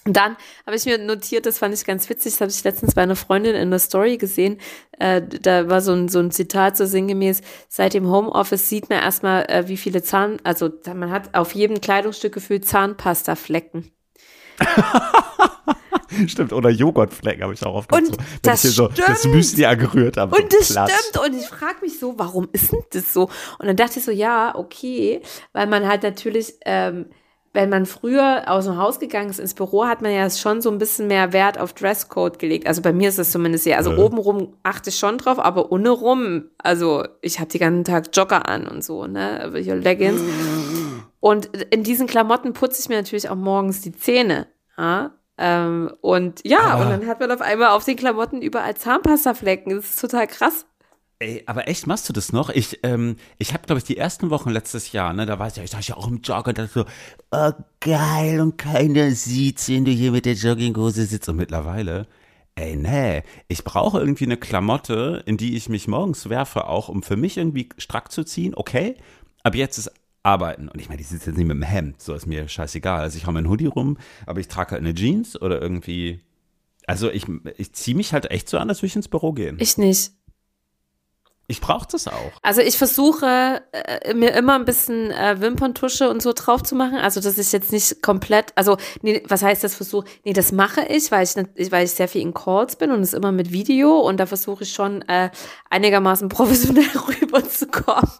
Und 0.06 0.16
dann 0.16 0.36
habe 0.66 0.76
ich 0.76 0.84
mir 0.84 0.98
notiert, 0.98 1.46
das 1.46 1.58
fand 1.58 1.72
ich 1.72 1.86
ganz 1.86 2.08
witzig, 2.10 2.34
das 2.34 2.40
habe 2.42 2.50
ich 2.50 2.62
letztens 2.62 2.94
bei 2.94 3.02
einer 3.02 3.16
Freundin 3.16 3.54
in 3.54 3.70
der 3.70 3.78
Story 3.78 4.18
gesehen. 4.18 4.58
Äh, 4.98 5.22
da 5.22 5.70
war 5.70 5.80
so 5.80 5.92
ein, 5.92 6.08
so 6.08 6.18
ein 6.18 6.30
Zitat 6.30 6.76
so 6.76 6.84
sinngemäß, 6.84 7.40
seit 7.68 7.94
dem 7.94 8.10
Homeoffice 8.10 8.68
sieht 8.68 8.90
man 8.90 8.98
erstmal, 8.98 9.44
äh, 9.48 9.66
wie 9.68 9.78
viele 9.78 10.02
Zahn, 10.02 10.36
also 10.44 10.70
man 10.86 11.10
hat 11.10 11.34
auf 11.34 11.54
jedem 11.54 11.80
Kleidungsstück 11.80 12.34
gefühlt 12.34 12.66
Zahnpastaflecken. 12.66 13.90
stimmt, 16.26 16.52
oder 16.52 16.70
Joghurtflecken 16.70 17.42
habe 17.42 17.54
ich 17.54 17.64
auch 17.64 17.74
aufgehört. 17.74 18.08
Und 18.08 18.14
so, 18.14 18.20
das 18.42 18.64
ich 18.64 18.74
hier 18.74 18.90
stimmt. 18.90 18.96
so 18.96 19.02
das 19.06 19.24
Müsli 19.24 19.64
angerührt 19.64 20.16
habe. 20.16 20.36
Und 20.36 20.52
das 20.52 20.72
Platz. 20.72 20.92
stimmt. 20.92 21.26
Und 21.26 21.34
ich 21.34 21.46
frage 21.46 21.76
mich 21.82 21.98
so, 21.98 22.14
warum 22.18 22.48
ist 22.52 22.72
denn 22.72 22.82
das 22.90 23.12
so? 23.12 23.30
Und 23.58 23.66
dann 23.66 23.76
dachte 23.76 23.98
ich 23.98 24.04
so, 24.04 24.10
ja, 24.10 24.54
okay, 24.54 25.22
weil 25.52 25.66
man 25.66 25.88
halt 25.88 26.02
natürlich 26.02 26.54
ähm, 26.64 27.06
wenn 27.54 27.70
man 27.70 27.86
früher 27.86 28.42
aus 28.46 28.64
dem 28.64 28.76
Haus 28.76 28.98
gegangen 28.98 29.30
ist 29.30 29.38
ins 29.38 29.54
Büro, 29.54 29.86
hat 29.86 30.02
man 30.02 30.12
ja 30.12 30.28
schon 30.28 30.60
so 30.60 30.70
ein 30.70 30.78
bisschen 30.78 31.06
mehr 31.06 31.32
Wert 31.32 31.56
auf 31.56 31.72
Dresscode 31.72 32.40
gelegt. 32.40 32.66
Also 32.66 32.82
bei 32.82 32.92
mir 32.92 33.08
ist 33.08 33.18
das 33.18 33.30
zumindest 33.30 33.64
ja. 33.64 33.76
Also 33.76 33.92
ja. 33.92 33.98
obenrum 33.98 34.54
achte 34.64 34.90
ich 34.90 34.98
schon 34.98 35.18
drauf, 35.18 35.38
aber 35.38 35.70
ohne 35.70 35.90
rum. 35.90 36.50
Also 36.58 37.04
ich 37.22 37.38
habe 37.38 37.48
den 37.48 37.60
ganzen 37.60 37.84
Tag 37.84 38.08
Jogger 38.12 38.48
an 38.48 38.66
und 38.66 38.82
so, 38.82 39.06
ne? 39.06 39.52
Hier 39.62 39.76
Leggings. 39.76 40.20
Und 41.20 41.46
in 41.70 41.84
diesen 41.84 42.08
Klamotten 42.08 42.52
putze 42.54 42.80
ich 42.82 42.88
mir 42.88 42.96
natürlich 42.96 43.30
auch 43.30 43.36
morgens 43.36 43.80
die 43.80 43.92
Zähne. 43.92 44.48
Ja? 44.76 45.12
Ähm, 45.38 45.92
und 46.00 46.40
ja, 46.44 46.60
aber 46.60 46.82
und 46.82 46.90
dann 46.90 47.06
hat 47.06 47.20
man 47.20 47.30
auf 47.30 47.40
einmal 47.40 47.68
auf 47.68 47.84
den 47.84 47.96
Klamotten 47.96 48.42
überall 48.42 48.76
Zahnpastaflecken. 48.76 49.76
Das 49.76 49.84
ist 49.90 50.00
total 50.00 50.26
krass. 50.26 50.66
Ey, 51.20 51.42
aber 51.46 51.68
echt, 51.68 51.86
machst 51.86 52.08
du 52.08 52.12
das 52.12 52.32
noch? 52.32 52.50
Ich, 52.50 52.80
ähm, 52.82 53.16
ich 53.38 53.54
habe, 53.54 53.64
glaube 53.66 53.78
ich, 53.78 53.84
die 53.84 53.96
ersten 53.96 54.30
Wochen 54.30 54.50
letztes 54.50 54.92
Jahr, 54.92 55.12
ne, 55.12 55.26
da 55.26 55.38
war 55.38 55.46
ich 55.46 55.56
ja, 55.56 55.62
ich 55.62 55.70
dachte 55.70 55.88
ja 55.88 55.96
auch 55.96 56.08
im 56.08 56.20
Jogger 56.22 56.52
dachte 56.52 56.70
so, 56.72 56.84
oh 57.30 57.52
geil, 57.80 58.40
und 58.40 58.58
keiner 58.58 59.10
sieht, 59.12 59.66
wenn 59.68 59.84
du 59.84 59.92
hier 59.92 60.10
mit 60.10 60.26
der 60.26 60.34
Jogginghose 60.34 61.06
sitzt. 61.06 61.28
Und 61.28 61.36
mittlerweile, 61.36 62.08
ey, 62.56 62.76
nee, 62.76 63.22
ich 63.48 63.62
brauche 63.64 64.00
irgendwie 64.00 64.24
eine 64.24 64.36
Klamotte, 64.36 65.22
in 65.24 65.36
die 65.36 65.56
ich 65.56 65.68
mich 65.68 65.88
morgens 65.88 66.28
werfe, 66.28 66.66
auch 66.66 66.88
um 66.88 67.02
für 67.02 67.16
mich 67.16 67.36
irgendwie 67.36 67.68
strack 67.78 68.10
zu 68.10 68.24
ziehen, 68.24 68.54
okay, 68.54 68.96
aber 69.44 69.56
jetzt 69.56 69.78
ist 69.78 69.92
Arbeiten. 70.24 70.68
Und 70.68 70.80
ich 70.80 70.88
meine, 70.88 70.98
die 70.98 71.04
sitzt 71.04 71.26
jetzt 71.26 71.36
nicht 71.36 71.46
mit 71.46 71.56
dem 71.56 71.62
Hemd, 71.62 72.00
so 72.00 72.14
ist 72.14 72.26
mir 72.26 72.48
scheißegal. 72.48 73.00
Also 73.00 73.18
ich 73.18 73.24
habe 73.24 73.34
meinen 73.34 73.48
Hoodie 73.48 73.66
rum, 73.66 73.98
aber 74.26 74.40
ich 74.40 74.48
trage 74.48 74.72
halt 74.72 74.80
eine 74.80 74.94
Jeans 74.94 75.40
oder 75.40 75.60
irgendwie. 75.60 76.20
Also 76.86 77.10
ich, 77.10 77.26
ich 77.56 77.72
ziehe 77.72 77.96
mich 77.96 78.12
halt 78.12 78.30
echt 78.30 78.48
so 78.48 78.58
an, 78.58 78.68
als 78.68 78.78
würde 78.78 78.88
ich 78.88 78.96
ins 78.96 79.08
Büro 79.08 79.32
gehen. 79.32 79.56
Ich 79.60 79.78
nicht. 79.78 80.12
Ich 81.46 81.60
brauche 81.60 81.86
das 81.90 82.08
auch. 82.08 82.32
Also 82.40 82.62
ich 82.62 82.78
versuche 82.78 83.62
äh, 83.72 84.14
mir 84.14 84.32
immer 84.32 84.54
ein 84.54 84.64
bisschen 84.64 85.10
äh, 85.10 85.40
Wimperntusche 85.40 86.08
und 86.08 86.22
so 86.22 86.32
drauf 86.32 86.62
zu 86.62 86.74
machen. 86.74 86.96
Also 86.96 87.20
das 87.20 87.36
ist 87.36 87.52
jetzt 87.52 87.70
nicht 87.70 88.02
komplett, 88.02 88.52
also 88.54 88.78
nee, 89.02 89.22
was 89.28 89.42
heißt 89.42 89.62
das 89.62 89.74
Versuch? 89.74 90.04
Nee, 90.24 90.32
das 90.32 90.52
mache 90.52 90.86
ich, 90.86 91.10
weil 91.12 91.24
ich, 91.24 91.70
weil 91.70 91.84
ich 91.84 91.90
sehr 91.90 92.08
viel 92.08 92.22
in 92.22 92.32
Calls 92.32 92.76
bin 92.76 92.90
und 92.90 93.00
es 93.00 93.12
immer 93.12 93.30
mit 93.30 93.52
Video 93.52 93.98
und 94.00 94.18
da 94.18 94.26
versuche 94.26 94.62
ich 94.62 94.72
schon 94.72 95.02
äh, 95.02 95.30
einigermaßen 95.68 96.28
professionell 96.30 96.84
rüberzukommen. 97.20 98.10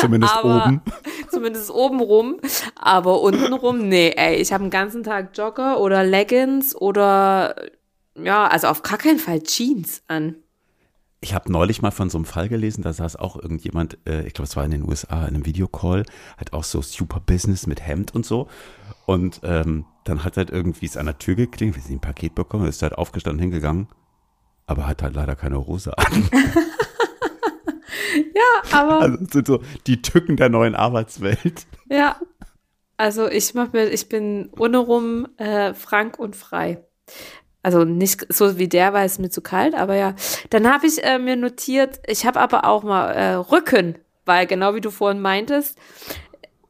Zumindest 0.00 0.36
Aber, 0.36 0.66
oben. 0.66 0.82
Zumindest 1.30 1.70
oben 1.70 2.00
rum. 2.00 2.40
Aber 2.76 3.22
unten 3.22 3.52
rum, 3.54 3.88
nee, 3.88 4.14
ey, 4.16 4.36
ich 4.36 4.52
habe 4.52 4.62
den 4.62 4.70
ganzen 4.70 5.02
Tag 5.02 5.36
Jogger 5.36 5.80
oder 5.80 6.04
Leggings 6.04 6.76
oder 6.76 7.56
ja, 8.14 8.46
also 8.46 8.68
auf 8.68 8.82
gar 8.82 8.98
keinen 8.98 9.18
Fall 9.18 9.42
Jeans 9.42 10.02
an. 10.06 10.36
Ich 11.20 11.34
habe 11.34 11.50
neulich 11.50 11.82
mal 11.82 11.90
von 11.90 12.10
so 12.10 12.18
einem 12.18 12.24
Fall 12.24 12.48
gelesen, 12.48 12.82
da 12.82 12.92
saß 12.92 13.16
auch 13.16 13.34
irgendjemand, 13.36 13.98
äh, 14.06 14.24
ich 14.24 14.34
glaube, 14.34 14.48
es 14.48 14.56
war 14.56 14.64
in 14.64 14.70
den 14.70 14.88
USA, 14.88 15.22
in 15.22 15.34
einem 15.34 15.46
Videocall, 15.46 16.04
hat 16.36 16.52
auch 16.52 16.62
so 16.62 16.80
super 16.80 17.18
Business 17.18 17.66
mit 17.66 17.84
Hemd 17.84 18.14
und 18.14 18.24
so. 18.24 18.48
Und 19.04 19.40
ähm, 19.42 19.84
dann 20.04 20.22
hat 20.22 20.36
halt 20.36 20.50
irgendwie 20.50 20.86
es 20.86 20.96
an 20.96 21.06
der 21.06 21.18
Tür 21.18 21.34
geklingelt, 21.34 21.76
wie 21.76 21.80
sie 21.80 21.94
ein 21.94 22.00
Paket 22.00 22.36
bekommen, 22.36 22.68
ist 22.68 22.82
halt 22.82 22.96
aufgestanden, 22.96 23.40
hingegangen, 23.40 23.88
aber 24.66 24.86
hat 24.86 25.02
halt 25.02 25.14
leider 25.14 25.34
keine 25.34 25.66
Hose 25.66 25.96
an. 25.98 26.28
ja, 28.34 28.78
aber. 28.78 29.00
Also 29.00 29.16
das 29.16 29.30
sind 29.32 29.46
so 29.46 29.62
die 29.86 30.02
Tücken 30.02 30.36
der 30.36 30.50
neuen 30.50 30.74
Arbeitswelt. 30.76 31.66
Ja. 31.90 32.20
Also 32.96 33.28
ich 33.28 33.54
mach 33.54 33.72
mir, 33.72 33.88
ich 33.90 34.08
bin 34.08 34.50
ohne 34.58 34.78
rum 34.78 35.28
äh, 35.36 35.72
frank 35.72 36.18
und 36.18 36.34
frei. 36.34 36.84
Also 37.68 37.84
nicht 37.84 38.32
so 38.32 38.56
wie 38.56 38.66
der, 38.66 38.94
weil 38.94 39.04
es 39.04 39.18
mir 39.18 39.28
zu 39.28 39.42
kalt, 39.42 39.74
aber 39.74 39.94
ja. 39.94 40.14
Dann 40.48 40.72
habe 40.72 40.86
ich 40.86 41.04
äh, 41.04 41.18
mir 41.18 41.36
notiert, 41.36 42.00
ich 42.06 42.24
habe 42.24 42.40
aber 42.40 42.64
auch 42.64 42.82
mal 42.82 43.10
äh, 43.10 43.34
Rücken, 43.34 43.96
weil 44.24 44.46
genau 44.46 44.74
wie 44.74 44.80
du 44.80 44.90
vorhin 44.90 45.20
meintest, 45.20 45.76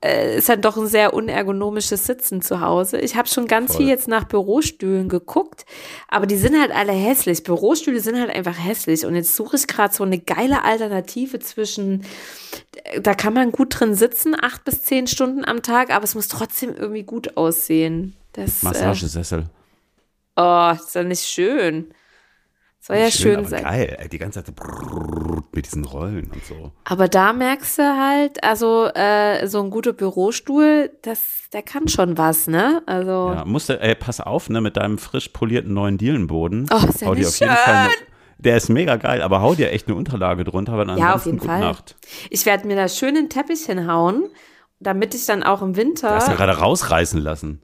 äh, 0.05 0.39
ist 0.39 0.49
dann 0.49 0.61
doch 0.61 0.77
ein 0.77 0.89
sehr 0.89 1.15
unergonomisches 1.15 2.05
Sitzen 2.05 2.43
zu 2.43 2.63
Hause. 2.63 2.99
Ich 2.99 3.15
habe 3.15 3.29
schon 3.29 3.47
ganz 3.47 3.71
Voll. 3.71 3.83
viel 3.83 3.89
jetzt 3.91 4.09
nach 4.09 4.25
Bürostühlen 4.25 5.09
geguckt, 5.09 5.67
aber 6.09 6.27
die 6.27 6.37
sind 6.37 6.61
halt 6.61 6.73
alle 6.73 6.91
hässlich. 6.91 7.45
Bürostühle 7.45 8.01
sind 8.01 8.19
halt 8.19 8.35
einfach 8.35 8.59
hässlich 8.59 9.07
und 9.07 9.15
jetzt 9.15 9.37
suche 9.37 9.55
ich 9.55 9.69
gerade 9.69 9.95
so 9.95 10.03
eine 10.03 10.19
geile 10.19 10.65
Alternative 10.65 11.39
zwischen, 11.39 12.03
da 13.01 13.15
kann 13.15 13.35
man 13.35 13.53
gut 13.53 13.79
drin 13.79 13.95
sitzen, 13.95 14.35
acht 14.35 14.65
bis 14.65 14.83
zehn 14.83 15.07
Stunden 15.07 15.45
am 15.45 15.63
Tag, 15.63 15.95
aber 15.95 16.03
es 16.03 16.17
muss 16.17 16.27
trotzdem 16.27 16.75
irgendwie 16.75 17.05
gut 17.05 17.37
aussehen. 17.37 18.17
Das, 18.33 18.65
äh, 18.65 18.67
Massagesessel. 18.67 19.45
Oh, 20.41 20.71
ist 20.73 20.95
doch 20.95 21.03
nicht 21.03 21.25
schön. 21.25 21.93
Soll 22.79 22.97
ja 22.97 23.11
schön, 23.11 23.35
schön 23.35 23.45
sein. 23.47 23.65
Geil, 23.65 24.09
die 24.13 24.19
ganze 24.19 24.45
Zeit 24.45 24.55
mit 25.53 25.67
diesen 25.67 25.85
Rollen 25.85 26.31
und 26.33 26.45
so. 26.45 26.71
Aber 26.85 27.09
da 27.09 27.33
merkst 27.33 27.79
du 27.79 27.83
halt, 27.83 28.43
also 28.45 28.87
äh, 28.95 29.49
so 29.49 29.61
ein 29.61 29.71
guter 29.71 29.93
Bürostuhl, 29.93 30.93
das, 31.03 31.21
der 31.53 31.63
kann 31.63 31.89
schon 31.89 32.17
was, 32.17 32.47
ne? 32.47 32.83
Also. 32.87 33.33
Ja, 33.35 33.45
musst 33.45 33.69
du, 33.69 33.81
ey, 33.81 33.97
pass 33.97 34.21
auf, 34.21 34.49
ne, 34.49 34.61
mit 34.61 34.77
deinem 34.77 34.97
frisch 34.97 35.29
polierten 35.31 35.75
neuen 35.75 35.99
Dielenboden. 35.99 36.67
Oh, 36.73 36.89
ist 36.89 37.01
ja 37.01 37.13
nicht 37.13 37.37
schön. 37.37 37.49
der 38.39 38.57
ist 38.57 38.69
mega 38.69 38.95
geil, 38.95 39.23
aber 39.23 39.43
hau 39.43 39.57
dir 39.57 39.73
echt 39.73 39.89
eine 39.89 39.97
Unterlage 39.97 40.45
drunter, 40.45 40.79
weil 40.79 40.97
Ja, 40.97 41.17
auf 41.17 41.27
jeden 41.27 41.41
Fall. 41.41 41.59
Nacht. 41.59 41.97
Ich 42.31 42.47
werde 42.47 42.69
mir 42.69 42.77
da 42.77 42.89
schön 42.89 43.17
einen 43.17 43.29
Teppich 43.29 43.67
hinhauen, 43.67 44.31
damit 44.79 45.17
ich 45.17 45.27
dann 45.27 45.43
auch 45.43 45.63
im 45.63 45.75
Winter. 45.75 46.11
Du 46.11 46.15
hast 46.15 46.29
ja 46.29 46.37
gerade 46.37 46.57
rausreißen 46.57 47.21
lassen. 47.21 47.61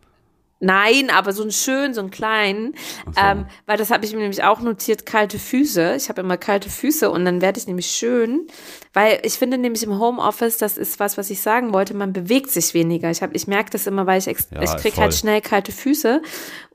Nein, 0.65 1.11
aber 1.11 1.33
so 1.33 1.43
einen 1.43 1.53
schönen, 1.53 1.95
so 1.95 2.01
einen 2.01 2.11
kleinen. 2.11 2.75
So. 3.07 3.21
Ähm, 3.21 3.47
weil 3.67 3.77
das 3.77 3.91
habe 3.91 4.05
ich 4.05 4.13
mir 4.13 4.21
nämlich 4.21 4.43
auch 4.43 4.61
notiert, 4.61 5.07
kalte 5.07 5.39
Füße. 5.39 5.95
Ich 5.97 6.09
habe 6.09 6.21
immer 6.23 6.37
kalte 6.37 6.71
Füße 6.71 7.11
und 7.11 7.25
dann 7.25 7.41
werde 7.41 7.59
ich 7.59 7.67
nämlich 7.67 7.87
schön. 7.87 8.47
Weil 8.93 9.21
ich 9.23 9.35
finde 9.35 9.59
nämlich 9.59 9.83
im 9.83 9.99
Homeoffice, 9.99 10.57
das 10.57 10.79
ist 10.79 11.01
was, 11.01 11.19
was 11.19 11.31
ich 11.31 11.41
sagen 11.41 11.73
wollte, 11.73 11.95
man 11.95 12.13
bewegt 12.13 12.51
sich 12.51 12.75
weniger. 12.75 13.11
Ich, 13.11 13.23
hab, 13.23 13.35
ich 13.35 13.47
merke 13.47 13.71
das 13.71 13.87
immer, 13.87 14.07
weil 14.07 14.19
ich, 14.19 14.27
ja, 14.27 14.35
ich 14.63 14.77
kriege 14.77 14.97
halt 14.97 15.15
schnell 15.15 15.41
kalte 15.41 15.73
Füße. 15.73 16.23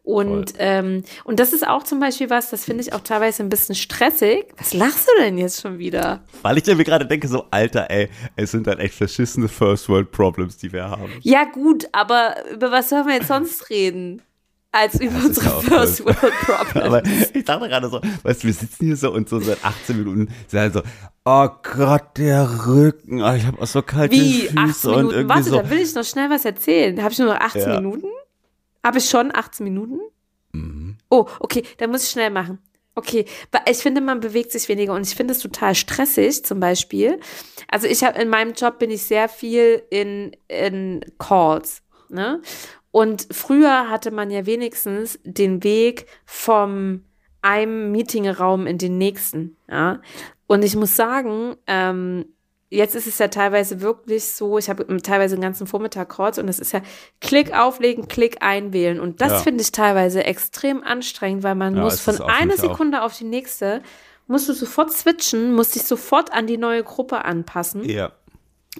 Und, 0.09 0.53
ähm, 0.57 1.03
und 1.23 1.39
das 1.39 1.53
ist 1.53 1.67
auch 1.67 1.83
zum 1.83 1.99
Beispiel 1.99 2.31
was, 2.31 2.49
das 2.49 2.65
finde 2.65 2.81
ich 2.81 2.93
auch 2.93 3.01
teilweise 3.01 3.43
ein 3.43 3.49
bisschen 3.49 3.75
stressig. 3.75 4.45
Was 4.57 4.73
lachst 4.73 5.07
du 5.07 5.21
denn 5.21 5.37
jetzt 5.37 5.61
schon 5.61 5.77
wieder? 5.77 6.21
Weil 6.41 6.57
ich 6.57 6.65
mir 6.65 6.83
gerade 6.83 7.05
denke, 7.05 7.27
so, 7.27 7.45
Alter, 7.51 7.91
ey, 7.91 8.09
es 8.35 8.49
sind 8.49 8.65
halt 8.65 8.79
echt 8.79 8.95
verschissene 8.95 9.47
First 9.47 9.87
World 9.87 10.11
Problems, 10.11 10.57
die 10.57 10.73
wir 10.73 10.85
haben. 10.89 11.11
Ja, 11.21 11.43
gut, 11.43 11.87
aber 11.91 12.37
über 12.51 12.71
was 12.71 12.89
sollen 12.89 13.05
wir 13.05 13.13
jetzt 13.15 13.27
sonst 13.27 13.69
reden? 13.69 14.23
Als 14.71 14.99
über 14.99 15.15
unsere 15.23 15.61
First 15.61 16.03
World 16.03 16.17
Problems. 16.41 16.87
aber 16.87 17.03
ich 17.05 17.45
dachte 17.45 17.69
gerade 17.69 17.89
so, 17.89 18.01
weißt 18.23 18.43
du, 18.43 18.47
wir 18.47 18.53
sitzen 18.53 18.85
hier 18.87 18.95
so 18.97 19.11
und 19.11 19.29
so 19.29 19.39
seit 19.39 19.63
18 19.63 19.95
Minuten 19.95 20.29
sind 20.47 20.59
halt 20.59 20.73
so, 20.73 20.81
oh 21.25 21.49
Gott, 21.75 22.17
der 22.17 22.65
Rücken, 22.65 23.21
oh, 23.21 23.33
ich 23.33 23.45
habe 23.45 23.61
auch 23.61 23.67
so 23.67 23.83
kalte 23.83 24.15
Wie, 24.15 24.47
Füße 24.47 24.57
18 24.57 24.89
Minuten? 24.89 25.05
und 25.07 25.13
irgendwie 25.13 25.35
Warte, 25.35 25.49
so. 25.49 25.55
da 25.55 25.69
will 25.69 25.79
ich 25.79 25.93
noch 25.93 26.03
schnell 26.03 26.31
was 26.31 26.45
erzählen. 26.45 26.99
Habe 27.03 27.11
ich 27.11 27.19
nur 27.19 27.27
noch 27.27 27.39
18 27.39 27.61
ja. 27.61 27.79
Minuten? 27.79 28.07
Habe 28.83 28.99
ich 28.99 29.09
schon 29.09 29.33
18 29.33 29.63
Minuten? 29.63 29.99
Mhm. 30.51 30.97
Oh, 31.09 31.25
okay, 31.39 31.63
dann 31.77 31.91
muss 31.91 32.03
ich 32.03 32.09
schnell 32.09 32.29
machen. 32.29 32.59
Okay, 32.95 33.25
ich 33.69 33.77
finde, 33.77 34.01
man 34.01 34.19
bewegt 34.19 34.51
sich 34.51 34.67
weniger 34.67 34.93
und 34.93 35.07
ich 35.07 35.15
finde 35.15 35.33
es 35.33 35.39
total 35.39 35.73
stressig, 35.73 36.43
zum 36.43 36.59
Beispiel. 36.59 37.19
Also 37.69 37.87
ich 37.87 38.03
habe 38.03 38.19
in 38.21 38.27
meinem 38.27 38.53
Job 38.53 38.79
bin 38.79 38.91
ich 38.91 39.03
sehr 39.03 39.29
viel 39.29 39.83
in, 39.89 40.35
in 40.47 41.05
Calls, 41.17 41.81
ne? 42.09 42.41
Und 42.91 43.27
früher 43.31 43.89
hatte 43.89 44.11
man 44.11 44.31
ja 44.31 44.45
wenigstens 44.45 45.19
den 45.23 45.63
Weg 45.63 46.07
vom 46.25 47.05
einem 47.41 47.91
Meetingraum 47.91 48.67
in 48.67 48.77
den 48.77 48.97
nächsten, 48.97 49.55
ja. 49.69 50.01
Und 50.47 50.65
ich 50.65 50.75
muss 50.75 50.95
sagen, 50.95 51.55
ähm, 51.67 52.25
jetzt 52.69 52.95
ist 52.95 53.07
es 53.07 53.17
ja 53.17 53.27
teilweise 53.27 53.81
wirklich 53.81 54.25
so, 54.25 54.57
ich 54.57 54.69
habe 54.69 54.85
teilweise 55.01 55.35
den 55.35 55.41
ganzen 55.41 55.67
Vormittag 55.67 56.09
Calls 56.09 56.37
und 56.37 56.47
es 56.47 56.59
ist 56.59 56.71
ja 56.71 56.81
Klick 57.19 57.53
auflegen, 57.53 58.07
Klick 58.07 58.41
einwählen. 58.41 58.99
Und 58.99 59.21
das 59.21 59.31
ja. 59.31 59.37
finde 59.39 59.61
ich 59.61 59.71
teilweise 59.71 60.23
extrem 60.23 60.83
anstrengend, 60.83 61.43
weil 61.43 61.55
man 61.55 61.75
ja, 61.75 61.83
muss 61.83 61.99
von 61.99 62.21
einer 62.21 62.57
Sekunde 62.57 63.01
auch. 63.01 63.05
auf 63.05 63.17
die 63.17 63.25
nächste, 63.25 63.81
musst 64.27 64.47
du 64.47 64.53
sofort 64.53 64.91
switchen, 64.91 65.53
musst 65.53 65.75
dich 65.75 65.83
sofort 65.83 66.31
an 66.31 66.45
die 66.45 66.57
neue 66.57 66.83
Gruppe 66.83 67.25
anpassen. 67.25 67.83
Ja. 67.83 68.11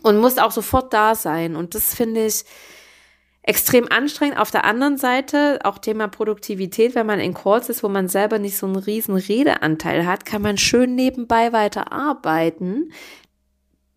Und 0.04 0.20
musst 0.20 0.42
auch 0.42 0.52
sofort 0.52 0.94
da 0.94 1.16
sein. 1.16 1.56
Und 1.56 1.74
das 1.74 1.96
finde 1.96 2.28
ich 2.28 2.46
extrem 3.42 3.92
anstrengend. 3.92 4.38
Auf 4.38 4.52
der 4.52 4.66
anderen 4.66 4.98
Seite 4.98 5.60
auch 5.64 5.80
Thema 5.80 6.08
Produktivität, 6.08 6.94
wenn 6.94 7.08
man 7.08 7.20
in 7.20 7.34
Calls 7.34 7.70
ist, 7.70 7.82
wo 7.82 7.90
man 7.90 8.08
selber 8.08 8.38
nicht 8.38 8.56
so 8.56 8.68
einen 8.68 8.76
riesen 8.76 9.16
Redeanteil 9.16 10.06
hat, 10.06 10.26
kann 10.26 10.44
man 10.44 10.60
schön 10.60 10.94
nebenbei 10.94 11.52
weiter 11.52 11.92
arbeiten 11.92 12.92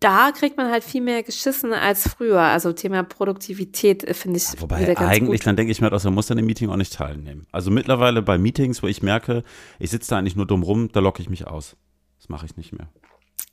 da 0.03 0.31
kriegt 0.31 0.57
man 0.57 0.69
halt 0.69 0.83
viel 0.83 1.01
mehr 1.01 1.23
geschissen 1.23 1.73
als 1.73 2.07
früher. 2.07 2.41
Also 2.41 2.73
Thema 2.73 3.03
Produktivität 3.03 4.03
äh, 4.03 4.13
finde 4.13 4.37
ich. 4.37 4.53
Ja, 4.53 4.61
wobei 4.61 4.97
eigentlich, 4.97 5.41
gut. 5.41 5.47
dann 5.47 5.55
denke 5.55 5.71
ich 5.71 5.81
mir, 5.81 5.89
dass 5.89 6.03
man 6.03 6.13
muss 6.13 6.27
dann 6.27 6.37
im 6.37 6.45
Meeting 6.45 6.69
auch 6.69 6.75
nicht 6.75 6.93
teilnehmen. 6.93 7.47
Also 7.51 7.71
mittlerweile 7.71 8.21
bei 8.21 8.37
Meetings, 8.37 8.83
wo 8.83 8.87
ich 8.87 9.01
merke, 9.01 9.43
ich 9.79 9.91
sitze 9.91 10.09
da 10.09 10.17
eigentlich 10.17 10.35
nur 10.35 10.45
dumm 10.45 10.63
rum, 10.63 10.89
da 10.91 10.99
locke 10.99 11.21
ich 11.21 11.29
mich 11.29 11.47
aus. 11.47 11.77
Das 12.19 12.29
mache 12.29 12.45
ich 12.45 12.57
nicht 12.57 12.73
mehr. 12.73 12.87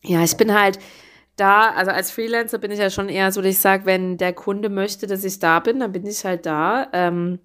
Ja, 0.02 0.22
ich 0.24 0.36
bin 0.36 0.52
halt 0.52 0.78
da, 1.36 1.70
also 1.70 1.90
als 1.90 2.10
Freelancer 2.10 2.58
bin 2.58 2.70
ich 2.70 2.78
ja 2.78 2.90
schon 2.90 3.08
eher 3.08 3.32
so, 3.32 3.40
dass 3.40 3.50
ich 3.50 3.58
sage, 3.58 3.86
wenn 3.86 4.18
der 4.18 4.32
Kunde 4.32 4.68
möchte, 4.68 5.06
dass 5.06 5.24
ich 5.24 5.38
da 5.38 5.60
bin, 5.60 5.80
dann 5.80 5.92
bin 5.92 6.06
ich 6.06 6.24
halt 6.24 6.46
da. 6.46 6.88
Ähm, 6.92 7.38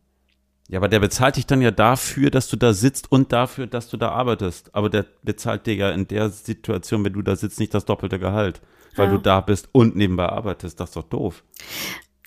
ja, 0.68 0.80
aber 0.80 0.88
der 0.88 1.00
bezahlt 1.00 1.36
dich 1.38 1.46
dann 1.46 1.62
ja 1.62 1.72
dafür, 1.72 2.32
dass 2.32 2.48
du 2.48 2.56
da 2.56 2.74
sitzt 2.74 3.12
und 3.12 3.32
dafür, 3.32 3.68
dass 3.68 3.88
du 3.88 3.98
da 3.98 4.10
arbeitest. 4.10 4.74
Aber 4.74 4.90
der 4.90 5.06
bezahlt 5.22 5.68
dir 5.68 5.76
ja 5.76 5.92
in 5.92 6.08
der 6.08 6.30
Situation, 6.30 7.06
wenn 7.06 7.14
du 7.14 7.22
da 7.22 7.36
sitzt, 7.36 7.60
nicht 7.60 7.74
das 7.74 7.86
doppelte 7.86 8.18
Gehalt 8.18 8.62
weil 8.96 9.08
ja. 9.08 9.12
du 9.14 9.18
da 9.20 9.42
bist 9.42 9.70
und 9.72 9.96
nebenbei 9.96 10.28
arbeitest. 10.28 10.80
Das 10.80 10.90
ist 10.90 10.96
doch 10.96 11.04
doof. 11.04 11.44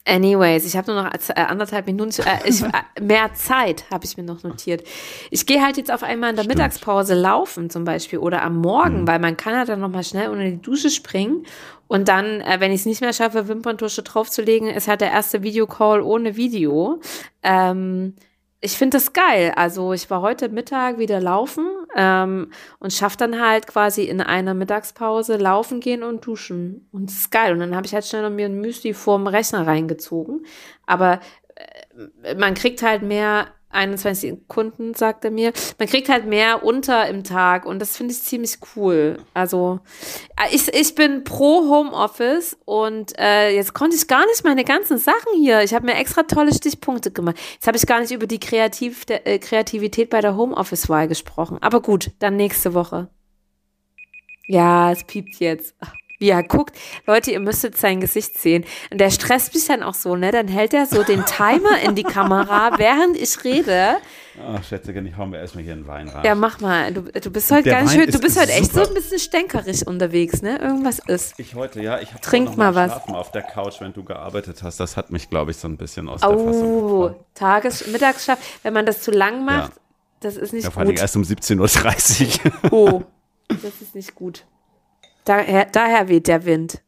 Anyways, 0.04 0.64
ich 0.64 0.74
habe 0.74 0.90
nur 0.90 1.02
noch 1.02 1.12
äh, 1.12 1.40
anderthalb 1.40 1.86
Minuten, 1.86 2.10
äh, 2.22 2.48
ich, 2.48 2.62
äh, 2.62 3.02
mehr 3.02 3.34
Zeit 3.34 3.84
habe 3.90 4.06
ich 4.06 4.16
mir 4.16 4.22
noch 4.22 4.42
notiert. 4.42 4.82
Ich 5.30 5.44
gehe 5.44 5.62
halt 5.62 5.76
jetzt 5.76 5.92
auf 5.92 6.02
einmal 6.02 6.30
in 6.30 6.36
der 6.36 6.44
Stimmt. 6.44 6.56
Mittagspause 6.56 7.14
laufen 7.14 7.68
zum 7.68 7.84
Beispiel 7.84 8.18
oder 8.18 8.42
am 8.42 8.56
Morgen, 8.56 9.02
mhm. 9.02 9.06
weil 9.06 9.18
man 9.18 9.36
kann 9.36 9.54
halt 9.54 9.68
dann 9.68 9.80
nochmal 9.80 10.04
schnell 10.04 10.30
unter 10.30 10.44
die 10.44 10.62
Dusche 10.62 10.88
springen 10.88 11.44
und 11.88 12.08
dann, 12.08 12.40
äh, 12.40 12.56
wenn 12.58 12.72
ich 12.72 12.80
es 12.80 12.86
nicht 12.86 13.02
mehr 13.02 13.12
schaffe, 13.12 13.48
Wimperntusche 13.48 14.02
draufzulegen, 14.02 14.68
ist 14.68 14.88
halt 14.88 15.02
der 15.02 15.10
erste 15.10 15.42
Videocall 15.42 16.00
ohne 16.00 16.36
Video. 16.36 17.00
Ähm, 17.42 18.14
ich 18.60 18.76
finde 18.76 18.96
das 18.96 19.12
geil. 19.12 19.52
Also 19.54 19.92
ich 19.92 20.10
war 20.10 20.20
heute 20.20 20.48
Mittag 20.48 20.98
wieder 20.98 21.20
laufen 21.20 21.66
ähm, 21.96 22.50
und 22.80 22.92
schaff 22.92 23.16
dann 23.16 23.40
halt 23.40 23.68
quasi 23.68 24.04
in 24.04 24.20
einer 24.20 24.54
Mittagspause 24.54 25.36
laufen 25.36 25.80
gehen 25.80 26.02
und 26.02 26.26
duschen. 26.26 26.88
Und 26.90 27.08
das 27.08 27.16
ist 27.16 27.30
geil. 27.30 27.52
Und 27.52 27.60
dann 27.60 27.76
habe 27.76 27.86
ich 27.86 27.94
halt 27.94 28.04
schnell 28.04 28.22
noch 28.22 28.30
mir 28.30 28.46
ein 28.46 28.60
Müsli 28.60 28.94
vorm 28.94 29.28
Rechner 29.28 29.66
reingezogen. 29.66 30.44
Aber 30.86 31.20
äh, 32.24 32.34
man 32.34 32.54
kriegt 32.54 32.82
halt 32.82 33.02
mehr 33.02 33.46
21 33.70 34.48
Kunden, 34.48 34.94
sagt 34.94 35.24
er 35.24 35.30
mir. 35.30 35.52
Man 35.78 35.88
kriegt 35.88 36.08
halt 36.08 36.26
mehr 36.26 36.64
unter 36.64 37.06
im 37.08 37.24
Tag 37.24 37.66
und 37.66 37.78
das 37.80 37.96
finde 37.96 38.12
ich 38.12 38.22
ziemlich 38.22 38.58
cool. 38.76 39.18
Also 39.34 39.80
äh, 40.36 40.54
ich, 40.54 40.72
ich 40.72 40.94
bin 40.94 41.24
pro 41.24 41.68
Homeoffice 41.68 42.56
und 42.64 43.18
äh, 43.18 43.54
jetzt 43.54 43.74
konnte 43.74 43.96
ich 43.96 44.06
gar 44.08 44.26
nicht 44.26 44.44
meine 44.44 44.64
ganzen 44.64 44.98
Sachen 44.98 45.34
hier. 45.36 45.62
Ich 45.62 45.74
habe 45.74 45.86
mir 45.86 45.94
extra 45.94 46.22
tolle 46.22 46.54
Stichpunkte 46.54 47.10
gemacht. 47.10 47.36
Jetzt 47.54 47.66
habe 47.66 47.76
ich 47.76 47.86
gar 47.86 48.00
nicht 48.00 48.12
über 48.12 48.26
die 48.26 48.40
Kreativ 48.40 49.04
der, 49.04 49.26
äh, 49.26 49.38
Kreativität 49.38 50.10
bei 50.10 50.20
der 50.20 50.36
Homeoffice-Wahl 50.36 51.08
gesprochen. 51.08 51.58
Aber 51.60 51.82
gut, 51.82 52.10
dann 52.18 52.36
nächste 52.36 52.74
Woche. 52.74 53.08
Ja, 54.46 54.92
es 54.92 55.04
piept 55.04 55.36
jetzt. 55.40 55.74
Ach 55.80 55.92
wie 56.18 56.30
er 56.30 56.42
guckt. 56.42 56.76
Leute, 57.06 57.30
ihr 57.30 57.40
müsstet 57.40 57.76
sein 57.76 58.00
Gesicht 58.00 58.38
sehen. 58.38 58.64
Und 58.90 59.00
der 59.00 59.10
stresst 59.10 59.54
mich 59.54 59.66
dann 59.66 59.82
auch 59.82 59.94
so, 59.94 60.16
ne? 60.16 60.32
Dann 60.32 60.48
hält 60.48 60.74
er 60.74 60.86
so 60.86 61.02
den 61.02 61.24
Timer 61.24 61.80
in 61.84 61.94
die 61.94 62.02
Kamera, 62.02 62.72
während 62.78 63.16
ich 63.16 63.44
rede. 63.44 63.96
Ach, 64.40 64.62
Schätzchen, 64.62 65.06
ich 65.06 65.16
hau 65.16 65.26
mir 65.26 65.38
erstmal 65.38 65.64
hier 65.64 65.72
einen 65.72 65.86
Wein 65.86 66.08
rein. 66.08 66.24
Ja, 66.24 66.34
mach 66.34 66.60
mal. 66.60 66.92
Du, 66.92 67.02
du 67.02 67.30
bist 67.30 67.50
heute 67.50 67.70
ganz 67.70 67.92
schön, 67.92 68.10
du 68.10 68.20
bist 68.20 68.40
heute 68.40 68.52
echt 68.52 68.72
so 68.72 68.86
ein 68.86 68.94
bisschen 68.94 69.18
stänkerig 69.18 69.86
unterwegs, 69.86 70.42
ne? 70.42 70.58
Irgendwas 70.58 71.00
ist. 71.00 71.38
Ich 71.38 71.54
heute, 71.54 71.82
ja. 71.82 72.00
Ich 72.00 72.10
habe 72.10 72.20
Trink 72.20 72.56
mal 72.56 72.74
was. 72.74 73.08
auf 73.08 73.32
der 73.32 73.42
Couch, 73.42 73.80
wenn 73.80 73.92
du 73.92 74.04
gearbeitet 74.04 74.62
hast. 74.62 74.78
Das 74.80 74.96
hat 74.96 75.10
mich, 75.10 75.30
glaube 75.30 75.50
ich, 75.50 75.56
so 75.56 75.68
ein 75.68 75.76
bisschen 75.76 76.08
aus 76.08 76.22
oh, 76.22 76.28
der 76.28 76.38
Fassung 76.38 76.82
Oh, 76.82 77.24
Tages-, 77.34 77.86
Mittagsschlaf. 77.88 78.38
Wenn 78.62 78.74
man 78.74 78.86
das 78.86 79.02
zu 79.02 79.10
lang 79.10 79.44
macht, 79.44 79.72
ja. 79.72 79.80
das 80.20 80.36
ist 80.36 80.52
nicht 80.52 80.64
ja, 80.64 80.70
vor 80.70 80.84
gut. 80.84 80.98
Vor 80.98 80.98
allem 80.98 81.02
erst 81.02 81.16
um 81.16 81.22
17.30 81.22 82.44
Uhr. 82.44 82.72
Oh, 82.72 83.02
das 83.48 83.80
ist 83.80 83.94
nicht 83.94 84.14
gut. 84.14 84.44
Daher, 85.28 85.66
daher 85.66 86.08
weht 86.08 86.26
der 86.26 86.46
Wind. 86.46 86.82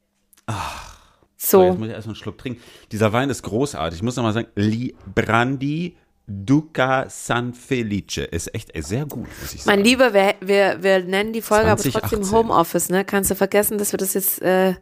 Ach. 0.46 0.96
So. 1.37 1.59
so. 1.59 1.64
Jetzt 1.64 1.79
muss 1.79 1.88
ich 1.88 1.94
erstmal 1.94 2.14
einen 2.14 2.22
Schluck 2.22 2.38
trinken. 2.38 2.62
Dieser 2.90 3.12
Wein 3.12 3.29
ist 3.29 3.42
großartig. 3.42 3.98
Ich 3.98 4.03
muss 4.03 4.16
nochmal 4.16 4.33
sagen, 4.33 4.48
Li 4.55 4.96
Brandi 5.14 5.96
Duca 6.26 7.05
San 7.11 7.53
Felice 7.53 8.18
ist 8.18 8.55
echt 8.55 8.70
sehr 8.83 9.05
gut, 9.05 9.26
muss 9.42 9.53
ich 9.53 9.62
sagen. 9.62 9.76
Mein 9.76 9.85
Lieber, 9.85 10.14
wir, 10.14 10.37
wir, 10.40 10.83
wir 10.83 11.05
nennen 11.05 11.35
die 11.35 11.42
Folge 11.42 11.66
2018. 11.66 11.92
aber 11.92 12.00
trotzdem 12.00 12.38
Homeoffice, 12.38 12.88
ne? 12.88 13.05
Kannst 13.05 13.31
du 13.31 13.35
vergessen, 13.35 13.76
dass 13.76 13.92
wir 13.92 13.98
das 13.98 14.14
jetzt 14.14 14.40
äh, 14.40 14.74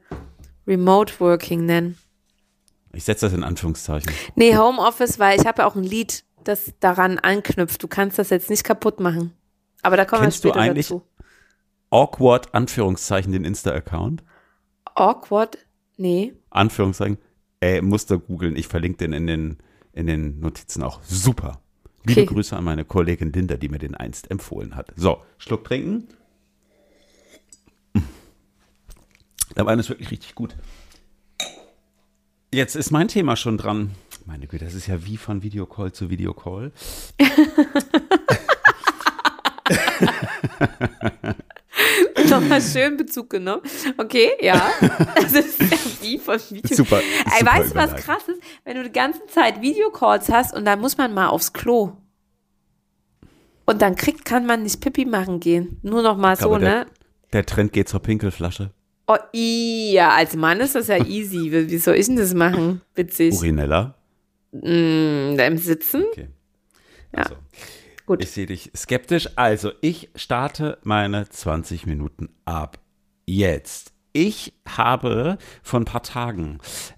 Remote 0.66 1.14
Working 1.18 1.66
nennen? 1.66 1.98
Ich 2.92 3.04
setze 3.04 3.26
das 3.26 3.34
in 3.34 3.42
Anführungszeichen. 3.42 4.12
Nee, 4.36 4.56
Homeoffice, 4.56 5.18
weil 5.18 5.40
ich 5.40 5.46
habe 5.46 5.62
ja 5.62 5.68
auch 5.68 5.74
ein 5.74 5.82
Lied, 5.82 6.24
das 6.44 6.74
daran 6.78 7.18
anknüpft. 7.18 7.82
Du 7.82 7.88
kannst 7.88 8.20
das 8.20 8.30
jetzt 8.30 8.50
nicht 8.50 8.62
kaputt 8.62 9.00
machen. 9.00 9.32
Aber 9.82 9.96
da 9.96 10.04
kommen 10.04 10.22
Kennst 10.22 10.44
wir 10.44 10.50
später 10.50 10.64
du 10.64 10.70
eigentlich, 10.70 10.86
dazu 10.86 11.02
awkward, 11.90 12.54
Anführungszeichen, 12.54 13.32
den 13.32 13.44
Insta-Account? 13.44 14.22
Awkward? 14.94 15.58
Nee. 15.96 16.34
Anführungszeichen. 16.50 17.18
Ey, 17.60 17.82
musst 17.82 18.10
du 18.10 18.18
googeln. 18.18 18.56
Ich 18.56 18.68
verlinke 18.68 18.98
den 18.98 19.12
in 19.12 19.26
den, 19.26 19.58
in 19.92 20.06
den 20.06 20.40
Notizen 20.40 20.82
auch. 20.82 21.02
Super. 21.02 21.60
Liebe 22.04 22.22
okay. 22.22 22.34
Grüße 22.34 22.56
an 22.56 22.64
meine 22.64 22.84
Kollegin 22.84 23.32
Linda, 23.32 23.56
die 23.56 23.68
mir 23.68 23.78
den 23.78 23.94
einst 23.94 24.30
empfohlen 24.30 24.76
hat. 24.76 24.92
So, 24.96 25.22
Schluck 25.38 25.64
trinken. 25.64 26.08
Der 29.56 29.66
Wein 29.66 29.78
ist 29.78 29.88
wirklich 29.88 30.10
richtig 30.10 30.34
gut. 30.34 30.56
Jetzt 32.52 32.76
ist 32.76 32.90
mein 32.90 33.08
Thema 33.08 33.36
schon 33.36 33.58
dran. 33.58 33.90
Meine 34.24 34.46
Güte, 34.46 34.64
das 34.64 34.74
ist 34.74 34.86
ja 34.86 35.04
wie 35.04 35.16
von 35.16 35.42
Videocall 35.42 35.92
zu 35.92 36.10
Videocall. 36.10 36.72
Nochmal 42.40 42.62
schön 42.62 42.96
Bezug 42.96 43.30
genommen. 43.30 43.62
Okay, 43.96 44.30
ja. 44.40 44.70
Das 45.14 45.32
ist 45.32 46.02
wie 46.02 46.18
von 46.18 46.38
Video. 46.50 46.76
Super. 46.76 46.98
Ey, 46.98 47.38
super 47.40 47.52
weißt 47.52 47.70
du, 47.70 47.74
was 47.74 47.94
krass 47.96 48.28
ist? 48.28 48.40
Wenn 48.64 48.76
du 48.76 48.84
die 48.84 48.92
ganze 48.92 49.26
Zeit 49.26 49.60
Videocalls 49.60 50.28
hast 50.30 50.54
und 50.54 50.64
dann 50.64 50.80
muss 50.80 50.96
man 50.96 51.12
mal 51.14 51.28
aufs 51.28 51.52
Klo. 51.52 51.92
Und 53.66 53.82
dann 53.82 53.96
kriegt, 53.96 54.24
kann 54.24 54.46
man 54.46 54.62
nicht 54.62 54.80
Pipi 54.80 55.04
machen 55.04 55.40
gehen. 55.40 55.78
Nur 55.82 56.02
noch 56.02 56.16
mal 56.16 56.36
so, 56.36 56.56
der, 56.56 56.68
ne? 56.68 56.86
Der 57.32 57.44
Trend 57.44 57.72
geht 57.72 57.88
zur 57.88 58.00
Pinkelflasche. 58.00 58.70
Oh, 59.06 59.16
ja, 59.32 60.10
als 60.10 60.36
Mann 60.36 60.60
ist 60.60 60.74
das 60.74 60.88
ja 60.88 61.04
easy. 61.04 61.50
Wie 61.50 61.78
soll 61.78 61.96
ich 61.96 62.06
denn 62.06 62.16
das 62.16 62.34
machen? 62.34 62.82
Witzig. 62.94 63.34
Urinella? 63.34 63.94
Mm, 64.52 65.38
Im 65.38 65.58
Sitzen? 65.58 66.04
Okay. 66.12 66.28
Ja. 67.14 67.22
Also. 67.24 67.34
Gut. 68.08 68.22
Ich 68.22 68.30
sehe 68.30 68.46
dich 68.46 68.70
skeptisch. 68.74 69.28
Also, 69.36 69.70
ich 69.82 70.08
starte 70.14 70.78
meine 70.82 71.28
20 71.28 71.84
Minuten 71.84 72.30
ab. 72.46 72.78
Jetzt. 73.26 73.92
Ich 74.14 74.54
habe 74.66 75.36
vor 75.62 75.78
ein 75.78 75.84
paar 75.84 76.02
Tagen 76.02 76.56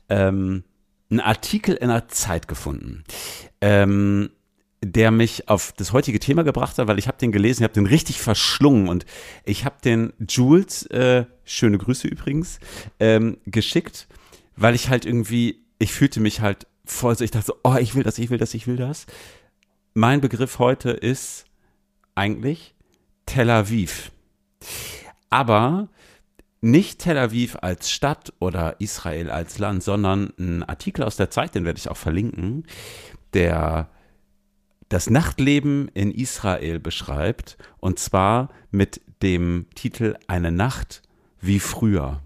ähm, 0.09 0.63
einen 1.11 1.19
Artikel 1.19 1.75
in 1.75 1.89
der 1.89 2.07
Zeit 2.07 2.47
gefunden. 2.47 3.03
Ähm, 3.61 4.31
der 4.85 5.11
mich 5.11 5.49
auf 5.49 5.73
das 5.73 5.93
heutige 5.93 6.21
Thema 6.21 6.45
gebracht 6.45 6.79
hat, 6.79 6.87
weil 6.87 7.01
ich 7.01 7.09
habe 7.09 7.19
den 7.19 7.33
gelesen, 7.33 7.63
ich 7.63 7.65
habe 7.65 7.75
den 7.75 7.87
richtig 7.87 8.21
verschlungen 8.21 8.89
und 8.89 9.05
ich 9.45 9.65
habe 9.65 9.79
den 9.85 10.13
Jules, 10.29 10.87
äh, 10.87 11.25
schöne 11.43 11.79
Grüße 11.79 12.07
übrigens, 12.07 12.61
ähm, 13.01 13.39
geschickt, 13.47 14.07
weil 14.55 14.77
ich 14.77 14.89
halt 14.89 15.07
irgendwie, 15.07 15.65
ich 15.81 15.93
fühlte 15.93 16.21
mich 16.21 16.41
halt 16.41 16.69
voll 16.85 17.17
so, 17.17 17.25
ich 17.25 17.33
dachte 17.33 17.47
so, 17.47 17.55
oh, 17.65 17.77
ich 17.81 17.97
will 17.97 18.05
das, 18.05 18.17
ich 18.19 18.31
will 18.31 18.39
das, 18.39 18.55
ich 18.55 18.69
will 18.69 18.77
das 18.77 19.07
mein 19.95 20.21
Begriff 20.21 20.59
heute 20.59 20.91
ist 20.91 21.47
eigentlich 22.15 22.75
Tel 23.27 23.51
Aviv. 23.51 24.13
Aber 25.31 25.89
nicht 26.61 27.01
Tel 27.01 27.19
Aviv 27.19 27.57
als 27.63 27.91
Stadt 27.91 28.33
oder 28.39 28.81
Israel 28.81 29.31
als 29.31 29.59
Land, 29.59 29.83
sondern 29.83 30.33
ein 30.39 30.63
Artikel 30.63 31.05
aus 31.05 31.17
der 31.17 31.31
Zeit, 31.31 31.55
den 31.55 31.65
werde 31.65 31.79
ich 31.79 31.89
auch 31.89 31.97
verlinken, 31.97 32.67
der 33.33 33.89
das 34.89 35.09
Nachtleben 35.09 35.89
in 35.95 36.11
Israel 36.11 36.81
beschreibt, 36.81 37.57
und 37.79 37.99
zwar 37.99 38.49
mit 38.71 39.01
dem 39.23 39.67
Titel 39.75 40.17
Eine 40.27 40.51
Nacht 40.51 41.03
wie 41.41 41.61
früher. 41.61 42.23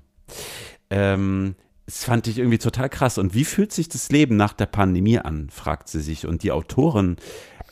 Ähm, 0.90 1.56
das 1.86 2.04
fand 2.04 2.26
ich 2.26 2.38
irgendwie 2.38 2.58
total 2.58 2.88
krass. 2.88 3.18
Und 3.18 3.34
wie 3.34 3.44
fühlt 3.44 3.72
sich 3.72 3.88
das 3.88 4.10
Leben 4.10 4.36
nach 4.36 4.54
der 4.54 4.66
Pandemie 4.66 5.18
an, 5.18 5.50
fragt 5.50 5.88
sie 5.88 6.00
sich. 6.00 6.26
Und 6.26 6.42
die 6.42 6.52
Autorin 6.52 7.16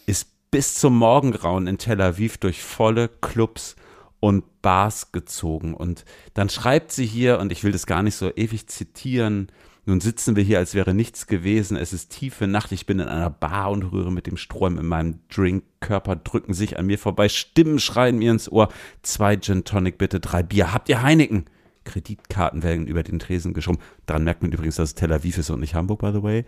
ist 0.07 0.29
bis 0.51 0.75
zum 0.75 0.97
Morgengrauen 0.97 1.67
in 1.67 1.79
Tel 1.79 2.01
Aviv 2.01 2.39
durch 2.39 2.63
volle 2.63 3.09
Clubs 3.09 3.77
und 4.21 4.45
Bars 4.63 5.13
gezogen. 5.13 5.75
Und 5.75 6.05
dann 6.35 6.49
schreibt 6.49 6.93
sie 6.93 7.07
hier, 7.07 7.39
und 7.41 7.51
ich 7.53 7.65
will 7.65 7.73
das 7.73 7.87
gar 7.87 8.03
nicht 8.03 8.15
so 8.15 8.31
ewig 8.35 8.69
zitieren, 8.69 9.49
nun 9.85 10.01
sitzen 10.01 10.37
wir 10.37 10.45
hier, 10.45 10.59
als 10.59 10.75
wäre 10.75 10.95
nichts 10.95 11.27
gewesen. 11.27 11.77
Es 11.77 11.93
ist 11.93 12.13
tiefe 12.13 12.47
Nacht. 12.47 12.71
Ich 12.71 12.87
bin 12.87 13.01
in 13.01 13.09
einer 13.09 13.31
Bar 13.31 13.73
und 13.73 13.83
rühre 13.83 14.13
mit 14.13 14.29
dem 14.29 14.37
Strom 14.37 14.79
in 14.79 14.87
meinem 14.87 15.19
Drink. 15.29 15.65
Körper 15.81 16.15
drücken 16.15 16.55
sich 16.55 16.79
an 16.79 16.87
mir 16.87 16.99
vorbei. 16.99 17.29
Stimmen 17.29 17.81
schreien 17.81 18.19
mir 18.19 18.31
ins 18.31 18.51
Ohr. 18.51 18.69
Zwei 19.03 19.37
Gin 19.37 19.65
Tonic, 19.65 19.99
bitte 19.99 20.21
drei 20.21 20.45
Bier. 20.45 20.73
Habt 20.73 20.89
ihr 20.89 21.03
Heineken? 21.03 21.47
Kreditkarten 21.85 22.63
werden 22.63 22.87
über 22.87 23.03
den 23.03 23.19
Tresen 23.19 23.55
geschoben. 23.55 23.81
Daran 24.07 24.23
merkt 24.23 24.43
man 24.43 24.53
übrigens, 24.53 24.77
dass 24.77 24.91
es 24.91 24.95
Tel 24.95 25.13
Aviv 25.13 25.37
ist 25.37 25.51
und 25.51 25.59
nicht 25.59 25.75
Hamburg, 25.75 26.01
by 26.01 26.13
the 26.13 26.23
way. 26.23 26.45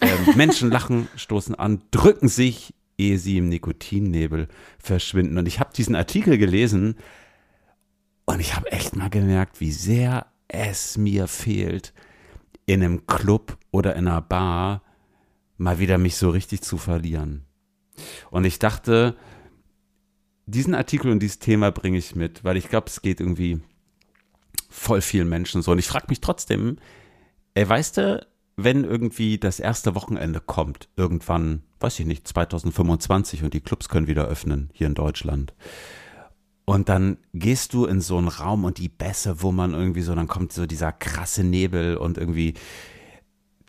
Ähm, 0.00 0.34
Menschen 0.34 0.70
lachen, 0.70 1.08
stoßen 1.14 1.54
an, 1.54 1.82
drücken 1.90 2.28
sich 2.28 2.72
ehe 2.98 3.18
sie 3.18 3.38
im 3.38 3.48
Nikotinnebel 3.48 4.48
verschwinden. 4.78 5.38
Und 5.38 5.46
ich 5.46 5.60
habe 5.60 5.72
diesen 5.74 5.94
Artikel 5.94 6.36
gelesen 6.36 6.96
und 8.26 8.40
ich 8.40 8.54
habe 8.54 8.70
echt 8.72 8.96
mal 8.96 9.08
gemerkt, 9.08 9.60
wie 9.60 9.72
sehr 9.72 10.26
es 10.48 10.98
mir 10.98 11.28
fehlt, 11.28 11.94
in 12.66 12.82
einem 12.82 13.06
Club 13.06 13.56
oder 13.70 13.96
in 13.96 14.06
einer 14.06 14.20
Bar 14.20 14.82
mal 15.56 15.78
wieder 15.78 15.96
mich 15.96 16.16
so 16.16 16.28
richtig 16.30 16.60
zu 16.60 16.76
verlieren. 16.76 17.46
Und 18.30 18.44
ich 18.44 18.58
dachte, 18.58 19.16
diesen 20.46 20.74
Artikel 20.74 21.10
und 21.10 21.20
dieses 21.20 21.38
Thema 21.38 21.70
bringe 21.70 21.98
ich 21.98 22.14
mit, 22.14 22.44
weil 22.44 22.56
ich 22.56 22.68
glaube, 22.68 22.88
es 22.88 23.02
geht 23.02 23.20
irgendwie 23.20 23.60
voll 24.68 25.00
vielen 25.00 25.28
Menschen 25.28 25.62
so. 25.62 25.72
Und 25.72 25.78
ich 25.78 25.86
frage 25.86 26.06
mich 26.08 26.20
trotzdem, 26.20 26.76
ey, 27.54 27.68
weißt 27.68 27.96
du, 27.96 28.26
wenn 28.56 28.84
irgendwie 28.84 29.38
das 29.38 29.60
erste 29.60 29.94
Wochenende 29.94 30.40
kommt, 30.40 30.88
irgendwann, 30.96 31.62
weiß 31.80 32.00
ich 32.00 32.06
nicht, 32.06 32.26
2025 32.26 33.42
und 33.44 33.54
die 33.54 33.60
Clubs 33.60 33.88
können 33.88 34.06
wieder 34.06 34.26
öffnen 34.26 34.70
hier 34.72 34.86
in 34.86 34.94
Deutschland. 34.94 35.54
Und 36.64 36.88
dann 36.90 37.16
gehst 37.32 37.72
du 37.72 37.86
in 37.86 38.00
so 38.00 38.18
einen 38.18 38.28
Raum 38.28 38.64
und 38.64 38.78
die 38.78 38.90
Bässe, 38.90 39.40
wo 39.40 39.52
man 39.52 39.72
irgendwie 39.72 40.02
so, 40.02 40.14
dann 40.14 40.28
kommt 40.28 40.52
so 40.52 40.66
dieser 40.66 40.92
krasse 40.92 41.42
Nebel 41.42 41.96
und 41.96 42.18
irgendwie 42.18 42.54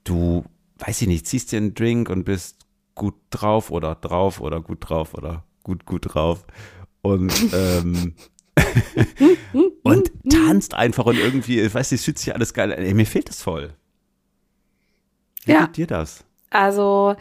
du, 0.04 0.44
weiß 0.80 1.04
ich 1.04 1.08
nicht, 1.08 1.28
ziehst 1.28 1.52
dir 1.52 1.58
einen 1.58 1.74
Drink 1.76 2.10
und 2.10 2.26
bist 2.26 2.66
gut 2.96 3.16
drauf 3.30 3.72
oder 3.72 3.96
drauf 3.96 4.42
oder 4.42 4.60
gut 4.60 4.80
drauf 4.82 5.14
oder 5.14 5.46
gut, 5.64 5.86
gut 5.86 6.14
drauf. 6.14 6.46
Und, 7.02 7.34
ähm, 7.54 8.16
und 9.84 10.12
tanzt 10.30 10.74
einfach 10.74 11.06
und 11.06 11.18
irgendwie, 11.18 11.62
ich 11.62 11.74
weiß 11.74 11.92
nicht, 11.92 12.00
es 12.00 12.06
fühlt 12.06 12.20
sich 12.20 12.34
alles 12.34 12.54
geil 12.54 12.74
an. 12.74 12.80
Ey, 12.80 12.94
mir 12.94 13.06
fehlt 13.06 13.30
es 13.30 13.42
voll. 13.42 13.74
Wie 15.46 15.54
ja. 15.54 15.68
geht 15.68 15.78
dir 15.78 15.88
das? 15.88 16.26
Also 16.50 17.16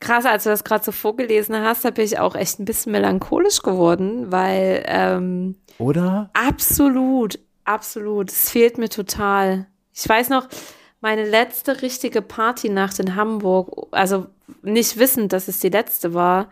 krass, 0.00 0.26
als 0.26 0.44
du 0.44 0.50
das 0.50 0.64
gerade 0.64 0.84
so 0.84 0.92
vorgelesen 0.92 1.56
hast, 1.56 1.84
da 1.84 1.90
bin 1.90 2.04
ich 2.04 2.18
auch 2.18 2.34
echt 2.34 2.58
ein 2.58 2.64
bisschen 2.64 2.92
melancholisch 2.92 3.62
geworden, 3.62 4.30
weil 4.30 4.84
ähm, 4.86 5.56
oder? 5.78 6.30
Absolut, 6.34 7.38
absolut. 7.64 8.30
Es 8.30 8.50
fehlt 8.50 8.78
mir 8.78 8.88
total. 8.88 9.66
Ich 9.92 10.08
weiß 10.08 10.28
noch, 10.28 10.48
meine 11.00 11.24
letzte 11.24 11.82
richtige 11.82 12.22
Partynacht 12.22 12.98
in 12.98 13.16
Hamburg, 13.16 13.88
also 13.90 14.26
nicht 14.62 14.98
wissend, 14.98 15.32
dass 15.32 15.48
es 15.48 15.58
die 15.58 15.68
letzte 15.68 16.14
war, 16.14 16.48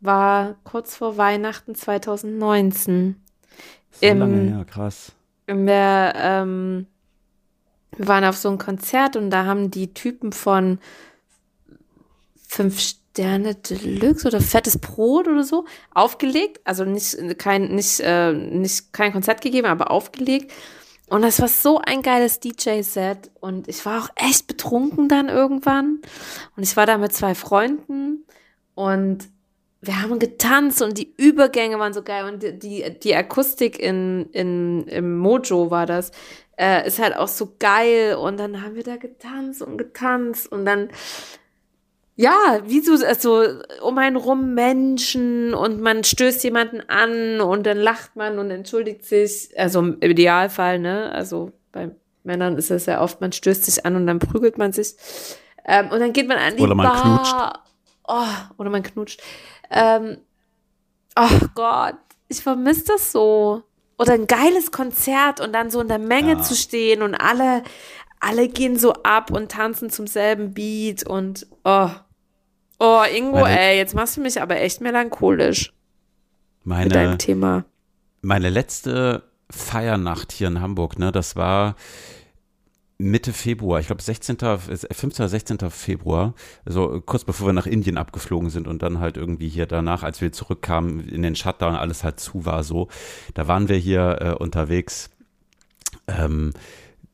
war 0.00 0.56
kurz 0.64 0.96
vor 0.96 1.16
Weihnachten 1.16 1.74
2019. 1.74 3.16
So 3.92 4.06
Im, 4.06 4.18
lange 4.18 4.56
her, 4.56 4.64
krass. 4.64 5.12
In 5.46 5.66
der, 5.66 6.12
ähm, 6.16 6.86
wir 7.96 8.08
waren 8.08 8.24
auf 8.24 8.36
so 8.36 8.48
einem 8.48 8.58
Konzert 8.58 9.16
und 9.16 9.30
da 9.30 9.44
haben 9.44 9.70
die 9.70 9.92
Typen 9.92 10.32
von 10.32 10.78
Fünf 12.52 12.80
Sterne 12.80 13.54
Deluxe 13.54 14.26
oder 14.26 14.40
Fettes 14.40 14.78
Brot 14.78 15.28
oder 15.28 15.44
so 15.44 15.66
aufgelegt. 15.94 16.60
Also 16.64 16.84
nicht 16.84 17.38
kein, 17.38 17.76
nicht, 17.76 18.00
äh, 18.00 18.32
nicht 18.32 18.92
kein 18.92 19.12
Konzert 19.12 19.40
gegeben, 19.40 19.68
aber 19.68 19.92
aufgelegt. 19.92 20.50
Und 21.08 21.22
das 21.22 21.40
war 21.40 21.46
so 21.46 21.78
ein 21.78 22.02
geiles 22.02 22.40
DJ-Set. 22.40 23.30
Und 23.38 23.68
ich 23.68 23.86
war 23.86 24.02
auch 24.02 24.08
echt 24.16 24.48
betrunken 24.48 25.08
dann 25.08 25.28
irgendwann. 25.28 26.00
Und 26.56 26.64
ich 26.64 26.76
war 26.76 26.86
da 26.86 26.98
mit 26.98 27.12
zwei 27.12 27.36
Freunden. 27.36 28.26
Und 28.74 29.28
wir 29.80 30.02
haben 30.02 30.18
getanzt 30.18 30.82
und 30.82 30.98
die 30.98 31.14
Übergänge 31.16 31.78
waren 31.78 31.92
so 31.92 32.02
geil. 32.02 32.24
Und 32.24 32.42
die, 32.42 32.58
die, 32.58 32.98
die 32.98 33.14
Akustik 33.14 33.78
in, 33.78 34.28
in, 34.32 34.88
im 34.88 35.18
Mojo 35.18 35.70
war 35.70 35.86
das. 35.86 36.10
Äh, 36.58 36.84
ist 36.88 36.98
halt 36.98 37.16
auch 37.16 37.28
so 37.28 37.54
geil. 37.60 38.16
Und 38.16 38.40
dann 38.40 38.60
haben 38.60 38.74
wir 38.74 38.82
da 38.82 38.96
getanzt 38.96 39.62
und 39.62 39.78
getanzt. 39.78 40.50
Und 40.50 40.64
dann 40.64 40.88
ja, 42.16 42.60
wie 42.64 42.80
so, 42.80 42.92
also 43.04 43.44
um 43.82 43.96
einen 43.98 44.16
rum 44.16 44.54
Menschen 44.54 45.54
und 45.54 45.80
man 45.80 46.04
stößt 46.04 46.44
jemanden 46.44 46.82
an 46.88 47.40
und 47.40 47.64
dann 47.66 47.78
lacht 47.78 48.16
man 48.16 48.38
und 48.38 48.50
entschuldigt 48.50 49.04
sich. 49.04 49.50
Also 49.56 49.80
im 49.80 50.00
Idealfall, 50.00 50.78
ne? 50.78 51.10
Also 51.12 51.52
bei 51.72 51.90
Männern 52.22 52.56
ist 52.56 52.70
es 52.70 52.86
ja 52.86 53.00
oft, 53.00 53.20
man 53.20 53.32
stößt 53.32 53.64
sich 53.64 53.86
an 53.86 53.96
und 53.96 54.06
dann 54.06 54.18
prügelt 54.18 54.58
man 54.58 54.72
sich. 54.72 54.94
Ähm, 55.64 55.90
und 55.90 56.00
dann 56.00 56.12
geht 56.12 56.28
man 56.28 56.38
an 56.38 56.56
die 56.56 56.62
Oder 56.62 56.74
man 56.74 56.86
Bar. 56.86 57.02
knutscht. 57.02 57.60
Oh, 58.06 58.58
oder 58.58 58.70
man 58.70 58.82
knutscht. 58.82 59.22
Ähm, 59.70 60.18
oh 61.16 61.46
Gott, 61.54 61.96
ich 62.28 62.42
vermisse 62.42 62.84
das 62.86 63.12
so. 63.12 63.62
Oder 63.98 64.14
ein 64.14 64.26
geiles 64.26 64.72
Konzert 64.72 65.40
und 65.40 65.52
dann 65.52 65.70
so 65.70 65.80
in 65.80 65.88
der 65.88 65.98
Menge 65.98 66.32
ja. 66.32 66.42
zu 66.42 66.54
stehen 66.54 67.02
und 67.02 67.14
alle, 67.14 67.62
alle 68.20 68.48
gehen 68.48 68.78
so 68.78 68.92
ab 69.02 69.30
und 69.30 69.50
tanzen 69.50 69.90
zum 69.90 70.06
selben 70.06 70.54
Beat 70.54 71.06
und 71.06 71.46
oh. 71.64 71.90
Oh, 72.78 73.02
Ingo, 73.14 73.40
meine, 73.40 73.60
ey, 73.60 73.76
jetzt 73.76 73.94
machst 73.94 74.16
du 74.16 74.22
mich 74.22 74.40
aber 74.40 74.58
echt 74.58 74.80
melancholisch. 74.80 75.72
Meine, 76.64 76.84
mit 76.84 76.94
deinem 76.94 77.18
Thema. 77.18 77.64
Meine 78.22 78.48
letzte 78.48 79.22
Feiernacht 79.50 80.32
hier 80.32 80.48
in 80.48 80.60
Hamburg, 80.60 80.98
ne, 80.98 81.12
das 81.12 81.36
war 81.36 81.76
Mitte 82.96 83.32
Februar, 83.32 83.80
ich 83.80 83.86
glaube 83.86 84.02
16., 84.02 84.36
15. 84.38 85.22
oder 85.22 85.28
16. 85.28 85.58
Februar, 85.70 86.34
also 86.64 87.00
kurz 87.04 87.24
bevor 87.24 87.48
wir 87.48 87.52
nach 87.52 87.66
Indien 87.66 87.96
abgeflogen 87.96 88.50
sind 88.50 88.68
und 88.68 88.82
dann 88.82 88.98
halt 88.98 89.16
irgendwie 89.16 89.48
hier 89.48 89.66
danach, 89.66 90.02
als 90.02 90.20
wir 90.20 90.32
zurückkamen 90.32 91.08
in 91.08 91.22
den 91.22 91.34
Shutdown, 91.34 91.74
alles 91.74 92.04
halt 92.04 92.20
zu 92.20 92.44
war 92.44 92.62
so, 92.62 92.88
da 93.34 93.48
waren 93.48 93.68
wir 93.68 93.76
hier 93.76 94.18
äh, 94.20 94.34
unterwegs 94.34 95.10
ähm, 96.06 96.52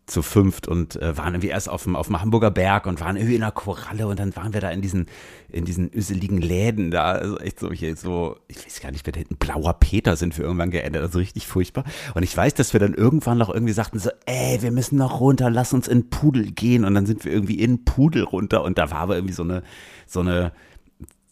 zu 0.07 0.23
fünft 0.23 0.69
und 0.69 0.95
äh, 1.03 1.17
waren 1.19 1.35
irgendwie 1.35 1.49
erst 1.49 1.69
auf 1.69 1.83
dem, 1.83 1.97
auf 1.97 2.07
dem 2.07 2.21
Hamburger 2.21 2.53
Berg 2.53 2.87
und 2.87 3.01
waren 3.01 3.17
irgendwie 3.17 3.35
in 3.35 3.41
der 3.41 3.51
Koralle 3.51 4.07
und 4.07 4.21
dann 4.21 4.37
waren 4.37 4.55
wir 4.55 4.61
da 4.61 4.71
in 4.71 4.81
diesen, 4.81 5.07
in 5.51 5.65
diesen 5.65 5.91
üseligen 5.91 6.39
Läden 6.39 6.93
da, 6.93 7.13
also 7.13 7.39
echt 7.39 7.59
so, 7.59 7.73
hier 7.73 7.97
so, 7.97 8.37
ich 8.47 8.65
weiß 8.65 8.81
gar 8.81 8.93
nicht, 8.93 9.05
wer 9.05 9.13
da 9.13 9.19
hinten, 9.19 9.37
blauer 9.37 9.75
Peter 9.75 10.15
sind 10.15 10.39
wir 10.39 10.45
irgendwann 10.45 10.71
geändert, 10.71 11.03
also 11.03 11.19
richtig 11.19 11.49
furchtbar. 11.49 11.83
Und 12.15 12.23
ich 12.23 12.37
weiß, 12.37 12.55
dass 12.55 12.73
wir 12.73 12.79
dann 12.79 12.95
irgendwann 12.95 13.39
noch 13.39 13.53
irgendwie 13.53 13.73
sagten 13.73 13.99
so, 13.99 14.11
ey, 14.27 14.63
wir 14.63 14.71
müssen 14.71 14.97
noch 14.97 15.19
runter, 15.19 15.51
lass 15.51 15.73
uns 15.73 15.89
in 15.89 16.09
Pudel 16.09 16.53
gehen. 16.53 16.85
Und 16.85 16.95
dann 16.95 17.07
sind 17.07 17.25
wir 17.25 17.33
irgendwie 17.33 17.59
in 17.59 17.85
Pudel 17.85 18.23
runter 18.23 18.63
und 18.63 18.79
da 18.79 18.93
war 18.93 18.99
aber 18.99 19.17
irgendwie 19.17 19.35
so 19.35 19.43
eine, 19.43 19.65
so 20.07 20.21
eine, 20.21 20.53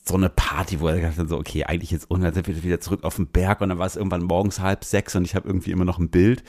so 0.04 0.16
eine 0.16 0.30
Party, 0.30 0.80
wo 0.80 0.88
er 0.88 0.96
gesagt 0.96 1.16
hat, 1.18 1.28
so, 1.28 1.38
okay, 1.38 1.64
eigentlich 1.64 1.92
jetzt 1.92 2.10
und 2.10 2.22
dann 2.22 2.34
sind 2.34 2.48
wir 2.48 2.62
wieder 2.64 2.80
zurück 2.80 3.04
auf 3.04 3.16
den 3.16 3.28
Berg 3.28 3.60
und 3.60 3.68
dann 3.68 3.78
war 3.78 3.86
es 3.86 3.96
irgendwann 3.96 4.24
morgens 4.24 4.58
halb 4.58 4.84
sechs 4.84 5.14
und 5.14 5.24
ich 5.24 5.36
habe 5.36 5.46
irgendwie 5.46 5.70
immer 5.70 5.84
noch 5.84 5.98
ein 5.98 6.10
Bild 6.10 6.42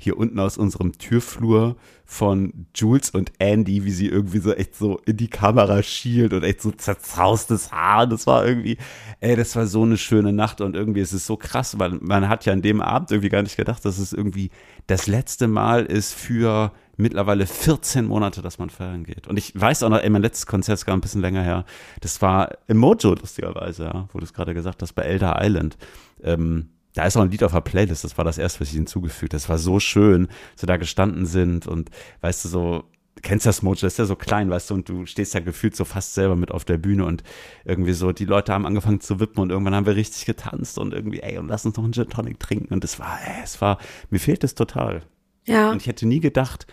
hier 0.00 0.16
unten 0.16 0.38
aus 0.38 0.56
unserem 0.56 0.96
Türflur 0.96 1.76
von 2.04 2.66
Jules 2.74 3.10
und 3.10 3.32
Andy, 3.38 3.84
wie 3.84 3.90
sie 3.90 4.06
irgendwie 4.06 4.38
so 4.38 4.54
echt 4.54 4.76
so 4.76 4.98
in 5.04 5.16
die 5.16 5.28
Kamera 5.28 5.82
schielt 5.82 6.32
und 6.32 6.44
echt 6.44 6.62
so 6.62 6.70
zerzaustes 6.70 7.72
Haar. 7.72 8.06
Das 8.06 8.26
war 8.28 8.46
irgendwie, 8.46 8.78
ey, 9.20 9.34
das 9.34 9.56
war 9.56 9.66
so 9.66 9.82
eine 9.82 9.96
schöne 9.96 10.32
Nacht 10.32 10.60
und 10.60 10.76
irgendwie 10.76 11.00
ist 11.00 11.12
es 11.12 11.26
so 11.26 11.36
krass, 11.36 11.80
weil 11.80 11.98
man 12.00 12.28
hat 12.28 12.46
ja 12.46 12.52
an 12.52 12.62
dem 12.62 12.80
Abend 12.80 13.10
irgendwie 13.10 13.28
gar 13.28 13.42
nicht 13.42 13.56
gedacht, 13.56 13.84
dass 13.84 13.98
es 13.98 14.12
irgendwie 14.12 14.50
das 14.86 15.08
letzte 15.08 15.48
Mal 15.48 15.84
ist 15.84 16.14
für 16.14 16.72
mittlerweile 16.96 17.46
14 17.46 18.06
Monate, 18.06 18.40
dass 18.40 18.58
man 18.58 18.70
feiern 18.70 19.02
geht. 19.02 19.26
Und 19.26 19.36
ich 19.36 19.58
weiß 19.58 19.82
auch 19.82 19.88
noch, 19.88 20.00
ey, 20.00 20.10
mein 20.10 20.22
letztes 20.22 20.46
Konzert 20.46 20.78
ist 20.78 20.86
gar 20.86 20.96
ein 20.96 21.00
bisschen 21.00 21.22
länger 21.22 21.42
her. 21.42 21.64
Das 22.00 22.22
war 22.22 22.50
im 22.68 22.76
Mojo, 22.76 23.14
lustigerweise, 23.14 23.84
ja, 23.84 24.08
wo 24.12 24.18
du 24.18 24.24
es 24.24 24.32
gerade 24.32 24.54
gesagt 24.54 24.80
hast, 24.80 24.92
bei 24.92 25.02
Elder 25.02 25.38
Island. 25.42 25.76
Ähm, 26.22 26.70
da 26.98 27.06
ist 27.06 27.16
auch 27.16 27.22
ein 27.22 27.30
Lied 27.30 27.44
auf 27.44 27.52
der 27.52 27.60
Playlist, 27.60 28.02
das 28.02 28.18
war 28.18 28.24
das 28.24 28.38
erste, 28.38 28.58
was 28.58 28.70
ich 28.70 28.74
hinzugefügt 28.74 29.32
habe. 29.32 29.40
Das 29.40 29.48
war 29.48 29.58
so 29.58 29.78
schön, 29.78 30.26
so 30.56 30.66
da 30.66 30.78
gestanden 30.78 31.26
sind 31.26 31.68
und 31.68 31.90
weißt 32.22 32.44
du, 32.44 32.48
so, 32.48 32.84
kennst 33.22 33.46
das 33.46 33.62
Mojo, 33.62 33.82
das 33.82 33.92
ist 33.92 33.98
ja 33.98 34.04
so 34.04 34.16
klein, 34.16 34.50
weißt 34.50 34.70
du, 34.70 34.74
und 34.74 34.88
du 34.88 35.06
stehst 35.06 35.32
da 35.32 35.38
gefühlt 35.38 35.76
so 35.76 35.84
fast 35.84 36.14
selber 36.14 36.34
mit 36.34 36.50
auf 36.50 36.64
der 36.64 36.76
Bühne 36.76 37.04
und 37.04 37.22
irgendwie 37.64 37.92
so, 37.92 38.10
die 38.10 38.24
Leute 38.24 38.52
haben 38.52 38.66
angefangen 38.66 39.00
zu 39.00 39.20
wippen 39.20 39.38
und 39.38 39.50
irgendwann 39.50 39.76
haben 39.76 39.86
wir 39.86 39.94
richtig 39.94 40.24
getanzt 40.24 40.76
und 40.76 40.92
irgendwie, 40.92 41.20
ey, 41.20 41.38
und 41.38 41.46
lass 41.46 41.64
uns 41.64 41.76
noch 41.76 41.84
einen 41.84 41.92
Gin 41.92 42.08
Tonic 42.08 42.40
trinken 42.40 42.74
und 42.74 42.82
es 42.82 42.98
war, 42.98 43.16
ey, 43.24 43.44
es 43.44 43.60
war, 43.60 43.78
mir 44.10 44.18
fehlt 44.18 44.42
es 44.42 44.56
total. 44.56 45.02
Ja. 45.44 45.70
Und 45.70 45.80
ich 45.80 45.86
hätte 45.86 46.04
nie 46.04 46.18
gedacht, 46.18 46.66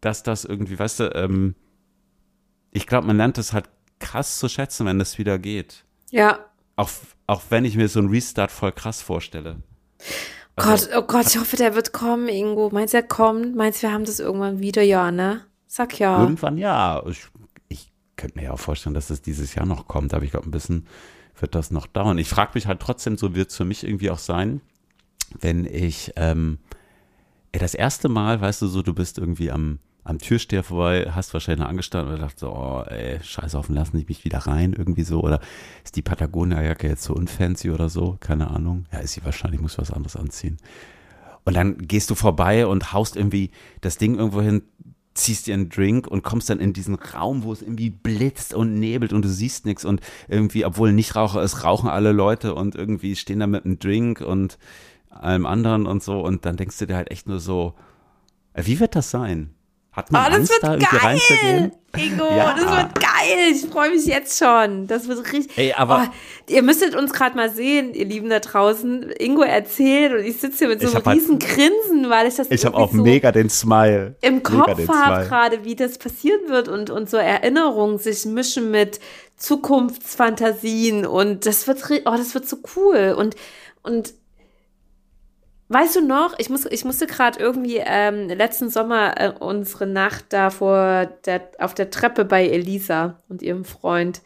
dass 0.00 0.22
das 0.22 0.44
irgendwie, 0.44 0.78
weißt 0.78 1.00
du, 1.00 1.14
ähm, 1.16 1.56
ich 2.70 2.86
glaube, 2.86 3.08
man 3.08 3.16
lernt 3.16 3.38
es 3.38 3.52
halt 3.52 3.68
krass 3.98 4.38
zu 4.38 4.48
schätzen, 4.48 4.86
wenn 4.86 5.00
das 5.00 5.18
wieder 5.18 5.36
geht. 5.40 5.84
Ja. 6.12 6.38
Auch, 6.76 6.90
auch 7.28 7.42
wenn 7.50 7.64
ich 7.64 7.76
mir 7.76 7.88
so 7.88 8.00
einen 8.00 8.08
Restart 8.08 8.50
voll 8.50 8.72
krass 8.72 9.02
vorstelle. 9.02 9.62
Also, 10.56 10.88
Gott, 10.88 10.96
oh 10.96 11.06
Gott, 11.06 11.26
ich 11.26 11.38
hoffe, 11.38 11.56
der 11.56 11.74
wird 11.76 11.92
kommen, 11.92 12.26
Ingo. 12.28 12.70
Meinst 12.72 12.94
du, 12.94 12.98
er 12.98 13.04
kommt? 13.04 13.54
Meinst 13.54 13.82
du, 13.82 13.86
wir 13.86 13.92
haben 13.92 14.06
das 14.06 14.18
irgendwann 14.18 14.58
wieder? 14.58 14.82
Ja, 14.82 15.12
ne? 15.12 15.42
Sag 15.66 16.00
ja. 16.00 16.20
Irgendwann 16.20 16.58
ja. 16.58 17.04
Ich, 17.06 17.28
ich 17.68 17.92
könnte 18.16 18.38
mir 18.38 18.46
ja 18.46 18.52
auch 18.52 18.58
vorstellen, 18.58 18.94
dass 18.94 19.10
es 19.10 19.22
dieses 19.22 19.54
Jahr 19.54 19.66
noch 19.66 19.86
kommt, 19.86 20.14
aber 20.14 20.24
ich 20.24 20.30
glaube, 20.30 20.48
ein 20.48 20.50
bisschen 20.50 20.88
wird 21.38 21.54
das 21.54 21.70
noch 21.70 21.86
dauern. 21.86 22.18
Ich 22.18 22.28
frage 22.28 22.52
mich 22.54 22.66
halt 22.66 22.80
trotzdem, 22.80 23.16
so 23.18 23.34
wird 23.34 23.50
es 23.50 23.56
für 23.56 23.66
mich 23.66 23.84
irgendwie 23.84 24.10
auch 24.10 24.18
sein, 24.18 24.62
wenn 25.38 25.66
ich 25.66 26.12
ähm, 26.16 26.58
das 27.52 27.74
erste 27.74 28.08
Mal, 28.08 28.40
weißt 28.40 28.62
du, 28.62 28.66
so, 28.68 28.82
du 28.82 28.94
bist 28.94 29.18
irgendwie 29.18 29.50
am 29.50 29.78
am 30.04 30.18
Türsteher 30.18 30.62
vorbei, 30.62 31.10
hast 31.14 31.34
wahrscheinlich 31.34 31.60
noch 31.62 31.68
angestanden 31.68 32.14
und 32.14 32.20
dachte 32.20 32.40
so, 32.40 32.52
oh, 32.52 32.82
ey, 32.88 33.20
scheiß 33.22 33.54
auf, 33.54 33.68
lassen 33.68 33.98
die 33.98 34.06
mich 34.08 34.24
wieder 34.24 34.38
rein, 34.38 34.72
irgendwie 34.72 35.04
so. 35.04 35.20
Oder 35.20 35.40
ist 35.84 35.96
die 35.96 36.02
Patagonia-Jacke 36.02 36.88
jetzt 36.88 37.04
so 37.04 37.14
unfancy 37.14 37.70
oder 37.70 37.88
so? 37.88 38.16
Keine 38.20 38.50
Ahnung. 38.50 38.86
Ja, 38.92 39.00
ist 39.00 39.12
sie 39.12 39.24
wahrscheinlich, 39.24 39.60
muss 39.60 39.78
was 39.78 39.90
anderes 39.90 40.16
anziehen. 40.16 40.56
Und 41.44 41.54
dann 41.54 41.78
gehst 41.78 42.10
du 42.10 42.14
vorbei 42.14 42.66
und 42.66 42.92
haust 42.92 43.16
irgendwie 43.16 43.50
das 43.80 43.98
Ding 43.98 44.16
irgendwo 44.16 44.40
hin, 44.40 44.62
ziehst 45.14 45.46
dir 45.46 45.54
einen 45.54 45.68
Drink 45.68 46.06
und 46.06 46.22
kommst 46.22 46.48
dann 46.48 46.60
in 46.60 46.72
diesen 46.72 46.94
Raum, 46.94 47.42
wo 47.42 47.52
es 47.52 47.62
irgendwie 47.62 47.90
blitzt 47.90 48.54
und 48.54 48.74
nebelt 48.74 49.12
und 49.12 49.24
du 49.24 49.28
siehst 49.28 49.66
nichts 49.66 49.84
und 49.84 50.00
irgendwie, 50.28 50.64
obwohl 50.64 50.92
nicht 50.92 51.16
Raucher 51.16 51.42
ist, 51.42 51.64
rauchen 51.64 51.88
alle 51.90 52.12
Leute 52.12 52.54
und 52.54 52.74
irgendwie 52.74 53.16
stehen 53.16 53.40
da 53.40 53.46
mit 53.46 53.64
einem 53.64 53.78
Drink 53.78 54.20
und 54.20 54.58
allem 55.10 55.46
anderen 55.46 55.86
und 55.86 56.02
so 56.02 56.20
und 56.20 56.44
dann 56.44 56.56
denkst 56.56 56.78
du 56.78 56.86
dir 56.86 56.96
halt 56.96 57.10
echt 57.10 57.26
nur 57.26 57.40
so, 57.40 57.74
äh, 58.52 58.64
wie 58.66 58.80
wird 58.80 58.94
das 58.94 59.10
sein? 59.10 59.50
Hat 59.98 60.12
man 60.12 60.22
oh, 60.22 60.28
das 60.28 60.36
Angst, 60.36 60.52
wird 60.52 60.62
da 60.62 60.72
irgendwie 60.74 60.96
geil. 60.96 61.00
reinzugehen? 61.02 61.72
Ingo, 61.96 62.36
ja. 62.36 62.54
das 62.54 62.64
wird 62.64 62.94
geil. 62.94 63.50
Ich 63.50 63.66
freue 63.66 63.90
mich 63.90 64.06
jetzt 64.06 64.38
schon. 64.38 64.86
Das 64.86 65.08
wird 65.08 65.32
richtig. 65.32 65.58
Ey, 65.58 65.72
aber 65.72 66.06
oh, 66.06 66.52
ihr 66.52 66.62
müsstet 66.62 66.94
uns 66.94 67.12
gerade 67.12 67.34
mal 67.34 67.50
sehen, 67.50 67.94
ihr 67.94 68.04
Lieben 68.04 68.30
da 68.30 68.38
draußen. 68.38 69.10
Ingo 69.18 69.42
erzählt 69.42 70.12
und 70.12 70.24
ich 70.24 70.38
sitze 70.38 70.58
hier 70.58 70.68
mit 70.68 70.80
so 70.80 70.86
einem 70.94 71.04
halt 71.04 71.16
riesen 71.16 71.40
halt, 71.40 71.52
Grinsen, 71.52 72.10
weil 72.10 72.28
ich 72.28 72.36
das 72.36 72.48
Ich 72.48 72.64
habe 72.64 72.76
auch 72.76 72.92
so 72.92 73.02
mega 73.02 73.32
den 73.32 73.50
Smile. 73.50 74.14
Im 74.20 74.44
Kopf 74.44 74.86
habe 74.88 75.26
gerade, 75.26 75.64
wie 75.64 75.74
das 75.74 75.98
passieren 75.98 76.48
wird 76.48 76.68
und, 76.68 76.90
und 76.90 77.10
so 77.10 77.16
Erinnerungen 77.16 77.98
sich 77.98 78.24
mischen 78.24 78.70
mit 78.70 79.00
Zukunftsfantasien 79.36 81.06
und 81.06 81.44
das 81.44 81.66
wird, 81.66 81.82
oh, 82.04 82.14
das 82.16 82.34
wird 82.34 82.48
so 82.48 82.58
cool 82.76 83.16
und, 83.18 83.34
und 83.82 84.14
Weißt 85.70 85.96
du 85.96 86.00
noch, 86.00 86.34
ich, 86.38 86.48
muss, 86.48 86.64
ich 86.64 86.86
musste 86.86 87.06
gerade 87.06 87.38
irgendwie 87.38 87.76
ähm, 87.84 88.28
letzten 88.28 88.70
Sommer 88.70 89.20
äh, 89.20 89.32
unsere 89.38 89.86
Nacht 89.86 90.26
da 90.30 90.48
vor 90.48 91.06
der, 91.26 91.50
auf 91.58 91.74
der 91.74 91.90
Treppe 91.90 92.24
bei 92.24 92.48
Elisa 92.48 93.20
und 93.28 93.42
ihrem 93.42 93.66
Freund. 93.66 94.22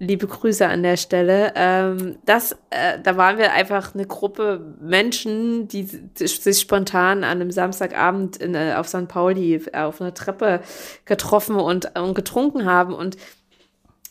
Liebe 0.00 0.26
Grüße 0.26 0.66
an 0.66 0.82
der 0.82 0.96
Stelle. 0.96 1.52
Ähm, 1.54 2.16
das, 2.26 2.56
äh, 2.70 2.98
da 3.00 3.16
waren 3.16 3.38
wir 3.38 3.52
einfach 3.52 3.94
eine 3.94 4.04
Gruppe 4.04 4.74
Menschen, 4.80 5.68
die 5.68 5.84
sich 6.14 6.58
spontan 6.58 7.22
an 7.22 7.40
einem 7.40 7.52
Samstagabend 7.52 8.38
in, 8.38 8.56
äh, 8.56 8.74
auf 8.76 8.88
St. 8.88 9.06
Pauli 9.06 9.62
auf 9.72 10.00
einer 10.00 10.12
Treppe 10.12 10.60
getroffen 11.04 11.54
und, 11.54 11.96
und 11.96 12.14
getrunken 12.14 12.64
haben. 12.64 12.92
Und 12.92 13.16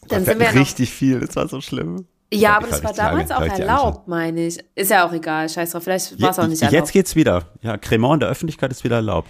dann 0.08 0.24
sind 0.24 0.40
wir 0.40 0.54
richtig 0.54 0.90
noch, 0.90 0.96
viel, 0.96 1.20
das 1.20 1.36
war 1.36 1.50
so 1.50 1.60
schlimm. 1.60 2.08
Ja, 2.36 2.58
aber 2.58 2.68
das 2.68 2.84
war 2.84 2.94
damals 2.94 3.32
auch 3.32 3.42
erlaubt, 3.42 4.08
meine 4.08 4.48
ich. 4.48 4.60
Ist 4.76 4.92
ja 4.92 5.08
auch 5.08 5.14
egal, 5.14 5.50
scheiß 5.50 5.72
drauf, 5.72 5.84
vielleicht 5.84 6.22
war 6.22 6.32
es 6.32 6.40
auch 6.40 6.48
nicht 6.48 6.62
erlaubt. 6.62 6.74
Jetzt 6.74 6.92
geht's 6.92 7.16
wieder. 7.16 7.46
Ja, 7.62 7.78
Cremant 7.78 8.16
in 8.16 8.20
der 8.22 8.30
Öffentlichkeit 8.30 8.72
ist 8.72 8.84
wieder 8.84 8.98
erlaubt. 8.98 9.30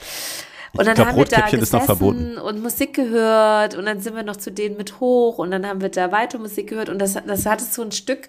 Und 0.76 0.88
dann 0.88 0.97
haben 0.97 1.16
wir 1.16 1.26
da 1.26 1.47
gesessen 1.49 2.38
und 2.39 2.62
Musik 2.64 2.95
gehört 2.95 3.76
und 3.76 3.86
dann 3.86 3.99
sind 3.99 4.16
wir 4.16 4.24
noch 4.24 4.38
zu 4.38 4.51
denen 4.51 4.76
mit 4.76 4.99
hoch 4.99 5.38
und 5.38 5.51
dann 5.51 5.68
haben 5.68 5.82
wir 5.82 5.89
da 5.89 6.12
weiter 6.12 6.39
Musik 6.39 6.70
gehört 6.70 6.89
und 6.89 6.97
das, 6.99 7.14
das 7.14 7.45
hatte 7.45 7.64
so 7.64 7.84
ein 7.84 7.91
Stück, 7.91 8.28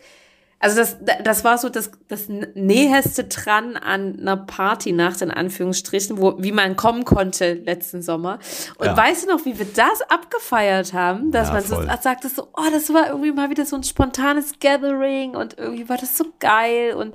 also 0.64 0.78
das, 0.78 0.96
das 1.22 1.44
war 1.44 1.58
so 1.58 1.68
das, 1.68 1.90
das 2.08 2.30
Näheste 2.30 3.24
dran 3.24 3.76
an 3.76 4.18
einer 4.18 4.38
Partynacht, 4.38 5.20
in 5.20 5.30
Anführungsstrichen, 5.30 6.16
wo, 6.16 6.42
wie 6.42 6.52
man 6.52 6.74
kommen 6.74 7.04
konnte 7.04 7.52
letzten 7.52 8.00
Sommer. 8.00 8.38
Und 8.78 8.86
ja. 8.86 8.96
weißt 8.96 9.24
du 9.24 9.28
noch, 9.28 9.44
wie 9.44 9.58
wir 9.58 9.66
das 9.66 10.00
abgefeiert 10.08 10.94
haben? 10.94 11.30
Dass 11.32 11.48
ja, 11.48 11.52
man 11.52 11.62
so 11.64 11.82
sagte 12.00 12.30
so, 12.30 12.48
oh, 12.54 12.70
das 12.72 12.94
war 12.94 13.08
irgendwie 13.08 13.32
mal 13.32 13.50
wieder 13.50 13.66
so 13.66 13.76
ein 13.76 13.82
spontanes 13.82 14.58
Gathering 14.58 15.36
und 15.36 15.58
irgendwie 15.58 15.86
war 15.90 15.98
das 15.98 16.16
so 16.16 16.24
geil 16.38 16.94
und 16.94 17.14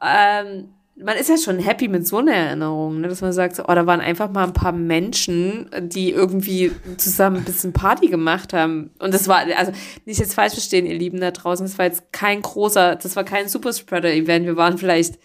ähm, 0.00 0.72
man 0.96 1.16
ist 1.16 1.28
ja 1.28 1.38
schon 1.38 1.58
happy 1.58 1.88
mit 1.88 2.06
so 2.06 2.18
einer 2.18 2.34
Erinnerung, 2.34 3.00
ne? 3.00 3.08
dass 3.08 3.22
man 3.22 3.32
sagt, 3.32 3.56
so, 3.56 3.64
oh, 3.64 3.74
da 3.74 3.86
waren 3.86 4.00
einfach 4.00 4.30
mal 4.30 4.44
ein 4.44 4.52
paar 4.52 4.72
Menschen, 4.72 5.70
die 5.80 6.10
irgendwie 6.10 6.72
zusammen 6.98 7.38
ein 7.38 7.44
bisschen 7.44 7.72
Party 7.72 8.08
gemacht 8.08 8.52
haben. 8.52 8.90
Und 8.98 9.14
das 9.14 9.26
war, 9.26 9.38
also 9.56 9.72
nicht 10.04 10.20
jetzt 10.20 10.34
falsch 10.34 10.52
verstehen, 10.52 10.86
ihr 10.86 10.98
Lieben 10.98 11.20
da 11.20 11.30
draußen, 11.30 11.64
das 11.64 11.78
war 11.78 11.86
jetzt 11.86 12.12
kein 12.12 12.42
großer, 12.42 12.96
das 12.96 13.16
war 13.16 13.24
kein 13.24 13.48
Superspreader-Event, 13.48 14.46
wir 14.46 14.56
waren 14.56 14.76
vielleicht 14.76 15.18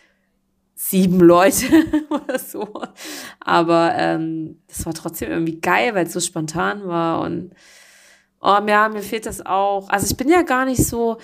sieben 0.74 1.20
Leute 1.20 1.66
oder 2.10 2.40
so. 2.40 2.82
Aber 3.42 3.94
ähm, 3.96 4.62
das 4.68 4.86
war 4.86 4.94
trotzdem 4.94 5.32
irgendwie 5.32 5.60
geil, 5.60 5.96
weil 5.96 6.06
es 6.06 6.14
so 6.14 6.20
spontan 6.20 6.88
war 6.88 7.22
und 7.22 7.52
oh 8.40 8.60
ja, 8.68 8.88
mir 8.88 9.02
fehlt 9.02 9.26
das 9.26 9.46
auch. 9.46 9.90
Also 9.90 10.06
ich 10.10 10.16
bin 10.16 10.30
ja 10.30 10.44
gar 10.44 10.66
nicht 10.66 10.86
so, 10.86 11.18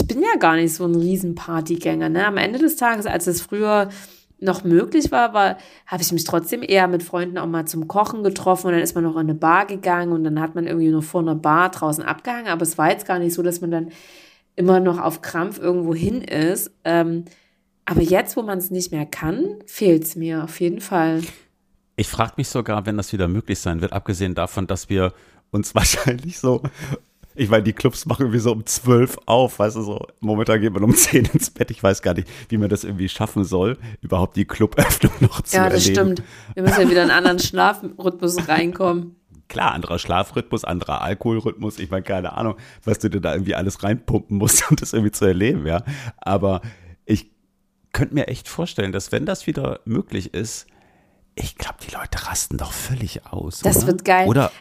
ich 0.00 0.06
bin 0.06 0.22
ja 0.22 0.38
gar 0.38 0.56
nicht 0.56 0.74
so 0.74 0.86
ein 0.86 0.94
Riesenpartygänger. 0.94 2.08
Ne? 2.08 2.26
Am 2.26 2.36
Ende 2.36 2.58
des 2.58 2.76
Tages, 2.76 3.06
als 3.06 3.26
es 3.26 3.42
früher 3.42 3.90
noch 4.38 4.64
möglich 4.64 5.12
war, 5.12 5.34
war 5.34 5.58
habe 5.86 6.02
ich 6.02 6.12
mich 6.12 6.24
trotzdem 6.24 6.62
eher 6.62 6.88
mit 6.88 7.02
Freunden 7.02 7.36
auch 7.36 7.46
mal 7.46 7.66
zum 7.66 7.86
Kochen 7.86 8.22
getroffen 8.22 8.68
und 8.68 8.72
dann 8.72 8.82
ist 8.82 8.94
man 8.94 9.04
noch 9.04 9.14
in 9.14 9.20
eine 9.20 9.34
Bar 9.34 9.66
gegangen 9.66 10.12
und 10.12 10.24
dann 10.24 10.40
hat 10.40 10.54
man 10.54 10.66
irgendwie 10.66 10.90
nur 10.90 11.02
vor 11.02 11.20
einer 11.20 11.34
Bar 11.34 11.70
draußen 11.70 12.02
abgehangen. 12.02 12.48
Aber 12.48 12.62
es 12.62 12.78
war 12.78 12.90
jetzt 12.90 13.06
gar 13.06 13.18
nicht 13.18 13.34
so, 13.34 13.42
dass 13.42 13.60
man 13.60 13.70
dann 13.70 13.88
immer 14.56 14.80
noch 14.80 14.98
auf 14.98 15.20
Krampf 15.20 15.58
irgendwo 15.58 15.94
hin 15.94 16.22
ist. 16.22 16.72
Ähm, 16.84 17.26
aber 17.84 18.00
jetzt, 18.02 18.36
wo 18.36 18.42
man 18.42 18.58
es 18.58 18.70
nicht 18.70 18.92
mehr 18.92 19.04
kann, 19.04 19.56
fehlt 19.66 20.04
es 20.04 20.16
mir 20.16 20.44
auf 20.44 20.60
jeden 20.60 20.80
Fall. 20.80 21.20
Ich 21.96 22.08
frage 22.08 22.34
mich 22.38 22.48
sogar, 22.48 22.86
wenn 22.86 22.96
das 22.96 23.12
wieder 23.12 23.28
möglich 23.28 23.58
sein 23.58 23.82
wird, 23.82 23.92
abgesehen 23.92 24.34
davon, 24.34 24.66
dass 24.66 24.88
wir 24.88 25.12
uns 25.50 25.74
wahrscheinlich 25.74 26.38
so 26.38 26.62
ich 27.34 27.48
meine, 27.48 27.62
die 27.62 27.72
Clubs 27.72 28.06
machen 28.06 28.22
irgendwie 28.22 28.40
so 28.40 28.52
um 28.52 28.66
zwölf 28.66 29.16
auf, 29.26 29.58
weißt 29.58 29.76
du, 29.76 29.82
so 29.82 30.06
momentan 30.20 30.60
geht 30.60 30.72
man 30.72 30.82
um 30.84 30.94
zehn 30.96 31.24
ins 31.26 31.50
Bett. 31.50 31.70
Ich 31.70 31.82
weiß 31.82 32.02
gar 32.02 32.14
nicht, 32.14 32.28
wie 32.48 32.58
man 32.58 32.68
das 32.68 32.84
irgendwie 32.84 33.08
schaffen 33.08 33.44
soll, 33.44 33.78
überhaupt 34.00 34.36
die 34.36 34.44
Cluböffnung 34.44 35.12
noch 35.20 35.40
zu 35.42 35.56
Ja, 35.56 35.68
das 35.68 35.86
erleben. 35.86 36.16
stimmt. 36.16 36.28
Wir 36.54 36.62
müssen 36.62 36.80
ja 36.82 36.90
wieder 36.90 37.02
in 37.04 37.10
einen 37.10 37.18
anderen 37.18 37.38
Schlafrhythmus 37.38 38.48
reinkommen. 38.48 39.16
Klar, 39.48 39.72
anderer 39.72 39.98
Schlafrhythmus, 39.98 40.64
anderer 40.64 41.02
Alkoholrhythmus. 41.02 41.78
Ich 41.80 41.90
meine, 41.90 42.02
keine 42.04 42.34
Ahnung, 42.34 42.56
was 42.84 43.00
du 43.00 43.10
dir 43.10 43.20
da 43.20 43.32
irgendwie 43.32 43.54
alles 43.56 43.82
reinpumpen 43.82 44.36
musst, 44.36 44.64
um 44.70 44.76
das 44.76 44.92
irgendwie 44.92 45.12
zu 45.12 45.24
erleben, 45.24 45.66
ja. 45.66 45.82
Aber 46.18 46.60
ich 47.04 47.30
könnte 47.92 48.14
mir 48.14 48.28
echt 48.28 48.48
vorstellen, 48.48 48.92
dass 48.92 49.10
wenn 49.12 49.26
das 49.26 49.46
wieder 49.46 49.80
möglich 49.84 50.34
ist, 50.34 50.66
ich 51.34 51.56
glaube, 51.56 51.76
die 51.88 51.94
Leute 51.94 52.26
rasten 52.26 52.58
doch 52.58 52.72
völlig 52.72 53.26
aus. 53.26 53.60
Das 53.60 53.78
oder? 53.78 53.86
wird 53.88 54.04
geil. 54.04 54.28
Oder 54.28 54.52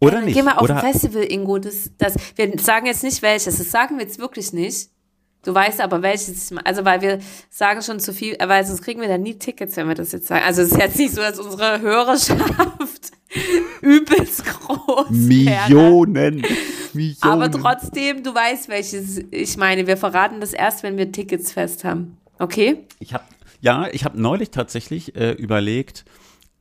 oder 0.00 0.18
ja, 0.18 0.24
nicht? 0.24 0.34
Geh 0.34 0.42
mal 0.42 0.54
auf 0.54 0.62
Oder? 0.62 0.82
ein 0.82 0.92
Festival, 0.92 1.24
Ingo. 1.24 1.58
Das, 1.58 1.90
das, 1.98 2.14
wir 2.36 2.52
sagen 2.58 2.86
jetzt 2.86 3.02
nicht 3.02 3.22
welches. 3.22 3.58
Das 3.58 3.70
sagen 3.70 3.96
wir 3.96 4.04
jetzt 4.04 4.18
wirklich 4.18 4.52
nicht. 4.52 4.90
Du 5.44 5.54
weißt 5.54 5.80
aber 5.80 6.02
welches. 6.02 6.52
Also, 6.64 6.84
weil 6.84 7.00
wir 7.00 7.18
sagen 7.50 7.82
schon 7.82 8.00
zu 8.00 8.12
viel, 8.12 8.36
weil 8.40 8.64
sonst 8.64 8.82
kriegen 8.82 9.00
wir 9.00 9.08
da 9.08 9.18
nie 9.18 9.34
Tickets, 9.38 9.76
wenn 9.76 9.88
wir 9.88 9.94
das 9.94 10.12
jetzt 10.12 10.26
sagen. 10.26 10.44
Also, 10.44 10.62
es 10.62 10.72
ist 10.72 10.78
jetzt 10.78 10.98
nicht 10.98 11.14
so, 11.14 11.20
dass 11.20 11.38
unsere 11.38 11.80
Hörerschaft 11.80 13.12
übelst 13.80 14.44
groß 14.44 15.10
Millionen. 15.10 16.44
Millionen. 16.92 17.22
Aber 17.22 17.50
trotzdem, 17.50 18.22
du 18.22 18.34
weißt 18.34 18.68
welches 18.68 19.20
ich 19.30 19.56
meine. 19.56 19.86
Wir 19.86 19.96
verraten 19.96 20.40
das 20.40 20.52
erst, 20.52 20.82
wenn 20.82 20.96
wir 20.96 21.10
Tickets 21.10 21.52
fest 21.52 21.84
haben. 21.84 22.18
Okay? 22.38 22.84
Ich 23.00 23.14
habe 23.14 23.24
ja, 23.60 23.88
ich 23.90 24.04
habe 24.04 24.20
neulich 24.20 24.50
tatsächlich 24.50 25.16
äh, 25.16 25.32
überlegt, 25.32 26.04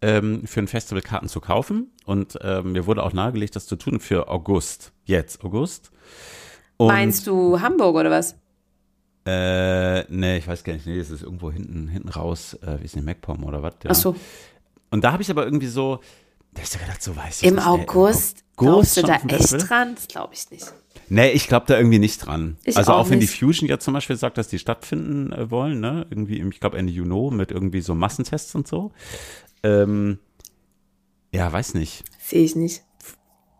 ähm, 0.01 0.45
für 0.45 0.59
ein 0.59 0.67
Festival 0.67 1.01
Karten 1.01 1.27
zu 1.27 1.39
kaufen. 1.39 1.91
Und 2.05 2.37
ähm, 2.41 2.73
mir 2.73 2.85
wurde 2.85 3.03
auch 3.03 3.13
nahegelegt, 3.13 3.55
das 3.55 3.65
zu 3.65 3.75
tun 3.75 3.99
für 3.99 4.29
August. 4.29 4.91
Jetzt, 5.05 5.43
August. 5.43 5.91
Und, 6.77 6.87
Meinst 6.87 7.27
du 7.27 7.59
Hamburg 7.59 7.95
oder 7.95 8.11
was? 8.11 8.35
Äh, 9.25 10.03
nee, 10.11 10.37
ich 10.37 10.47
weiß 10.47 10.63
gar 10.63 10.73
nicht. 10.73 10.85
Nee, 10.85 10.99
es 10.99 11.09
ist 11.09 11.23
irgendwo 11.23 11.51
hinten, 11.51 11.87
hinten 11.87 12.09
raus, 12.09 12.53
äh, 12.61 12.79
wie 12.79 12.85
ist 12.85 12.95
denn 12.95 13.03
MacPom 13.03 13.43
oder 13.43 13.61
was? 13.61 13.73
Ja. 13.83 13.91
Ach 13.91 13.95
so. 13.95 14.15
Und 14.89 15.03
da 15.03 15.11
habe 15.11 15.21
ich 15.21 15.29
aber 15.29 15.43
irgendwie 15.43 15.67
so, 15.67 15.99
da 16.53 16.61
habe 16.61 16.69
ich 16.73 16.79
gedacht, 16.79 17.03
so 17.03 17.15
weiß 17.15 17.41
ich 17.41 17.47
Im 17.47 17.55
nicht, 17.55 17.67
August? 17.67 17.87
Ey, 18.37 18.65
im 18.65 18.67
August? 18.69 18.95
Glaubst 18.95 18.97
du 18.97 19.01
da 19.01 19.15
echt 19.15 19.69
dran? 19.69 19.95
Das 19.95 20.07
glaube 20.07 20.33
ich 20.33 20.49
nicht. 20.49 20.73
Nee, 21.09 21.29
ich 21.31 21.47
glaube 21.47 21.65
da 21.67 21.77
irgendwie 21.77 21.99
nicht 21.99 22.25
dran. 22.25 22.57
Ich 22.63 22.75
also 22.75 22.93
auch, 22.93 22.99
auch 22.99 23.09
wenn 23.09 23.19
die 23.19 23.27
Fusion 23.27 23.69
ja 23.69 23.79
zum 23.79 23.93
Beispiel 23.93 24.15
sagt, 24.15 24.37
dass 24.37 24.47
die 24.47 24.59
stattfinden 24.59 25.31
äh, 25.31 25.51
wollen, 25.51 25.79
ne? 25.79 26.05
Irgendwie, 26.09 26.41
ich 26.41 26.59
glaube 26.59 26.77
Ende 26.77 26.91
Juni 26.91 27.35
mit 27.35 27.51
irgendwie 27.51 27.81
so 27.81 27.95
Massentests 27.95 28.55
und 28.55 28.67
so. 28.67 28.91
Ähm, 29.63 30.19
ja, 31.31 31.51
weiß 31.51 31.73
nicht. 31.73 32.03
Sehe 32.19 32.43
ich 32.43 32.55
nicht. 32.55 32.83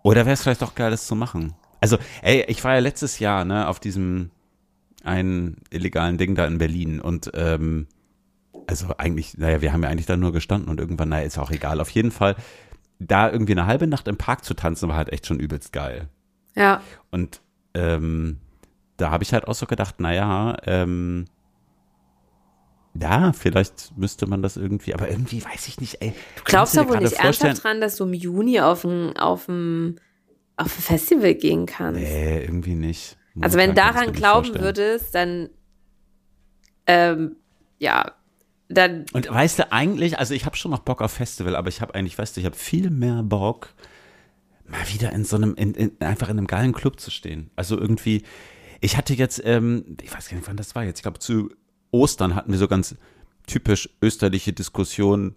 Oder 0.03 0.25
wäre 0.25 0.33
es 0.33 0.43
vielleicht 0.43 0.63
auch 0.63 0.75
geil, 0.75 0.91
das 0.91 1.07
zu 1.07 1.15
machen? 1.15 1.53
Also, 1.79 1.97
ey, 2.21 2.45
ich 2.47 2.63
war 2.63 2.73
ja 2.73 2.79
letztes 2.79 3.19
Jahr, 3.19 3.45
ne, 3.45 3.67
auf 3.67 3.79
diesem 3.79 4.31
einen 5.03 5.57
illegalen 5.69 6.17
Ding 6.17 6.35
da 6.35 6.45
in 6.45 6.57
Berlin 6.57 6.99
und 6.99 7.31
ähm, 7.33 7.87
also 8.67 8.95
eigentlich, 8.97 9.37
naja, 9.37 9.61
wir 9.61 9.71
haben 9.71 9.83
ja 9.83 9.89
eigentlich 9.89 10.05
da 10.05 10.17
nur 10.17 10.33
gestanden 10.33 10.69
und 10.69 10.79
irgendwann, 10.79 11.09
naja, 11.09 11.25
ist 11.25 11.37
auch 11.37 11.51
egal. 11.51 11.79
Auf 11.79 11.89
jeden 11.89 12.11
Fall, 12.11 12.35
da 12.99 13.31
irgendwie 13.31 13.53
eine 13.53 13.65
halbe 13.65 13.87
Nacht 13.87 14.07
im 14.07 14.17
Park 14.17 14.43
zu 14.43 14.53
tanzen, 14.53 14.89
war 14.89 14.97
halt 14.97 15.13
echt 15.13 15.25
schon 15.25 15.39
übelst 15.39 15.71
geil. 15.71 16.09
Ja. 16.55 16.81
Und 17.11 17.41
ähm, 17.73 18.39
da 18.97 19.11
habe 19.11 19.23
ich 19.23 19.31
halt 19.33 19.47
auch 19.47 19.53
so 19.53 19.65
gedacht, 19.65 19.99
naja, 19.99 20.57
ähm, 20.65 21.25
ja, 23.01 23.33
vielleicht 23.33 23.97
müsste 23.97 24.27
man 24.27 24.41
das 24.41 24.57
irgendwie, 24.57 24.93
aber 24.93 25.09
irgendwie 25.09 25.43
weiß 25.43 25.67
ich 25.67 25.79
nicht, 25.79 26.01
ey. 26.01 26.13
Du 26.37 26.43
glaubst 26.43 26.77
doch 26.77 26.87
wohl 26.87 26.99
nicht 26.99 27.13
ernsthaft 27.13 27.63
dran, 27.63 27.81
dass 27.81 27.97
du 27.97 28.05
im 28.05 28.13
Juni 28.13 28.59
auf 28.59 28.83
ein, 28.83 29.15
auf 29.17 29.47
ein, 29.47 29.99
auf 30.55 30.77
ein 30.77 30.81
Festival 30.81 31.35
gehen 31.35 31.65
kannst? 31.65 32.01
Nee, 32.01 32.41
irgendwie 32.41 32.75
nicht. 32.75 33.17
Also 33.41 33.57
wenn 33.57 33.75
daran 33.75 34.13
glauben 34.13 34.59
würdest, 34.59 35.13
dann, 35.13 35.49
ähm, 36.87 37.35
ja, 37.77 38.13
dann. 38.69 39.05
Und 39.13 39.29
weißt 39.29 39.59
du, 39.59 39.71
eigentlich, 39.71 40.17
also 40.17 40.33
ich 40.33 40.45
habe 40.45 40.57
schon 40.57 40.71
noch 40.71 40.79
Bock 40.79 41.01
auf 41.01 41.11
Festival, 41.11 41.55
aber 41.55 41.69
ich 41.69 41.81
habe 41.81 41.93
eigentlich, 41.93 42.17
weißt 42.17 42.35
du, 42.35 42.39
ich 42.39 42.45
habe 42.45 42.55
viel 42.55 42.89
mehr 42.89 43.21
Bock, 43.23 43.73
mal 44.65 44.81
wieder 44.91 45.11
in 45.13 45.23
so 45.23 45.35
einem, 45.35 45.53
in, 45.55 45.73
in, 45.73 45.91
einfach 45.99 46.29
in 46.29 46.37
einem 46.37 46.47
geilen 46.47 46.73
Club 46.73 46.99
zu 46.99 47.11
stehen. 47.11 47.51
Also 47.55 47.77
irgendwie, 47.77 48.23
ich 48.81 48.97
hatte 48.97 49.13
jetzt, 49.13 49.41
ähm, 49.45 49.97
ich 50.01 50.13
weiß 50.13 50.29
gar 50.29 50.37
nicht, 50.37 50.47
wann 50.47 50.57
das 50.57 50.75
war 50.75 50.83
jetzt, 50.83 50.99
ich 50.99 51.03
glaube 51.03 51.19
zu 51.19 51.51
Ostern 51.97 52.35
hatten 52.35 52.51
wir 52.51 52.59
so 52.59 52.67
ganz 52.67 52.95
typisch 53.45 53.89
österliche 54.01 54.53
Diskussionen, 54.53 55.35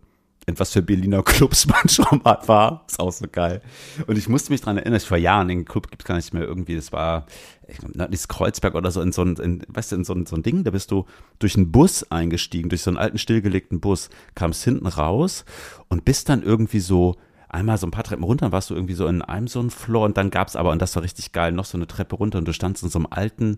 was 0.56 0.72
für 0.72 0.82
Berliner 0.82 1.22
Clubs 1.22 1.66
man 1.68 1.88
schon 1.88 2.20
mal 2.24 2.38
war. 2.46 2.84
Ist 2.88 2.98
auch 2.98 3.12
so 3.12 3.26
geil. 3.30 3.60
Und 4.06 4.18
ich 4.18 4.28
musste 4.28 4.52
mich 4.52 4.60
daran 4.60 4.78
erinnern, 4.78 4.96
ich 4.96 5.06
vor 5.06 5.16
Jahren, 5.16 5.48
den 5.48 5.64
Club 5.64 5.90
gibt 5.90 6.02
es 6.02 6.06
gar 6.06 6.16
nicht 6.16 6.34
mehr 6.34 6.42
irgendwie, 6.42 6.74
das 6.74 6.92
war, 6.92 7.26
ich 7.68 7.78
glaube, 7.78 8.16
Kreuzberg 8.28 8.74
oder 8.74 8.90
so, 8.90 9.00
in 9.00 9.12
so 9.12 9.22
ein, 9.22 9.36
in, 9.36 9.62
weißt 9.68 9.92
du, 9.92 9.96
in 9.96 10.04
so 10.04 10.12
ein, 10.12 10.26
so 10.26 10.36
ein 10.36 10.42
Ding, 10.42 10.64
da 10.64 10.70
bist 10.70 10.90
du 10.90 11.06
durch 11.38 11.56
einen 11.56 11.70
Bus 11.70 12.10
eingestiegen, 12.10 12.68
durch 12.68 12.82
so 12.82 12.90
einen 12.90 12.98
alten 12.98 13.18
stillgelegten 13.18 13.80
Bus, 13.80 14.10
kamst 14.34 14.64
hinten 14.64 14.86
raus 14.86 15.44
und 15.88 16.04
bist 16.04 16.28
dann 16.28 16.42
irgendwie 16.42 16.80
so, 16.80 17.16
einmal 17.50 17.78
so 17.78 17.86
ein 17.86 17.90
paar 17.90 18.04
Treppen 18.04 18.24
runter, 18.24 18.52
warst 18.52 18.70
du 18.70 18.74
irgendwie 18.74 18.94
so 18.94 19.06
in 19.06 19.22
einem 19.22 19.48
so 19.48 19.60
ein 19.60 19.70
Floor 19.70 20.04
und 20.04 20.16
dann 20.16 20.30
gab 20.30 20.48
es 20.48 20.56
aber, 20.56 20.70
und 20.70 20.80
das 20.80 20.94
war 20.94 21.02
richtig 21.02 21.32
geil, 21.32 21.52
noch 21.52 21.64
so 21.64 21.76
eine 21.76 21.86
Treppe 21.86 22.16
runter 22.16 22.38
und 22.38 22.46
du 22.46 22.52
standst 22.52 22.82
in 22.82 22.90
so 22.90 22.98
einem 22.98 23.08
alten 23.10 23.56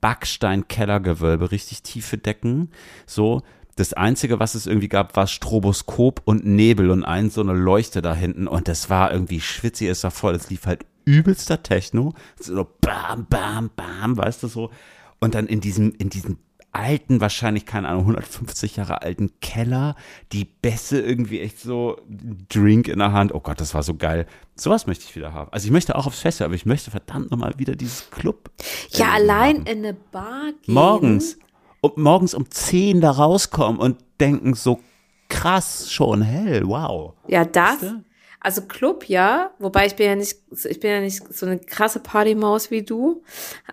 Backstein-Kellergewölbe, 0.00 1.50
richtig 1.50 1.82
tiefe 1.82 2.18
Decken, 2.18 2.70
so. 3.06 3.42
Das 3.76 3.94
Einzige, 3.94 4.40
was 4.40 4.54
es 4.54 4.66
irgendwie 4.66 4.88
gab, 4.88 5.16
war 5.16 5.26
Stroboskop 5.26 6.20
und 6.24 6.44
Nebel 6.44 6.90
und 6.90 7.04
ein 7.04 7.30
so 7.30 7.40
eine 7.40 7.54
Leuchte 7.54 8.02
da 8.02 8.14
hinten 8.14 8.46
und 8.46 8.68
das 8.68 8.90
war 8.90 9.10
irgendwie 9.12 9.40
schwitzig, 9.40 9.88
es 9.88 10.04
war 10.04 10.10
voll, 10.10 10.34
es 10.34 10.50
lief 10.50 10.66
halt 10.66 10.84
übelster 11.06 11.62
Techno, 11.62 12.12
so 12.38 12.66
bam, 12.80 13.26
bam, 13.26 13.70
bam, 13.74 14.16
weißt 14.16 14.42
du 14.42 14.48
so. 14.48 14.70
Und 15.18 15.34
dann 15.34 15.46
in 15.46 15.60
diesem, 15.60 15.94
in 15.98 16.10
diesem 16.10 16.38
alten, 16.72 17.20
wahrscheinlich, 17.20 17.66
keine 17.66 17.88
Ahnung, 17.88 18.02
150 18.02 18.76
Jahre 18.76 19.02
alten 19.02 19.32
Keller, 19.40 19.96
die 20.32 20.44
Bässe 20.44 21.00
irgendwie 21.00 21.40
echt 21.40 21.60
so, 21.60 22.00
Drink 22.48 22.88
in 22.88 22.98
der 22.98 23.12
Hand. 23.12 23.34
Oh 23.34 23.40
Gott, 23.40 23.60
das 23.60 23.74
war 23.74 23.82
so 23.82 23.94
geil. 23.94 24.26
Sowas 24.54 24.86
möchte 24.86 25.04
ich 25.04 25.16
wieder 25.16 25.32
haben. 25.32 25.50
Also 25.52 25.66
ich 25.66 25.72
möchte 25.72 25.96
auch 25.96 26.06
aufs 26.06 26.20
Festival, 26.20 26.46
aber 26.46 26.54
ich 26.54 26.66
möchte 26.66 26.90
verdammt 26.90 27.30
nochmal 27.30 27.54
wieder 27.56 27.74
dieses 27.74 28.10
Club. 28.10 28.50
Ja, 28.90 29.10
allein 29.12 29.58
haben. 29.58 29.66
in 29.66 29.78
eine 29.78 29.94
Bar 29.94 30.52
gehen. 30.62 30.74
Morgens. 30.74 31.38
Und 31.80 31.96
morgens 31.96 32.34
um 32.34 32.50
10 32.50 33.00
da 33.00 33.10
rauskommen 33.10 33.80
und 33.80 33.96
denken 34.20 34.54
so 34.54 34.80
krass, 35.28 35.90
schon 35.90 36.20
hell, 36.22 36.66
wow. 36.66 37.14
Ja, 37.26 37.44
das. 37.44 37.94
Also 38.40 38.62
Club, 38.62 39.04
ja, 39.06 39.50
wobei 39.58 39.86
ich 39.86 39.96
bin 39.96 40.06
ja 40.06 40.16
nicht, 40.16 40.36
ich 40.68 40.80
bin 40.80 40.90
ja 40.90 41.00
nicht 41.00 41.22
so 41.32 41.46
eine 41.46 41.58
krasse 41.58 42.00
Partymaus 42.00 42.70
wie 42.70 42.82
du, 42.82 43.22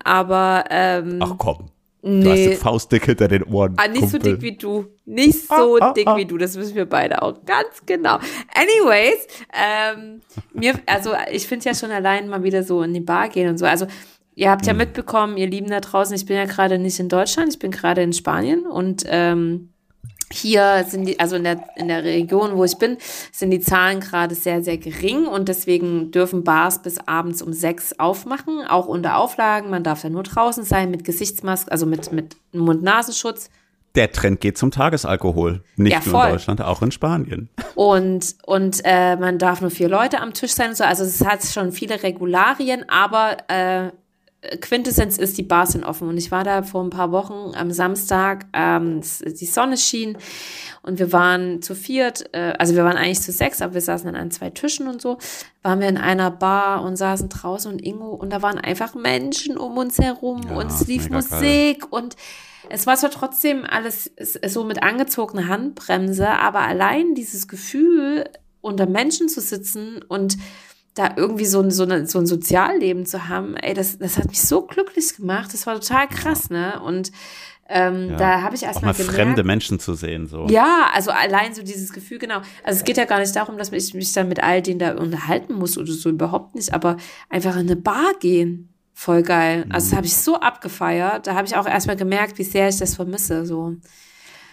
aber 0.04 0.66
ähm, 0.70 1.20
Ach 1.22 1.36
komm. 1.38 1.70
Nee. 2.08 2.24
Du 2.24 2.30
hast 2.32 2.40
die 2.40 2.56
Faustdick 2.56 3.06
hinter 3.06 3.28
den 3.28 3.44
Ohren. 3.44 3.74
Ah, 3.78 3.88
nicht 3.88 4.02
Kumpel. 4.02 4.22
so 4.22 4.30
dick 4.32 4.42
wie 4.42 4.56
du. 4.56 4.86
Nicht 5.06 5.48
so 5.48 5.78
ah, 5.78 5.90
ah, 5.90 5.94
dick 5.94 6.08
ah. 6.08 6.16
wie 6.16 6.26
du. 6.26 6.38
Das 6.38 6.56
wissen 6.56 6.76
wir 6.76 6.86
beide 6.86 7.22
auch 7.22 7.44
ganz 7.46 7.86
genau. 7.86 8.16
Anyways, 8.54 9.28
ähm, 9.54 10.22
mir, 10.54 10.76
also 10.86 11.12
ich 11.32 11.48
finde 11.48 11.66
ja 11.66 11.76
schon 11.76 11.92
allein 11.92 12.30
mal 12.30 12.44
wieder 12.44 12.64
so 12.64 12.82
in 12.82 12.94
die 12.94 13.02
Bar 13.02 13.30
gehen 13.30 13.50
und 13.50 13.58
so. 13.58 13.66
Also 13.66 13.88
ihr 14.36 14.50
habt 14.50 14.66
ja 14.66 14.72
hm. 14.72 14.78
mitbekommen, 14.78 15.38
ihr 15.38 15.48
Lieben 15.48 15.70
da 15.70 15.82
draußen, 15.82 16.16
ich 16.16 16.26
bin 16.26 16.38
ja 16.38 16.46
gerade 16.46 16.80
nicht 16.80 17.00
in 17.00 17.10
Deutschland, 17.10 17.54
ich 17.54 17.60
bin 17.60 17.72
gerade 17.72 18.02
in 18.02 18.14
Spanien 18.14 18.66
und 18.66 19.04
ähm, 19.08 19.74
hier 20.32 20.86
sind 20.88 21.06
die, 21.06 21.20
also 21.20 21.36
in 21.36 21.44
der, 21.44 21.64
in 21.78 21.88
der 21.88 22.04
Region, 22.04 22.58
wo 22.58 22.64
ich 22.64 22.78
bin, 22.78 22.98
sind 23.32 23.52
die 23.52 23.60
Zahlen 23.60 24.02
gerade 24.02 24.36
sehr, 24.36 24.62
sehr 24.64 24.78
gering 24.78 25.26
und 25.26 25.48
deswegen 25.48 26.12
dürfen 26.12 26.44
Bars 26.44 26.82
bis 26.82 26.98
abends 27.00 27.42
um 27.42 27.54
sechs 27.54 27.98
aufmachen, 27.98 28.66
auch 28.68 28.88
unter 28.88 29.18
Auflagen. 29.18 29.70
Man 29.70 29.84
darf 29.84 30.04
ja 30.04 30.10
nur 30.10 30.24
draußen 30.24 30.64
sein 30.64 30.92
mit 30.92 31.04
Gesichtsmaske, 31.04 31.72
also 31.72 31.86
mit, 31.86 32.12
mit 32.12 32.36
Mund-Nasenschutz. 32.52 33.50
Der 33.96 34.12
Trend 34.12 34.42
geht 34.42 34.58
zum 34.58 34.70
Tagesalkohol. 34.70 35.64
Nicht 35.76 36.06
ja, 36.06 36.12
nur 36.12 36.26
in 36.26 36.32
Deutschland, 36.34 36.62
auch 36.62 36.82
in 36.82 36.92
Spanien. 36.92 37.50
Und, 37.74 38.36
und 38.46 38.82
äh, 38.84 39.16
man 39.16 39.40
darf 39.40 39.62
nur 39.62 39.72
vier 39.72 39.90
Leute 39.90 40.20
am 40.22 40.34
Tisch 40.34 40.52
sein 40.52 40.70
und 40.70 40.78
so. 40.78 40.84
Also 40.84 41.04
es 41.04 41.26
hat 41.26 41.44
schon 41.44 41.72
viele 41.72 42.04
Regularien, 42.04 42.88
aber 42.90 43.38
äh, 43.48 43.92
Quintessenz 44.62 45.18
ist, 45.18 45.38
die 45.38 45.44
Bars 45.44 45.72
sind 45.72 45.84
offen. 45.84 46.08
Und 46.08 46.18
ich 46.18 46.32
war 46.32 46.44
da 46.44 46.62
vor 46.62 46.84
ein 46.84 46.92
paar 46.92 47.12
Wochen 47.12 47.56
am 47.56 47.72
Samstag, 47.72 48.46
ähm, 48.54 49.02
die 49.02 49.46
Sonne 49.46 49.78
schien 49.78 50.18
und 50.84 51.00
wir 51.00 51.12
waren 51.12 51.62
zu 51.62 51.76
viert, 51.76 52.34
äh, 52.34 52.54
also 52.58 52.76
wir 52.76 52.84
waren 52.84 52.98
eigentlich 52.98 53.22
zu 53.22 53.32
sechs, 53.32 53.62
aber 53.62 53.74
wir 53.74 53.82
saßen 53.82 54.16
an 54.16 54.32
zwei 54.32 54.52
Tischen 54.52 54.88
und 54.88 55.02
so, 55.02 55.18
waren 55.64 55.80
wir 55.80 55.90
in 55.90 55.98
einer 55.98 56.32
Bar 56.32 56.84
und 56.84 56.96
saßen 56.96 57.30
draußen 57.30 57.72
und 57.72 57.86
Ingo 57.86 58.14
und 58.14 58.32
da 58.32 58.42
waren 58.42 58.60
einfach 58.60 58.94
Menschen 58.96 59.58
um 59.58 59.78
uns 59.78 59.98
herum 59.98 60.42
ja, 60.48 60.56
und 60.56 60.72
es 60.72 60.88
lief 60.88 61.10
Musik 61.10 61.82
geil. 61.82 61.90
und 61.90 62.16
es 62.70 62.86
war 62.86 62.96
zwar 62.96 63.12
trotzdem 63.12 63.66
alles 63.66 64.12
so 64.46 64.64
mit 64.64 64.84
angezogener 64.84 65.48
Handbremse, 65.48 66.28
aber 66.28 66.62
allein 66.62 67.16
dieses 67.16 67.48
Gefühl, 67.48 68.26
unter 68.62 68.86
Menschen 68.86 69.30
zu 69.30 69.42
sitzen 69.42 70.02
und 70.08 70.38
da 70.98 71.12
irgendwie 71.16 71.46
so 71.46 71.62
ein, 71.62 71.70
so, 71.70 71.84
eine, 71.84 72.08
so 72.08 72.20
ein 72.20 72.26
Sozialleben 72.26 73.06
zu 73.06 73.28
haben, 73.28 73.56
ey, 73.58 73.74
das, 73.74 74.00
das 74.00 74.18
hat 74.18 74.28
mich 74.28 74.42
so 74.42 74.66
glücklich 74.66 75.16
gemacht. 75.16 75.54
Das 75.54 75.68
war 75.68 75.80
total 75.80 76.08
krass, 76.08 76.50
ne? 76.50 76.82
Und 76.82 77.12
ähm, 77.70 78.12
ja. 78.12 78.16
da 78.16 78.42
habe 78.42 78.56
ich 78.56 78.64
erstmal 78.64 78.94
gemerkt, 78.94 79.16
fremde 79.16 79.44
Menschen 79.44 79.80
zu 79.80 79.94
sehen, 79.94 80.28
so. 80.28 80.48
Ja, 80.48 80.90
also 80.94 81.12
allein 81.12 81.54
so 81.54 81.62
dieses 81.62 81.94
Gefühl, 81.94 82.18
genau. 82.18 82.38
Also 82.64 82.80
es 82.80 82.84
geht 82.84 82.98
ja 82.98 83.06
gar 83.06 83.20
nicht 83.20 83.36
darum, 83.36 83.58
dass 83.58 83.72
ich 83.72 83.94
mich 83.94 84.12
dann 84.14 84.30
mit 84.30 84.42
all 84.42 84.62
denen 84.62 84.80
da 84.80 84.96
unterhalten 84.96 85.54
muss 85.54 85.78
oder 85.78 85.92
so, 85.92 86.10
überhaupt 86.10 86.56
nicht, 86.56 86.74
aber 86.74 86.98
einfach 87.30 87.54
in 87.56 87.62
eine 87.62 87.76
Bar 87.76 88.14
gehen. 88.20 88.70
Voll 88.94 89.22
geil. 89.22 89.66
Also 89.70 89.86
das 89.86 89.92
mhm. 89.92 89.98
habe 89.98 90.08
ich 90.08 90.16
so 90.16 90.40
abgefeiert. 90.40 91.28
Da 91.28 91.36
habe 91.36 91.46
ich 91.46 91.56
auch 91.56 91.68
erstmal 91.68 91.98
gemerkt, 91.98 92.40
wie 92.40 92.44
sehr 92.44 92.70
ich 92.70 92.78
das 92.78 92.96
vermisse, 92.96 93.46
so. 93.46 93.76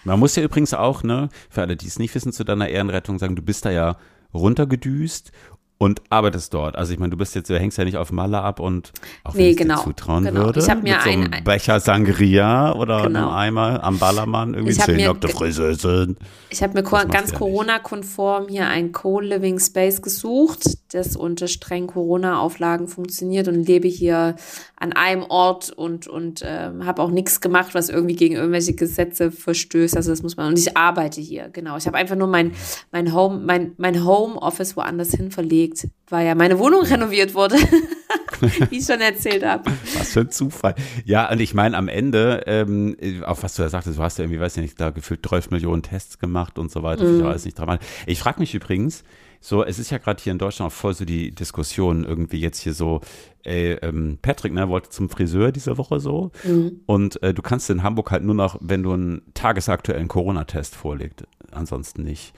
Man 0.03 0.19
muss 0.19 0.37
ja 0.37 0.43
übrigens 0.43 0.75
auch, 0.75 1.03
ne, 1.03 1.31
für 1.49 1.63
alle, 1.63 1.77
die 1.77 1.87
es 1.87 1.99
nicht 1.99 2.15
wissen, 2.15 2.33
zu 2.33 2.45
deiner 2.45 2.69
Ehrenrettung 2.69 3.19
sagen, 3.19 3.37
du 3.37 3.43
bist 3.43 3.65
da 3.65 3.71
ja 3.71 3.97
runtergedüst 4.35 5.31
und 5.77 6.01
arbeitest 6.09 6.55
dort. 6.55 6.77
Also 6.77 6.93
ich 6.93 6.99
meine, 6.99 7.11
du 7.11 7.17
bist 7.17 7.35
jetzt, 7.35 7.51
du 7.51 7.59
hängst 7.59 7.77
ja 7.79 7.85
nicht 7.85 7.97
auf 7.97 8.13
Malle 8.13 8.41
ab 8.41 8.61
und 8.61 8.93
auch 9.25 9.35
nee, 9.35 9.51
wenn 9.51 9.57
genau, 9.57 9.75
ich 9.75 9.81
dir 9.81 9.87
zutrauen 9.87 10.25
genau. 10.25 10.45
würde. 10.45 10.61
Ich 10.61 10.71
habe 10.71 10.83
mir 10.83 10.99
so 11.03 11.11
einen 11.11 11.45
Becher 11.45 11.81
Sangria 11.81 12.75
oder 12.75 13.03
genau. 13.03 13.31
einem 13.31 13.59
Eimer 13.59 13.85
am 13.85 13.99
Ballermann 13.99 14.55
irgendwie 14.55 14.75
zehn 14.75 15.05
Dr. 15.05 15.31
Friseusen. 15.31 16.17
Ich 16.51 16.63
habe 16.63 16.75
mir 16.75 16.83
ganz 16.83 17.35
Corona-konform 17.35 18.49
hier 18.49 18.69
ein 18.69 18.93
Co-Living 18.93 19.59
Space 19.59 20.01
gesucht, 20.01 20.65
das 20.93 21.17
unter 21.17 21.49
strengen 21.49 21.89
Corona-Auflagen 21.89 22.87
funktioniert 22.87 23.49
und 23.49 23.67
lebe 23.67 23.89
hier 23.89 24.37
an 24.77 24.93
einem 24.93 25.25
Ort 25.25 25.71
und 25.71 26.07
und 26.07 26.43
äh, 26.43 26.71
habe 26.85 27.03
auch 27.03 27.11
nichts 27.11 27.41
gemacht, 27.41 27.75
was 27.75 27.89
irgendwie 27.89 28.17
gegen 28.17 28.37
irgendwelche 28.37 28.75
Gesetze 28.75 29.33
verstößt. 29.33 29.97
Also 29.97 30.11
das 30.11 30.23
muss 30.23 30.37
man 30.37 30.49
und 30.49 30.59
ich 30.59 30.77
arbeite 30.77 31.21
hier. 31.21 31.49
Genau. 31.49 31.77
Ich 31.77 31.87
habe 31.87 31.97
einfach 31.97 32.17
nur 32.17 32.29
mein 32.29 32.53
mein 32.93 33.13
Home 33.13 33.41
mein 33.41 33.73
mein 33.77 34.05
Home 34.05 34.37
Office 34.37 34.77
woanders 34.77 35.11
hin 35.11 35.31
verlegt 35.31 35.64
gelegt, 35.65 35.89
weil 36.09 36.27
ja 36.27 36.35
meine 36.35 36.59
Wohnung 36.59 36.83
renoviert 36.83 37.35
wurde, 37.35 37.57
wie 38.71 38.79
ich 38.79 38.87
schon 38.87 39.01
erzählt 39.01 39.45
habe. 39.45 39.71
Was 39.97 40.13
für 40.13 40.21
ein 40.21 40.31
Zufall. 40.31 40.75
Ja, 41.05 41.31
und 41.31 41.41
ich 41.41 41.55
meine, 41.55 41.77
am 41.77 41.89
Ende, 41.89 42.43
ähm, 42.47 42.97
auf 43.25 43.43
was 43.43 43.55
du 43.55 43.63
da 43.63 43.69
sagtest, 43.69 43.99
du 43.99 44.03
hast 44.03 44.19
ja 44.19 44.25
irgendwie, 44.25 44.41
weiß 44.41 44.57
ich 44.57 44.63
nicht, 44.63 44.81
da 44.81 44.91
gefühlt 44.91 45.27
12 45.27 45.51
Millionen 45.51 45.83
Tests 45.83 46.19
gemacht 46.19 46.59
und 46.59 46.71
so 46.71 46.83
weiter. 46.83 47.05
Mhm. 47.05 47.19
Ich 47.19 47.25
weiß 47.25 47.45
nicht 47.45 47.59
dran. 47.59 47.79
Ich 48.07 48.19
frage 48.19 48.41
mich 48.41 48.55
übrigens, 48.55 49.05
so, 49.41 49.63
es 49.63 49.79
ist 49.79 49.91
ja 49.91 49.99
gerade 49.99 50.23
hier 50.23 50.33
in 50.33 50.39
Deutschland 50.39 50.73
auch 50.73 50.75
voll 50.75 50.95
so 50.95 51.05
die 51.05 51.31
Diskussion 51.31 52.05
irgendwie 52.05 52.41
jetzt 52.41 52.61
hier 52.61 52.73
so, 52.73 53.03
ey, 53.43 53.73
ähm, 53.83 54.19
Patrick, 54.23 54.55
ne, 54.55 54.71
wollte 54.71 54.89
zum 54.89 55.11
Friseur 55.11 55.53
diese 55.53 55.77
Woche 55.77 56.01
so 56.01 56.31
mhm. 56.45 56.81
und 56.87 57.23
äh, 57.23 57.35
du 57.35 57.43
kannst 57.43 57.69
in 57.69 57.83
Hamburg 57.83 58.11
halt 58.11 58.25
nur 58.25 58.35
noch, 58.35 58.57
wenn 58.63 58.83
du 58.83 58.93
einen 58.93 59.21
tagesaktuellen 59.35 60.09
Corona-Test 60.09 60.75
vorlegst, 60.75 61.25
ansonsten 61.51 62.05
nicht. 62.05 62.33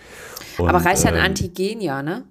Und, 0.58 0.68
Aber 0.68 0.84
reicht 0.84 1.04
ja 1.04 1.10
ein 1.10 1.16
ähm, 1.16 1.22
Antigen, 1.26 1.80
ja, 1.80 2.02
ne? 2.02 2.24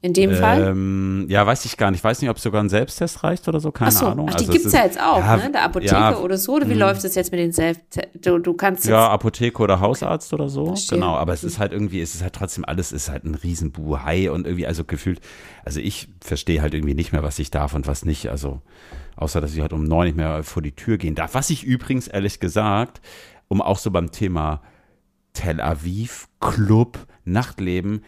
In 0.00 0.12
dem 0.12 0.32
Fall? 0.32 0.68
Ähm, 0.68 1.26
ja, 1.28 1.44
weiß 1.44 1.64
ich 1.64 1.76
gar 1.76 1.90
nicht. 1.90 2.00
Ich 2.00 2.04
weiß 2.04 2.20
nicht, 2.20 2.30
ob 2.30 2.38
sogar 2.38 2.62
ein 2.62 2.68
Selbsttest 2.68 3.24
reicht 3.24 3.48
oder 3.48 3.58
so, 3.58 3.72
keine 3.72 3.88
Ach 3.88 3.92
so. 3.92 4.06
Ahnung. 4.06 4.28
Ach, 4.30 4.34
die 4.34 4.44
also 4.44 4.52
gibt 4.52 4.66
es 4.66 4.72
ja 4.72 4.84
jetzt 4.84 5.00
auch, 5.00 5.18
ja, 5.18 5.36
ne? 5.36 5.50
Der 5.50 5.64
Apotheke 5.64 5.92
ja, 5.92 6.16
oder 6.18 6.36
so. 6.38 6.54
Oder 6.54 6.68
wie 6.68 6.74
mh. 6.74 6.86
läuft 6.86 7.02
es 7.02 7.16
jetzt 7.16 7.32
mit 7.32 7.40
den 7.40 7.50
Selbsttests? 7.50 8.10
Du, 8.20 8.38
du 8.38 8.54
kannst 8.54 8.86
Ja, 8.86 9.08
Apotheke 9.08 9.60
oder 9.60 9.80
Hausarzt 9.80 10.32
oder 10.32 10.48
so. 10.48 10.66
Verstehe. 10.66 10.98
Genau, 10.98 11.16
aber 11.16 11.32
es 11.32 11.42
ist 11.42 11.58
halt 11.58 11.72
irgendwie, 11.72 12.00
es 12.00 12.14
ist 12.14 12.22
halt 12.22 12.34
trotzdem 12.34 12.64
alles, 12.64 12.92
ist 12.92 13.10
halt 13.10 13.24
ein 13.24 13.34
Riesenbuhai 13.34 14.30
und 14.30 14.46
irgendwie, 14.46 14.68
also 14.68 14.84
gefühlt, 14.84 15.20
also 15.64 15.80
ich 15.80 16.08
verstehe 16.20 16.62
halt 16.62 16.74
irgendwie 16.74 16.94
nicht 16.94 17.12
mehr, 17.12 17.24
was 17.24 17.40
ich 17.40 17.50
darf 17.50 17.74
und 17.74 17.88
was 17.88 18.04
nicht. 18.04 18.28
Also, 18.28 18.62
außer, 19.16 19.40
dass 19.40 19.52
ich 19.52 19.60
halt 19.60 19.72
um 19.72 19.82
neun 19.82 20.06
nicht 20.06 20.16
mehr 20.16 20.44
vor 20.44 20.62
die 20.62 20.76
Tür 20.76 20.98
gehen 20.98 21.16
darf. 21.16 21.34
Was 21.34 21.50
ich 21.50 21.64
übrigens, 21.64 22.06
ehrlich 22.06 22.38
gesagt, 22.38 23.00
um 23.48 23.60
auch 23.60 23.78
so 23.78 23.90
beim 23.90 24.12
Thema 24.12 24.62
Tel 25.32 25.60
Aviv, 25.60 26.28
Club, 26.40 26.98
Nachtleben, 27.24 28.04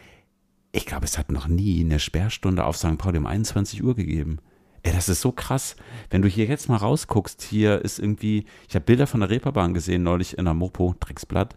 ich 0.73 0.87
glaube, 0.87 1.05
es 1.05 1.19
hat 1.19 1.31
noch 1.33 1.49
nie 1.49 1.85
eine 1.85 1.99
Sperrstunde 1.99 2.65
auf 2.65 2.77
St. 2.77 2.99
Pauli 2.99 3.19
um 3.19 3.27
21 3.27 3.83
Uhr 3.83 3.95
gegeben. 3.95 4.39
Ey, 4.83 4.93
das 4.93 5.09
ist 5.09 5.21
so 5.21 5.33
krass. 5.33 5.77
Wenn 6.09 6.23
du 6.23 6.29
hier 6.29 6.47
jetzt 6.47 6.69
mal 6.69 6.77
rausguckst, 6.77 7.43
hier 7.43 7.83
ist 7.85 7.99
irgendwie, 7.99 8.47
ich 8.69 8.75
habe 8.75 8.85
Bilder 8.85 9.07
von 9.07 9.21
der 9.21 9.29
Reeperbahn 9.29 9.75
gesehen, 9.75 10.03
neulich 10.03 10.39
in 10.39 10.47
der 10.47 10.55
Mopo, 10.55 10.95
Drecksblatt. 11.01 11.57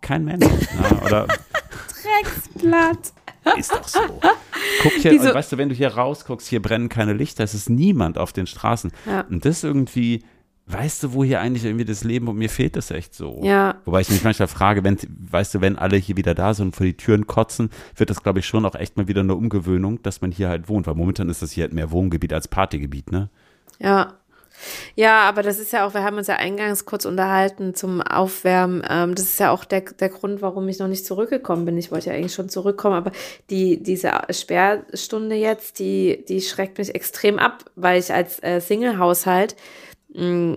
Kein 0.00 0.24
Mensch. 0.24 0.44
ne? 0.44 1.00
Oder 1.04 1.26
Drecksblatt. 2.02 3.12
Ist 3.58 3.72
doch 3.72 3.86
so. 3.86 4.00
Guck 4.82 4.92
hier, 4.92 5.20
so 5.20 5.34
weißt 5.34 5.52
du, 5.52 5.58
wenn 5.58 5.68
du 5.68 5.74
hier 5.74 5.88
rausguckst, 5.88 6.48
hier 6.48 6.62
brennen 6.62 6.88
keine 6.88 7.12
Lichter, 7.12 7.44
es 7.44 7.52
ist 7.52 7.68
niemand 7.68 8.16
auf 8.16 8.32
den 8.32 8.46
Straßen. 8.46 8.90
Ja. 9.04 9.22
Und 9.22 9.44
das 9.44 9.64
irgendwie, 9.64 10.24
weißt 10.66 11.02
du, 11.02 11.12
wo 11.12 11.24
hier 11.24 11.40
eigentlich 11.40 11.64
irgendwie 11.64 11.84
das 11.84 12.04
Leben 12.04 12.28
und 12.28 12.36
mir 12.36 12.48
fehlt 12.48 12.76
das 12.76 12.90
echt 12.90 13.14
so. 13.14 13.40
Ja. 13.42 13.76
Wobei 13.84 14.00
ich 14.00 14.10
mich 14.10 14.24
manchmal 14.24 14.48
frage, 14.48 14.82
wenn, 14.82 14.96
weißt 15.30 15.54
du, 15.54 15.60
wenn 15.60 15.76
alle 15.76 15.96
hier 15.96 16.16
wieder 16.16 16.34
da 16.34 16.54
sind 16.54 16.66
und 16.66 16.76
vor 16.76 16.86
die 16.86 16.96
Türen 16.96 17.26
kotzen, 17.26 17.70
wird 17.96 18.10
das, 18.10 18.22
glaube 18.22 18.38
ich, 18.38 18.46
schon 18.46 18.64
auch 18.64 18.74
echt 18.74 18.96
mal 18.96 19.06
wieder 19.06 19.20
eine 19.20 19.34
Umgewöhnung, 19.34 20.02
dass 20.02 20.20
man 20.20 20.30
hier 20.30 20.48
halt 20.48 20.68
wohnt, 20.68 20.86
weil 20.86 20.94
momentan 20.94 21.28
ist 21.28 21.42
das 21.42 21.52
hier 21.52 21.64
halt 21.64 21.74
mehr 21.74 21.90
Wohngebiet 21.90 22.32
als 22.32 22.48
Partygebiet, 22.48 23.12
ne? 23.12 23.28
Ja. 23.78 24.14
Ja, 24.94 25.22
aber 25.22 25.42
das 25.42 25.58
ist 25.58 25.72
ja 25.72 25.84
auch, 25.84 25.94
wir 25.94 26.04
haben 26.04 26.16
uns 26.16 26.28
ja 26.28 26.36
eingangs 26.36 26.84
kurz 26.84 27.04
unterhalten 27.04 27.74
zum 27.74 28.00
Aufwärmen. 28.00 28.82
Ähm, 28.88 29.14
das 29.14 29.24
ist 29.24 29.40
ja 29.40 29.50
auch 29.50 29.64
der, 29.64 29.80
der 29.80 30.08
Grund, 30.08 30.42
warum 30.42 30.68
ich 30.68 30.78
noch 30.78 30.86
nicht 30.86 31.04
zurückgekommen 31.04 31.64
bin. 31.64 31.76
Ich 31.76 31.90
wollte 31.90 32.10
ja 32.10 32.16
eigentlich 32.16 32.34
schon 32.34 32.48
zurückkommen, 32.48 32.94
aber 32.94 33.10
die, 33.50 33.82
diese 33.82 34.12
Sperrstunde 34.30 35.34
jetzt, 35.34 35.80
die, 35.80 36.24
die 36.28 36.40
schreckt 36.40 36.78
mich 36.78 36.94
extrem 36.94 37.38
ab, 37.40 37.64
weil 37.74 37.98
ich 37.98 38.12
als 38.12 38.40
äh, 38.42 38.60
Single-Haushalt 38.60 39.56
Mm, 40.14 40.56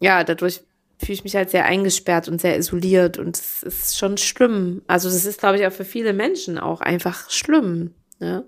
ja, 0.00 0.24
dadurch 0.24 0.60
fühle 0.98 1.14
ich 1.14 1.24
mich 1.24 1.36
halt 1.36 1.50
sehr 1.50 1.64
eingesperrt 1.64 2.28
und 2.28 2.40
sehr 2.40 2.56
isoliert 2.58 3.18
und 3.18 3.36
es 3.36 3.62
ist 3.62 3.98
schon 3.98 4.16
schlimm. 4.16 4.82
Also 4.86 5.08
das 5.08 5.24
ist, 5.24 5.40
glaube 5.40 5.58
ich, 5.58 5.66
auch 5.66 5.72
für 5.72 5.84
viele 5.84 6.12
Menschen 6.12 6.58
auch 6.58 6.80
einfach 6.80 7.30
schlimm. 7.30 7.92
Ne? 8.18 8.44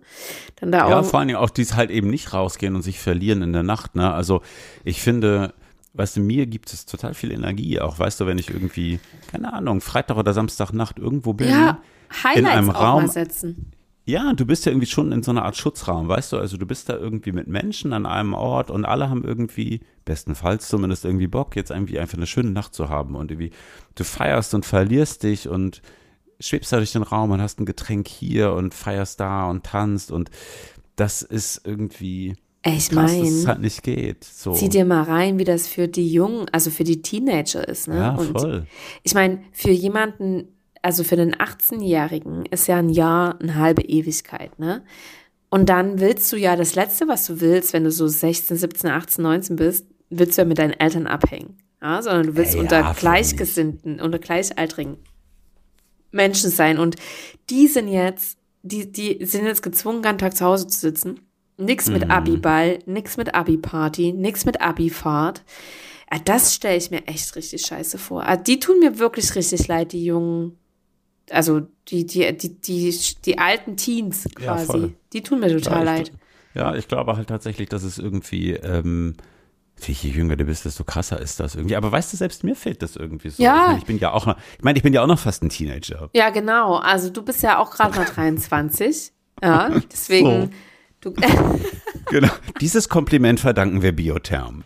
Dann 0.57 0.73
da 0.73 0.89
ja, 0.89 1.03
vor 1.03 1.19
allen 1.19 1.29
Dingen 1.29 1.39
auch, 1.39 1.51
die 1.51 1.63
es 1.63 1.75
halt 1.75 1.91
eben 1.91 2.09
nicht 2.09 2.33
rausgehen 2.33 2.75
und 2.75 2.83
sich 2.83 2.99
verlieren 2.99 3.43
in 3.43 3.53
der 3.53 3.63
Nacht. 3.63 3.97
Ne? 3.97 4.13
Also 4.13 4.41
ich 4.83 5.03
finde, 5.03 5.53
weißt 5.93 6.17
du, 6.17 6.21
mir 6.21 6.47
gibt 6.47 6.73
es 6.73 6.87
total 6.87 7.13
viel 7.13 7.33
Energie, 7.33 7.79
auch 7.81 7.99
weißt 7.99 8.21
du, 8.21 8.27
wenn 8.27 8.39
ich 8.39 8.49
irgendwie, 8.49 8.99
keine 9.31 9.53
Ahnung, 9.53 9.83
Freitag 9.83 10.17
oder 10.17 10.33
Samstagnacht 10.33 10.99
irgendwo 10.99 11.35
bin. 11.35 11.51
Ja, 11.51 11.83
Highlights 12.11 12.39
in 12.39 12.47
einem 12.47 12.71
Raum, 12.71 13.03
mal 13.03 13.13
setzen. 13.13 13.73
Ja, 14.09 14.33
du 14.33 14.47
bist 14.47 14.65
ja 14.65 14.73
irgendwie 14.73 14.87
schon 14.87 15.13
in 15.13 15.23
so 15.23 15.33
einer 15.33 15.45
Art 15.45 15.59
Schutzraum, 15.59 16.09
weißt 16.09 16.33
du? 16.33 16.39
Also 16.39 16.57
du 16.57 16.65
bist 16.65 16.89
da 16.89 16.97
irgendwie 16.97 17.31
mit 17.31 17.47
Menschen 17.47 17.93
an 17.93 18.07
einem 18.07 18.33
Ort 18.33 18.71
und 18.71 18.87
alle 18.87 19.11
haben 19.11 19.23
irgendwie, 19.23 19.81
bestenfalls 20.07 20.69
zumindest 20.69 21.05
irgendwie 21.05 21.27
Bock, 21.27 21.57
jetzt 21.57 21.71
irgendwie 21.71 21.99
einfach 21.99 22.17
eine 22.17 22.27
schöne 22.27 22.51
Nacht 22.51 22.75
zu 22.75 22.89
haben 22.89 23.15
und 23.17 23.31
irgendwie 23.31 23.51
du 23.97 24.05
feierst 24.05 24.55
und 24.55 24.65
verlierst 24.65 25.25
dich 25.25 25.47
und 25.47 25.83
schwebst 26.41 26.73
da 26.73 26.79
durch 26.79 26.93
den 26.93 27.03
Raum 27.03 27.33
und 27.33 27.43
hast 27.43 27.61
ein 27.61 27.67
Getränk 27.67 28.09
hier 28.09 28.55
und 28.55 28.73
feierst 28.73 29.21
da 29.21 29.51
und 29.51 29.65
tanzt 29.65 30.11
und 30.11 30.31
das 30.97 31.21
ist 31.21 31.61
irgendwie 31.67 32.35
ich 32.65 32.91
meine, 32.93 33.21
dass 33.21 33.29
es 33.29 33.47
halt 33.47 33.61
nicht 33.61 33.83
geht. 33.83 34.25
So. 34.25 34.55
Zieh 34.55 34.71
dir 34.71 34.87
mal 34.87 35.03
rein, 35.03 35.39
wie 35.39 35.45
das 35.45 35.69
für 35.69 35.87
die 35.87 36.11
Jungen, 36.11 36.47
also 36.51 36.71
für 36.71 36.85
die 36.85 37.03
Teenager 37.03 37.69
ist. 37.69 37.89
Ne? 37.89 37.97
Ja, 37.97 38.17
voll. 38.17 38.55
Und 38.55 38.67
ich 39.03 39.13
meine, 39.13 39.43
für 39.53 39.71
jemanden, 39.71 40.49
also 40.83 41.05
für 41.05 41.17
den 41.17 41.35
18-Jährigen 41.35 42.47
ist 42.47 42.67
ja 42.69 42.77
ein 42.77 42.89
Jahr 42.89 43.41
eine 43.41 43.57
halbe 43.57 43.83
Ewigkeit, 43.83 44.59
ne? 44.59 44.83
Und 45.51 45.71
dann 45.71 45.99
willst 45.99 46.31
du 46.33 46.37
ja 46.37 46.57
das 46.57 46.75
Letzte, 46.75 47.09
was 47.09 47.27
du 47.27 47.41
willst, 47.41 47.73
wenn 47.73 47.85
du 47.85 47.91
so 47.91 48.07
16, 48.07 48.57
17, 48.57 48.91
18, 48.91 49.23
19 49.23 49.57
bist, 49.57 49.87
willst 50.11 50.37
du 50.37 50.43
ja 50.43 50.49
mit 50.49 50.59
deinen 50.59 50.79
Eltern 50.79 51.07
abhängen, 51.07 51.57
ja, 51.81 52.03
sondern 52.03 52.27
du 52.27 52.37
willst 52.37 52.55
ja, 52.55 52.61
unter 52.61 52.95
Gleichgesinnten, 52.99 54.01
unter 54.01 54.19
Gleichaltrigen 54.19 54.99
Menschen 56.11 56.51
sein. 56.51 56.79
Und 56.79 56.97
die 57.51 57.67
sind 57.67 57.89
jetzt, 57.89 58.39
die, 58.63 58.91
die 58.91 59.25
sind 59.25 59.47
jetzt 59.47 59.63
gezwungen, 59.63 60.05
einen 60.05 60.19
Tag 60.19 60.37
zu 60.37 60.45
Hause 60.45 60.67
zu 60.67 60.79
sitzen. 60.79 61.21
Nix 61.57 61.89
mit 61.89 62.05
mhm. 62.05 62.11
Abi-Ball, 62.11 62.79
nix 62.87 63.17
mit 63.17 63.35
Abi-Party, 63.35 64.13
nix 64.13 64.45
mit 64.45 64.61
Abi-Fahrt. 64.61 65.43
Ja, 66.11 66.19
das 66.25 66.55
stelle 66.55 66.77
ich 66.77 66.91
mir 66.91 67.07
echt 67.07 67.35
richtig 67.37 67.63
scheiße 67.63 67.99
vor. 67.99 68.23
Also 68.23 68.43
die 68.45 68.61
tun 68.61 68.79
mir 68.79 68.99
wirklich 68.99 69.35
richtig 69.35 69.67
leid, 69.67 69.93
die 69.93 70.05
jungen, 70.05 70.57
also 71.31 71.63
die, 71.89 72.07
die, 72.07 72.37
die, 72.37 72.61
die, 72.61 72.99
die 73.25 73.39
alten 73.39 73.77
Teens 73.77 74.29
quasi. 74.35 74.79
Ja, 74.79 74.89
die 75.13 75.23
tun 75.23 75.41
mir 75.41 75.49
total 75.49 75.79
ja, 75.79 75.85
leid. 75.85 76.13
Ja, 76.55 76.75
ich 76.75 76.89
glaube 76.89 77.17
halt 77.17 77.29
tatsächlich, 77.29 77.69
dass 77.69 77.83
es 77.83 77.99
irgendwie, 77.99 78.53
ähm, 78.53 79.15
je 79.81 80.11
jünger 80.11 80.37
du 80.37 80.45
bist, 80.45 80.65
desto 80.65 80.85
krasser 80.85 81.21
ist 81.21 81.41
das 81.41 81.55
irgendwie. 81.55 81.77
Aber 81.77 81.93
weißt 81.93 82.13
du, 82.13 82.17
selbst 82.17 82.45
mir 82.45 82.57
fehlt 82.57 82.83
das 82.83 82.97
irgendwie 82.97 83.31
so. 83.31 83.43
Ja. 83.43 83.63
Ich, 83.63 83.69
mein, 83.69 83.79
ich 83.79 83.85
bin 83.85 83.99
ja 83.99 84.13
auch 84.13 84.27
noch, 84.27 84.37
ich 84.57 84.65
meine, 84.65 84.77
ich 84.77 84.83
bin 84.83 84.93
ja 84.93 85.03
auch 85.03 85.07
noch 85.07 85.19
fast 85.19 85.43
ein 85.43 85.49
Teenager. 85.49 86.11
Ja, 86.15 86.31
genau. 86.31 86.77
Also 86.77 87.11
du 87.11 87.23
bist 87.23 87.43
ja 87.43 87.59
auch 87.59 87.71
gerade 87.71 87.97
mal 87.97 88.05
23. 88.05 89.13
Ja, 89.43 89.71
deswegen. 89.93 90.43
So. 90.43 90.51
Du 91.01 91.13
genau. 92.11 92.31
Dieses 92.61 92.89
Kompliment 92.89 93.41
verdanken 93.41 93.83
wir 93.83 93.93
Biotherm. 93.93 94.65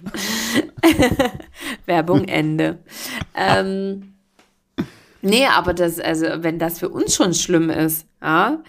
Werbung 1.87 2.25
Ende. 2.25 2.79
ähm, 3.35 4.15
nee, 5.23 5.47
aber 5.47 5.75
das, 5.75 5.99
also 5.99 6.27
wenn 6.39 6.59
das 6.59 6.79
für 6.79 6.89
uns 6.89 7.15
schon 7.15 7.35
schlimm 7.35 7.71
ist, 7.71 8.07
ja, 8.21 8.63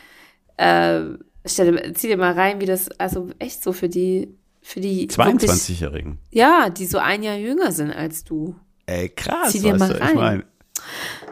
äh, 0.58 1.01
stell, 1.45 1.93
zieh 1.93 2.08
dir 2.08 2.18
mal 2.18 2.34
rein, 2.34 2.62
wie 2.62 2.66
das, 2.66 2.89
also 2.99 3.30
echt 3.39 3.64
so 3.64 3.74
für 3.74 3.89
die 3.89 4.36
für 4.62 4.80
die 4.80 5.10
22-Jährigen. 5.10 6.20
Ja, 6.32 6.70
die 6.70 6.86
so 6.86 6.97
ein 6.97 7.22
Jahr 7.22 7.36
jünger 7.36 7.74
sind 7.74 7.91
als 7.91 8.24
du. 8.24 8.56
Ey, 8.86 9.10
krass. 9.10 9.51
Zieh 9.51 9.60
dir 9.60 9.76
mal 9.76 9.91
rein. 9.91 10.10
Ich 10.10 10.16
mein, 10.16 10.43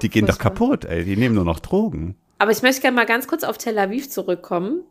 die 0.02 0.10
gehen 0.10 0.26
doch 0.26 0.38
kaputt, 0.38 0.86
ey. 0.86 1.06
Die 1.06 1.16
nehmen 1.16 1.36
nur 1.36 1.46
noch 1.46 1.60
Drogen. 1.60 2.16
Aber 2.38 2.52
ich 2.52 2.62
möchte 2.62 2.82
gerne 2.82 2.96
mal 2.96 3.06
ganz 3.06 3.28
kurz 3.28 3.44
auf 3.44 3.58
Tel 3.58 3.78
Aviv 3.78 4.10
zurückkommen. 4.10 4.84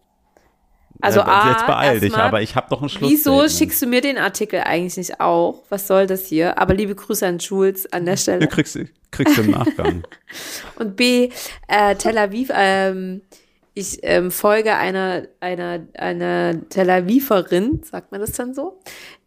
Also, 1.00 1.20
ja, 1.20 1.26
A, 1.26 1.50
jetzt 1.50 1.66
beeil 1.66 2.00
dich, 2.00 2.14
aber 2.14 2.42
ich 2.42 2.54
habe 2.54 2.66
doch 2.70 2.80
einen 2.80 2.88
Schluss. 2.88 3.10
Wieso 3.10 3.48
schickst 3.48 3.80
du 3.82 3.86
mir 3.86 4.00
den 4.00 4.18
Artikel 4.18 4.60
eigentlich 4.60 4.96
nicht 4.96 5.20
auch? 5.20 5.62
Was 5.68 5.86
soll 5.86 6.06
das 6.06 6.26
hier? 6.26 6.58
Aber 6.58 6.74
liebe 6.74 6.94
Grüße 6.94 7.26
an 7.26 7.38
Jules 7.38 7.90
an 7.92 8.04
der 8.04 8.16
Stelle. 8.16 8.40
Du 8.40 8.48
kriegst, 8.48 8.78
kriegst 9.10 9.36
du 9.36 9.42
im 9.42 9.50
Nachgang. 9.50 10.02
Und 10.76 10.96
B, 10.96 11.30
äh, 11.68 11.94
Tel 11.96 12.18
Aviv, 12.18 12.50
ähm, 12.54 13.22
ich 13.74 13.98
ähm, 14.02 14.30
folge 14.30 14.74
einer, 14.74 15.28
einer, 15.40 15.80
einer 15.94 16.68
Tel 16.68 16.90
Aviverin, 16.90 17.82
sagt 17.82 18.12
man 18.12 18.20
das 18.20 18.32
dann 18.32 18.54
so, 18.54 18.80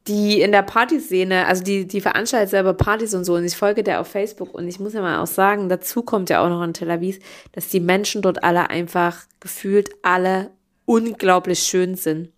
die 0.08 0.42
in 0.42 0.52
der 0.52 0.64
Partyszene, 0.64 1.48
also 1.48 1.64
die, 1.64 1.88
die 1.88 2.02
veranstaltet 2.02 2.50
selber 2.50 2.74
Partys 2.74 3.14
und 3.14 3.24
so, 3.24 3.36
und 3.36 3.46
ich 3.46 3.56
folge 3.56 3.84
der 3.84 4.02
auf 4.02 4.08
Facebook 4.08 4.54
und 4.54 4.68
ich 4.68 4.80
muss 4.80 4.94
ja 4.94 5.02
mal 5.02 5.20
auch 5.20 5.28
sagen, 5.28 5.70
dazu 5.70 6.04
kommt 6.04 6.30
ja 6.30 6.44
auch 6.44 6.50
noch 6.50 6.62
in 6.64 6.74
Tel 6.74 6.92
Aviv, 6.92 7.20
dass 7.54 7.70
die 7.70 7.80
Menschen 7.80 8.22
dort 8.22 8.44
alle 8.44 8.70
einfach 8.70 9.22
gefühlt 9.40 9.90
alle 10.02 10.52
unglaublich 10.86 11.60
schön 11.60 11.96
sind. 11.96 12.30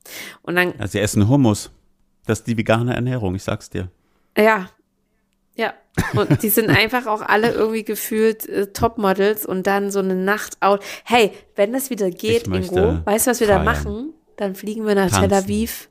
Und 0.42 0.56
dann. 0.56 0.74
Ja, 0.80 0.88
sie 0.88 1.00
essen 1.00 1.28
Hummus. 1.28 1.72
Das 2.26 2.40
ist 2.40 2.48
die 2.48 2.58
vegane 2.58 2.96
Ernährung, 2.96 3.36
ich 3.36 3.44
sag's 3.44 3.70
dir. 3.70 3.90
Ja, 4.38 4.70
ja, 5.56 5.74
und 6.14 6.44
die 6.44 6.50
sind 6.50 6.70
einfach 6.78 7.08
auch 7.08 7.22
alle 7.22 7.52
irgendwie 7.52 7.84
gefühlt 7.84 8.48
äh, 8.48 8.68
Topmodels 8.68 9.46
und 9.46 9.68
dann 9.68 9.90
so 9.90 10.00
eine 10.00 10.16
Nacht 10.16 10.58
out. 10.62 10.84
Hey, 11.06 11.32
wenn 11.56 11.72
das 11.72 11.90
wieder 11.90 12.12
geht, 12.12 12.48
Ingo, 12.48 13.00
weißt 13.06 13.28
du, 13.28 13.32
was 13.32 13.40
wir 13.40 13.48
feiern. 13.48 13.66
da 13.66 13.72
machen? 13.72 14.14
Dann 14.36 14.56
fliegen 14.56 14.86
wir 14.86 14.96
nach 14.96 15.10
Tanzen. 15.10 15.30
Tel 15.30 15.38
Aviv. 15.38 15.90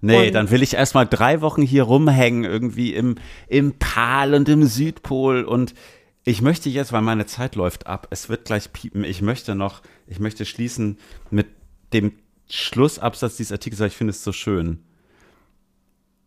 Nee, 0.00 0.30
dann 0.30 0.52
will 0.52 0.62
ich 0.62 0.74
erstmal 0.74 1.08
drei 1.08 1.40
Wochen 1.40 1.62
hier 1.62 1.82
rumhängen, 1.82 2.44
irgendwie 2.44 2.94
im, 2.94 3.16
im 3.48 3.80
Pal 3.80 4.32
und 4.34 4.48
im 4.48 4.62
Südpol. 4.62 5.42
Und 5.42 5.74
ich 6.22 6.40
möchte 6.40 6.68
jetzt, 6.68 6.92
weil 6.92 7.02
meine 7.02 7.26
Zeit 7.26 7.56
läuft 7.56 7.88
ab, 7.88 8.06
es 8.10 8.28
wird 8.28 8.44
gleich 8.44 8.72
piepen. 8.72 9.02
Ich 9.02 9.22
möchte 9.22 9.56
noch, 9.56 9.82
ich 10.06 10.20
möchte 10.20 10.44
schließen 10.44 10.98
mit 11.30 11.48
dem 11.92 12.12
Schlussabsatz 12.48 13.36
dieses 13.36 13.52
Artikels, 13.52 13.80
weil 13.80 13.88
ich 13.88 13.96
finde 13.96 14.12
es 14.12 14.24
so 14.24 14.32
schön. 14.32 14.82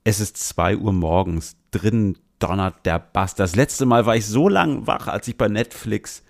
Es 0.03 0.19
ist 0.19 0.37
zwei 0.37 0.77
Uhr 0.77 0.93
morgens, 0.93 1.57
drinnen 1.71 2.17
donnert 2.39 2.85
der 2.85 2.99
Bass. 2.99 3.35
Das 3.35 3.55
letzte 3.55 3.85
Mal 3.85 4.05
war 4.05 4.15
ich 4.15 4.25
so 4.25 4.49
lang 4.49 4.87
wach, 4.87 5.07
als 5.07 5.27
ich 5.27 5.37
bei 5.37 5.47
Netflix 5.47 6.23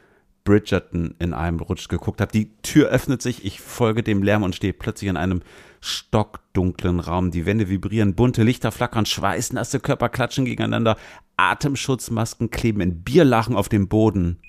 Bridgerton 0.44 1.16
in 1.20 1.34
einem 1.34 1.60
Rutsch 1.60 1.88
geguckt 1.88 2.20
habe. 2.20 2.32
Die 2.32 2.52
Tür 2.64 2.90
öffnet 2.90 3.22
sich, 3.22 3.46
ich 3.46 3.62
folge 3.62 4.04
dem 4.04 4.24
Lärm 4.24 4.44
und 4.44 4.56
stehe 4.56 4.74
plötzlich 4.74 5.10
in 5.10 5.18
einem 5.18 5.42
stockdunklen 5.82 7.00
Raum. 7.00 7.32
Die 7.32 7.46
Wände 7.46 7.70
vibrieren, 7.70 8.16
bunte 8.16 8.44
Lichter 8.44 8.72
flackern, 8.72 9.06
schweißnasse 9.06 9.80
Körper 9.80 10.10
klatschen 10.10 10.46
gegeneinander, 10.46 10.98
Atemschutzmasken 11.38 12.50
kleben 12.50 12.82
in 12.82 13.04
Bierlachen 13.04 13.56
auf 13.56 13.70
dem 13.70 13.88
Boden. 13.88 14.40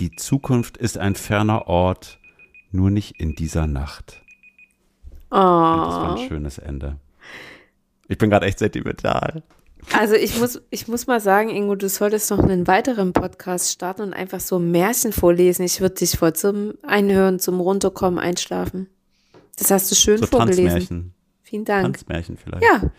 Die 0.00 0.16
Zukunft 0.16 0.76
ist 0.76 0.98
ein 0.98 1.14
ferner 1.14 1.66
Ort, 1.68 2.18
nur 2.72 2.90
nicht 2.90 3.20
in 3.20 3.34
dieser 3.34 3.66
Nacht. 3.66 4.22
Oh. 5.30 5.36
Und 5.36 5.86
das 5.86 5.94
war 5.94 6.16
ein 6.16 6.28
schönes 6.28 6.58
Ende. 6.58 6.96
Ich 8.08 8.18
bin 8.18 8.30
gerade 8.30 8.46
echt 8.46 8.58
sentimental. 8.58 9.42
Also 9.92 10.14
ich 10.14 10.38
muss, 10.38 10.60
ich 10.70 10.86
muss 10.86 11.06
mal 11.06 11.20
sagen, 11.20 11.50
Ingo, 11.50 11.74
du 11.74 11.88
solltest 11.88 12.30
noch 12.30 12.38
einen 12.38 12.66
weiteren 12.66 13.12
Podcast 13.12 13.72
starten 13.72 14.02
und 14.02 14.12
einfach 14.12 14.40
so 14.40 14.58
Märchen 14.58 15.12
vorlesen. 15.12 15.64
Ich 15.64 15.80
würde 15.80 15.96
dich 15.96 16.16
voll 16.16 16.34
zum 16.34 16.74
Einhören, 16.82 17.40
zum 17.40 17.60
Runterkommen, 17.60 18.18
einschlafen. 18.18 18.88
Das 19.58 19.70
hast 19.70 19.90
du 19.90 19.94
schön 19.94 20.18
so 20.18 20.26
vorgelesen. 20.26 20.66
Tanzmärchen. 20.66 21.14
Vielen 21.42 21.64
Dank. 21.64 21.96
Tanzmärchen 21.96 22.36
vielleicht. 22.36 22.64
Ja. 22.64 22.90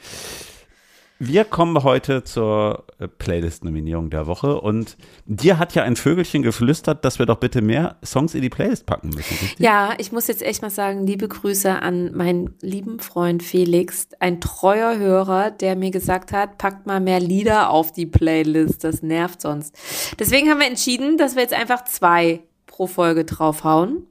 Wir 1.26 1.46
kommen 1.46 1.84
heute 1.84 2.26
zur 2.26 2.84
äh, 3.00 3.08
Playlist-Nominierung 3.08 4.10
der 4.10 4.28
Woche 4.28 4.60
und 4.60 4.98
dir 5.26 5.58
hat 5.58 5.74
ja 5.74 5.84
ein 5.84 5.96
Vögelchen 5.96 6.42
geflüstert, 6.42 7.06
dass 7.06 7.18
wir 7.18 7.26
doch 7.26 7.38
bitte 7.38 7.62
mehr 7.62 7.96
Songs 8.04 8.36
in 8.36 8.42
die 8.42 8.50
Playlist 8.50 8.86
packen 8.86 9.08
müssen. 9.08 9.38
Richtig? 9.40 9.60
Ja, 9.60 9.94
ich 10.00 10.12
muss 10.12 10.28
jetzt 10.28 10.42
echt 10.42 10.62
mal 10.62 10.70
sagen, 10.70 11.08
liebe 11.08 11.30
Grüße 11.30 11.82
an 11.82 12.14
meinen 12.14 12.56
lieben 12.60 13.00
Freund 13.00 13.42
Felix, 13.42 14.10
ein 14.20 14.42
treuer 14.42 14.98
Hörer, 14.98 15.52
der 15.52 15.78
mir 15.78 15.92
gesagt 15.92 16.34
hat, 16.34 16.58
packt 16.58 16.88
mal 16.88 17.00
mehr 17.00 17.22
Lieder 17.22 17.70
auf 17.70 17.94
die 17.94 18.06
Playlist, 18.06 18.84
das 18.84 19.02
nervt 19.02 19.42
sonst. 19.42 19.78
Deswegen 20.20 20.50
haben 20.50 20.60
wir 20.60 20.68
entschieden, 20.68 21.18
dass 21.18 21.36
wir 21.36 21.44
jetzt 21.44 21.54
einfach 21.54 21.86
zwei 21.86 22.42
pro 22.68 22.86
Folge 22.86 23.24
draufhauen. 23.24 24.08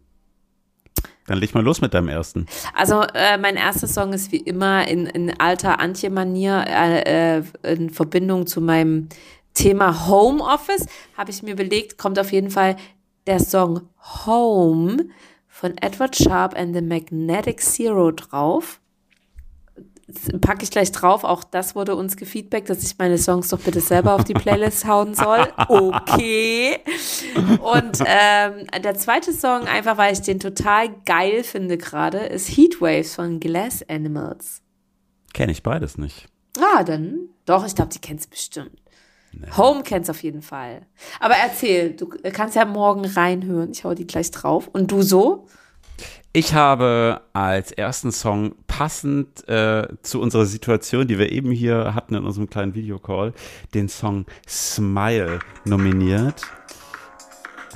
Dann 1.26 1.38
leg 1.38 1.54
mal 1.54 1.62
los 1.62 1.80
mit 1.80 1.94
deinem 1.94 2.08
ersten. 2.08 2.46
Also 2.74 3.02
äh, 3.14 3.38
mein 3.38 3.56
erster 3.56 3.86
Song 3.86 4.12
ist 4.12 4.32
wie 4.32 4.38
immer 4.38 4.86
in, 4.88 5.06
in 5.06 5.38
alter 5.38 5.78
Antje-Manier 5.78 6.64
äh, 6.66 7.38
äh, 7.38 7.42
in 7.62 7.90
Verbindung 7.90 8.46
zu 8.46 8.60
meinem 8.60 9.08
Thema 9.54 10.08
Homeoffice. 10.08 10.86
Habe 11.16 11.30
ich 11.30 11.42
mir 11.42 11.52
überlegt, 11.52 11.96
kommt 11.96 12.18
auf 12.18 12.32
jeden 12.32 12.50
Fall 12.50 12.76
der 13.26 13.38
Song 13.38 13.88
Home 14.26 15.06
von 15.48 15.76
Edward 15.78 16.16
Sharp 16.16 16.58
and 16.58 16.74
the 16.74 16.82
Magnetic 16.82 17.60
Zero 17.60 18.10
drauf 18.10 18.80
packe 20.40 20.64
ich 20.64 20.70
gleich 20.70 20.92
drauf. 20.92 21.24
Auch 21.24 21.44
das 21.44 21.74
wurde 21.74 21.96
uns 21.96 22.16
gefeedbackt, 22.16 22.70
dass 22.70 22.82
ich 22.82 22.98
meine 22.98 23.18
Songs 23.18 23.48
doch 23.48 23.60
bitte 23.60 23.80
selber 23.80 24.14
auf 24.14 24.24
die 24.24 24.34
Playlist 24.34 24.84
hauen 24.86 25.14
soll. 25.14 25.46
Okay. 25.68 26.78
Und 27.34 27.98
ähm, 28.04 28.66
der 28.82 28.94
zweite 28.94 29.32
Song, 29.32 29.66
einfach 29.66 29.96
weil 29.96 30.12
ich 30.12 30.22
den 30.22 30.40
total 30.40 30.90
geil 31.04 31.44
finde 31.44 31.78
gerade, 31.78 32.18
ist 32.18 32.48
Heatwaves 32.48 33.14
von 33.14 33.40
Glass 33.40 33.84
Animals. 33.88 34.62
Kenne 35.32 35.52
ich 35.52 35.62
beides 35.62 35.98
nicht. 35.98 36.26
Ah, 36.58 36.84
dann 36.84 37.28
doch, 37.46 37.66
ich 37.66 37.74
glaube, 37.74 37.92
die 37.92 38.00
kennst 38.00 38.30
bestimmt. 38.30 38.82
Nee. 39.32 39.48
Home 39.56 39.82
kennst 39.82 40.10
auf 40.10 40.22
jeden 40.22 40.42
Fall. 40.42 40.82
Aber 41.18 41.34
erzähl, 41.34 41.94
du 41.94 42.06
kannst 42.06 42.54
ja 42.54 42.64
morgen 42.64 43.04
reinhören. 43.04 43.70
Ich 43.72 43.84
hau 43.84 43.94
die 43.94 44.06
gleich 44.06 44.30
drauf. 44.30 44.68
Und 44.68 44.90
du 44.92 45.02
so? 45.02 45.46
Ich 46.34 46.54
habe 46.54 47.20
als 47.34 47.72
ersten 47.72 48.10
Song 48.10 48.54
passend 48.66 49.46
äh, 49.50 49.86
zu 50.02 50.18
unserer 50.18 50.46
Situation, 50.46 51.06
die 51.06 51.18
wir 51.18 51.30
eben 51.30 51.50
hier 51.50 51.94
hatten 51.94 52.14
in 52.14 52.24
unserem 52.24 52.48
kleinen 52.48 52.74
Videocall, 52.74 53.34
den 53.74 53.90
Song 53.90 54.24
Smile 54.48 55.40
nominiert. 55.66 56.42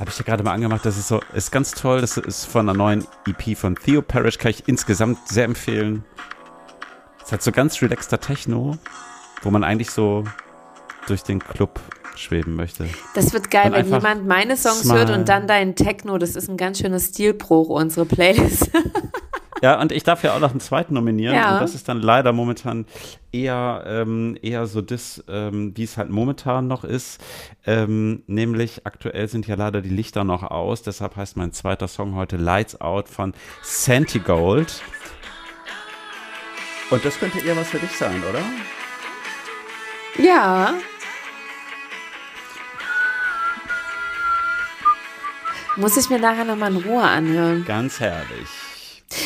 Habe 0.00 0.08
ich 0.08 0.16
ja 0.16 0.24
gerade 0.24 0.42
mal 0.42 0.52
angemacht. 0.52 0.86
Das 0.86 0.96
ist 0.96 1.08
so, 1.08 1.20
ist 1.34 1.52
ganz 1.52 1.72
toll. 1.72 2.00
Das 2.00 2.16
ist 2.16 2.46
von 2.46 2.66
einer 2.66 2.76
neuen 2.76 3.06
EP 3.26 3.58
von 3.58 3.76
Theo 3.76 4.00
Parrish. 4.00 4.38
Kann 4.38 4.52
ich 4.52 4.66
insgesamt 4.66 5.28
sehr 5.28 5.44
empfehlen. 5.44 6.02
Es 7.22 7.32
hat 7.32 7.42
so 7.42 7.52
ganz 7.52 7.82
relaxter 7.82 8.20
Techno, 8.20 8.78
wo 9.42 9.50
man 9.50 9.64
eigentlich 9.64 9.90
so 9.90 10.24
durch 11.06 11.22
den 11.22 11.40
Club 11.40 11.78
schweben 12.18 12.54
möchte. 12.54 12.88
Das 13.14 13.32
wird 13.32 13.50
geil, 13.50 13.72
wenn 13.72 13.86
jemand 13.86 14.26
meine 14.26 14.56
Songs 14.56 14.82
smile. 14.82 14.98
hört 14.98 15.10
und 15.10 15.28
dann 15.28 15.46
dein 15.46 15.74
Techno. 15.74 16.18
Das 16.18 16.36
ist 16.36 16.48
ein 16.48 16.56
ganz 16.56 16.78
schöner 16.78 17.00
Stilbruch, 17.00 17.68
unsere 17.68 18.06
Playlist. 18.06 18.70
ja, 19.62 19.80
und 19.80 19.92
ich 19.92 20.02
darf 20.02 20.22
ja 20.22 20.34
auch 20.34 20.40
noch 20.40 20.50
einen 20.50 20.60
zweiten 20.60 20.94
nominieren. 20.94 21.34
Ja. 21.34 21.54
Und 21.54 21.62
das 21.62 21.74
ist 21.74 21.88
dann 21.88 22.00
leider 22.00 22.32
momentan 22.32 22.86
eher, 23.32 23.84
ähm, 23.86 24.36
eher 24.42 24.66
so 24.66 24.80
das, 24.80 25.22
ähm, 25.28 25.72
wie 25.76 25.84
es 25.84 25.96
halt 25.96 26.10
momentan 26.10 26.66
noch 26.66 26.84
ist. 26.84 27.20
Ähm, 27.66 28.22
nämlich 28.26 28.86
aktuell 28.86 29.28
sind 29.28 29.46
ja 29.46 29.54
leider 29.54 29.82
die 29.82 29.90
Lichter 29.90 30.24
noch 30.24 30.42
aus. 30.42 30.82
Deshalb 30.82 31.16
heißt 31.16 31.36
mein 31.36 31.52
zweiter 31.52 31.88
Song 31.88 32.14
heute 32.14 32.36
Lights 32.36 32.80
Out 32.80 33.08
von 33.08 33.34
Santigold. 33.62 34.82
Und 36.90 37.04
das 37.04 37.18
könnte 37.18 37.40
eher 37.40 37.56
was 37.56 37.68
für 37.68 37.78
dich 37.78 37.90
sein, 37.92 38.22
oder? 38.28 38.40
Ja. 40.24 40.74
Muss 45.76 45.96
ich 45.96 46.08
mir 46.08 46.18
nachher 46.18 46.44
nochmal 46.44 46.74
in 46.74 46.82
Ruhe 46.82 47.02
anhören. 47.02 47.64
Ganz 47.66 48.00
herrlich. 48.00 48.48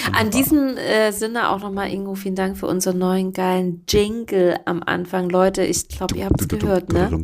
Wunderbar. 0.05 0.21
An 0.21 0.31
diesem 0.31 0.77
äh, 0.77 1.11
Sinne 1.13 1.51
auch 1.51 1.61
nochmal, 1.61 1.91
Ingo, 1.91 2.15
vielen 2.15 2.35
Dank 2.35 2.59
für 2.59 2.67
unseren 2.67 2.99
neuen 2.99 3.33
geilen 3.33 3.85
Jingle 3.89 4.59
am 4.67 4.83
Anfang. 4.85 5.31
Leute, 5.31 5.63
ich 5.63 5.89
glaube, 5.89 6.17
ihr 6.17 6.27
habt 6.27 6.41
es 6.41 6.49
gehört, 6.49 6.93
ne? 6.93 7.23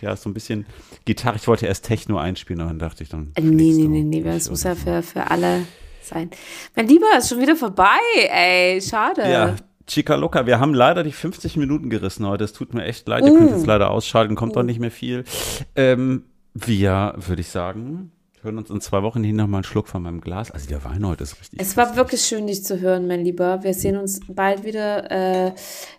Ja, 0.00 0.16
so 0.16 0.28
ein 0.28 0.34
bisschen 0.34 0.66
Gitarre. 1.04 1.36
Ich 1.36 1.46
wollte 1.46 1.66
erst 1.66 1.84
Techno 1.84 2.18
einspielen, 2.18 2.60
aber 2.60 2.70
dann 2.70 2.78
dachte 2.78 3.02
ich 3.04 3.10
dann. 3.10 3.32
Äh, 3.36 3.42
nee, 3.42 3.72
nee, 3.72 3.86
nee, 3.86 4.02
nee, 4.02 4.22
das 4.22 4.50
muss 4.50 4.64
ja 4.64 4.74
für, 4.74 5.02
für 5.02 5.30
alle 5.30 5.64
sein. 6.02 6.30
Mein 6.74 6.88
Lieber, 6.88 7.06
ist 7.16 7.28
schon 7.28 7.40
wieder 7.40 7.54
vorbei, 7.54 8.00
ey. 8.28 8.80
Schade. 8.80 9.22
Ja, 9.22 9.56
Chica 9.86 10.16
Loca, 10.16 10.46
wir 10.46 10.58
haben 10.58 10.74
leider 10.74 11.04
die 11.04 11.12
50 11.12 11.56
Minuten 11.56 11.90
gerissen 11.90 12.26
heute. 12.26 12.44
Es 12.44 12.52
tut 12.52 12.74
mir 12.74 12.84
echt 12.84 13.06
leid. 13.06 13.22
Uh. 13.22 13.26
Ihr 13.26 13.38
könnt 13.38 13.50
jetzt 13.50 13.66
leider 13.66 13.90
ausschalten, 13.90 14.34
kommt 14.34 14.52
uh. 14.52 14.60
doch 14.60 14.62
nicht 14.64 14.80
mehr 14.80 14.90
viel. 14.90 15.24
Ähm, 15.76 16.24
wir, 16.54 17.14
würde 17.16 17.40
ich 17.40 17.48
sagen, 17.48 18.10
hören 18.42 18.58
uns 18.58 18.70
in 18.70 18.80
zwei 18.80 19.02
Wochen 19.02 19.22
hin 19.22 19.36
nochmal 19.36 19.58
einen 19.58 19.64
Schluck 19.64 19.88
von 19.88 20.02
meinem 20.02 20.20
Glas. 20.20 20.50
Also 20.50 20.68
der 20.68 20.84
Wein 20.84 21.06
heute 21.06 21.22
ist 21.22 21.38
richtig. 21.40 21.60
Es 21.60 21.76
war 21.76 21.96
wirklich 21.96 22.22
schön, 22.22 22.46
dich 22.46 22.64
zu 22.64 22.80
hören, 22.80 23.06
mein 23.06 23.24
Lieber. 23.24 23.62
Wir 23.62 23.72
sehen 23.72 23.96
uns 23.96 24.20
bald 24.28 24.64
wieder 24.64 25.10
äh, 25.48 25.52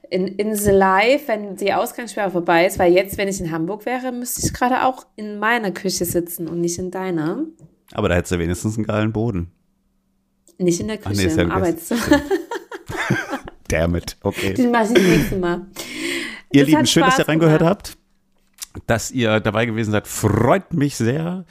in, 0.10 0.54
Live, 0.54 1.28
wenn 1.28 1.56
die 1.56 1.74
Ausgangssperre 1.74 2.32
vorbei 2.32 2.66
ist. 2.66 2.80
Weil 2.80 2.94
jetzt, 2.94 3.18
wenn 3.18 3.28
ich 3.28 3.39
in 3.39 3.52
Hamburg 3.52 3.86
wäre, 3.86 4.12
müsste 4.12 4.46
ich 4.46 4.54
gerade 4.54 4.84
auch 4.84 5.06
in 5.16 5.39
meiner 5.39 5.72
Küche 5.72 6.06
sitzen 6.06 6.48
und 6.48 6.60
nicht 6.60 6.78
in 6.78 6.91
deiner. 6.91 7.46
Aber 7.94 8.10
da 8.10 8.16
hättest 8.16 8.34
du 8.34 8.39
wenigstens 8.39 8.76
einen 8.76 8.86
geilen 8.86 9.14
Boden. 9.14 9.52
Nicht 10.58 10.80
in 10.82 10.88
der 10.88 10.98
Küche, 10.98 11.30
Ach, 11.32 11.36
nee, 11.36 11.41
im 11.41 11.50
ja 11.50 11.56
Arbeitszimmer. 11.56 12.02
Damn 13.70 13.96
it, 13.96 14.18
okay. 14.22 14.54
Den 14.54 14.72
mache 14.72 14.88
ich 14.88 14.94
das 14.94 15.04
nächste 15.04 15.38
Mal. 15.38 15.66
Ihr 16.52 16.64
das 16.64 16.70
Lieben, 16.70 16.86
schön, 16.86 17.04
dass 17.04 17.18
ihr 17.18 17.28
reingehört 17.28 17.64
habt 17.64 17.98
dass 18.88 19.12
ihr 19.12 19.39
dabei 19.39 19.66
gewesen 19.66 19.91
seid. 19.91 20.08
Freut 20.08 20.74
mich 20.74 20.96
sehr. 20.96 21.46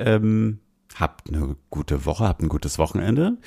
Ähm, 0.00 0.58
habt 0.96 1.28
eine 1.28 1.56
gute 1.70 2.04
Woche, 2.04 2.24
habt 2.24 2.42
ein 2.42 2.48
gutes 2.48 2.78
Wochenende. 2.78 3.38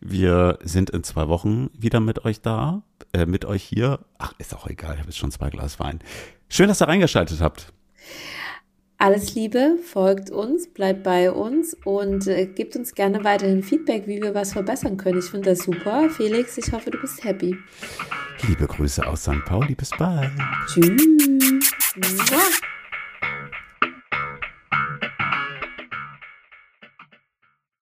Wir 0.00 0.58
sind 0.62 0.90
in 0.90 1.04
zwei 1.04 1.28
Wochen 1.28 1.70
wieder 1.78 2.00
mit 2.00 2.24
euch 2.24 2.40
da, 2.40 2.82
äh, 3.12 3.26
mit 3.26 3.44
euch 3.44 3.62
hier. 3.62 4.00
Ach, 4.18 4.32
ist 4.38 4.54
auch 4.54 4.66
egal, 4.66 4.94
ich 4.94 5.00
habe 5.00 5.08
jetzt 5.08 5.18
schon 5.18 5.30
zwei 5.30 5.50
Glas 5.50 5.78
Wein. 5.78 6.00
Schön, 6.48 6.68
dass 6.68 6.82
ihr 6.82 6.88
reingeschaltet 6.88 7.40
habt. 7.40 7.72
Alles 9.00 9.36
Liebe, 9.36 9.76
folgt 9.84 10.30
uns, 10.30 10.66
bleibt 10.72 11.04
bei 11.04 11.30
uns 11.30 11.76
und 11.84 12.26
äh, 12.26 12.46
gebt 12.46 12.74
uns 12.74 12.96
gerne 12.96 13.22
weiterhin 13.22 13.62
Feedback, 13.62 14.08
wie 14.08 14.20
wir 14.20 14.34
was 14.34 14.54
verbessern 14.54 14.96
können. 14.96 15.20
Ich 15.20 15.26
finde 15.26 15.50
das 15.50 15.60
super. 15.60 16.10
Felix, 16.10 16.58
ich 16.58 16.72
hoffe, 16.72 16.90
du 16.90 16.98
bist 16.98 17.22
happy. 17.22 17.56
Liebe 18.48 18.66
Grüße 18.66 19.06
aus 19.06 19.22
St. 19.22 19.44
Pauli, 19.44 19.76
bis 19.76 19.90
bald. 19.90 20.32
Tschüss. 20.66 21.00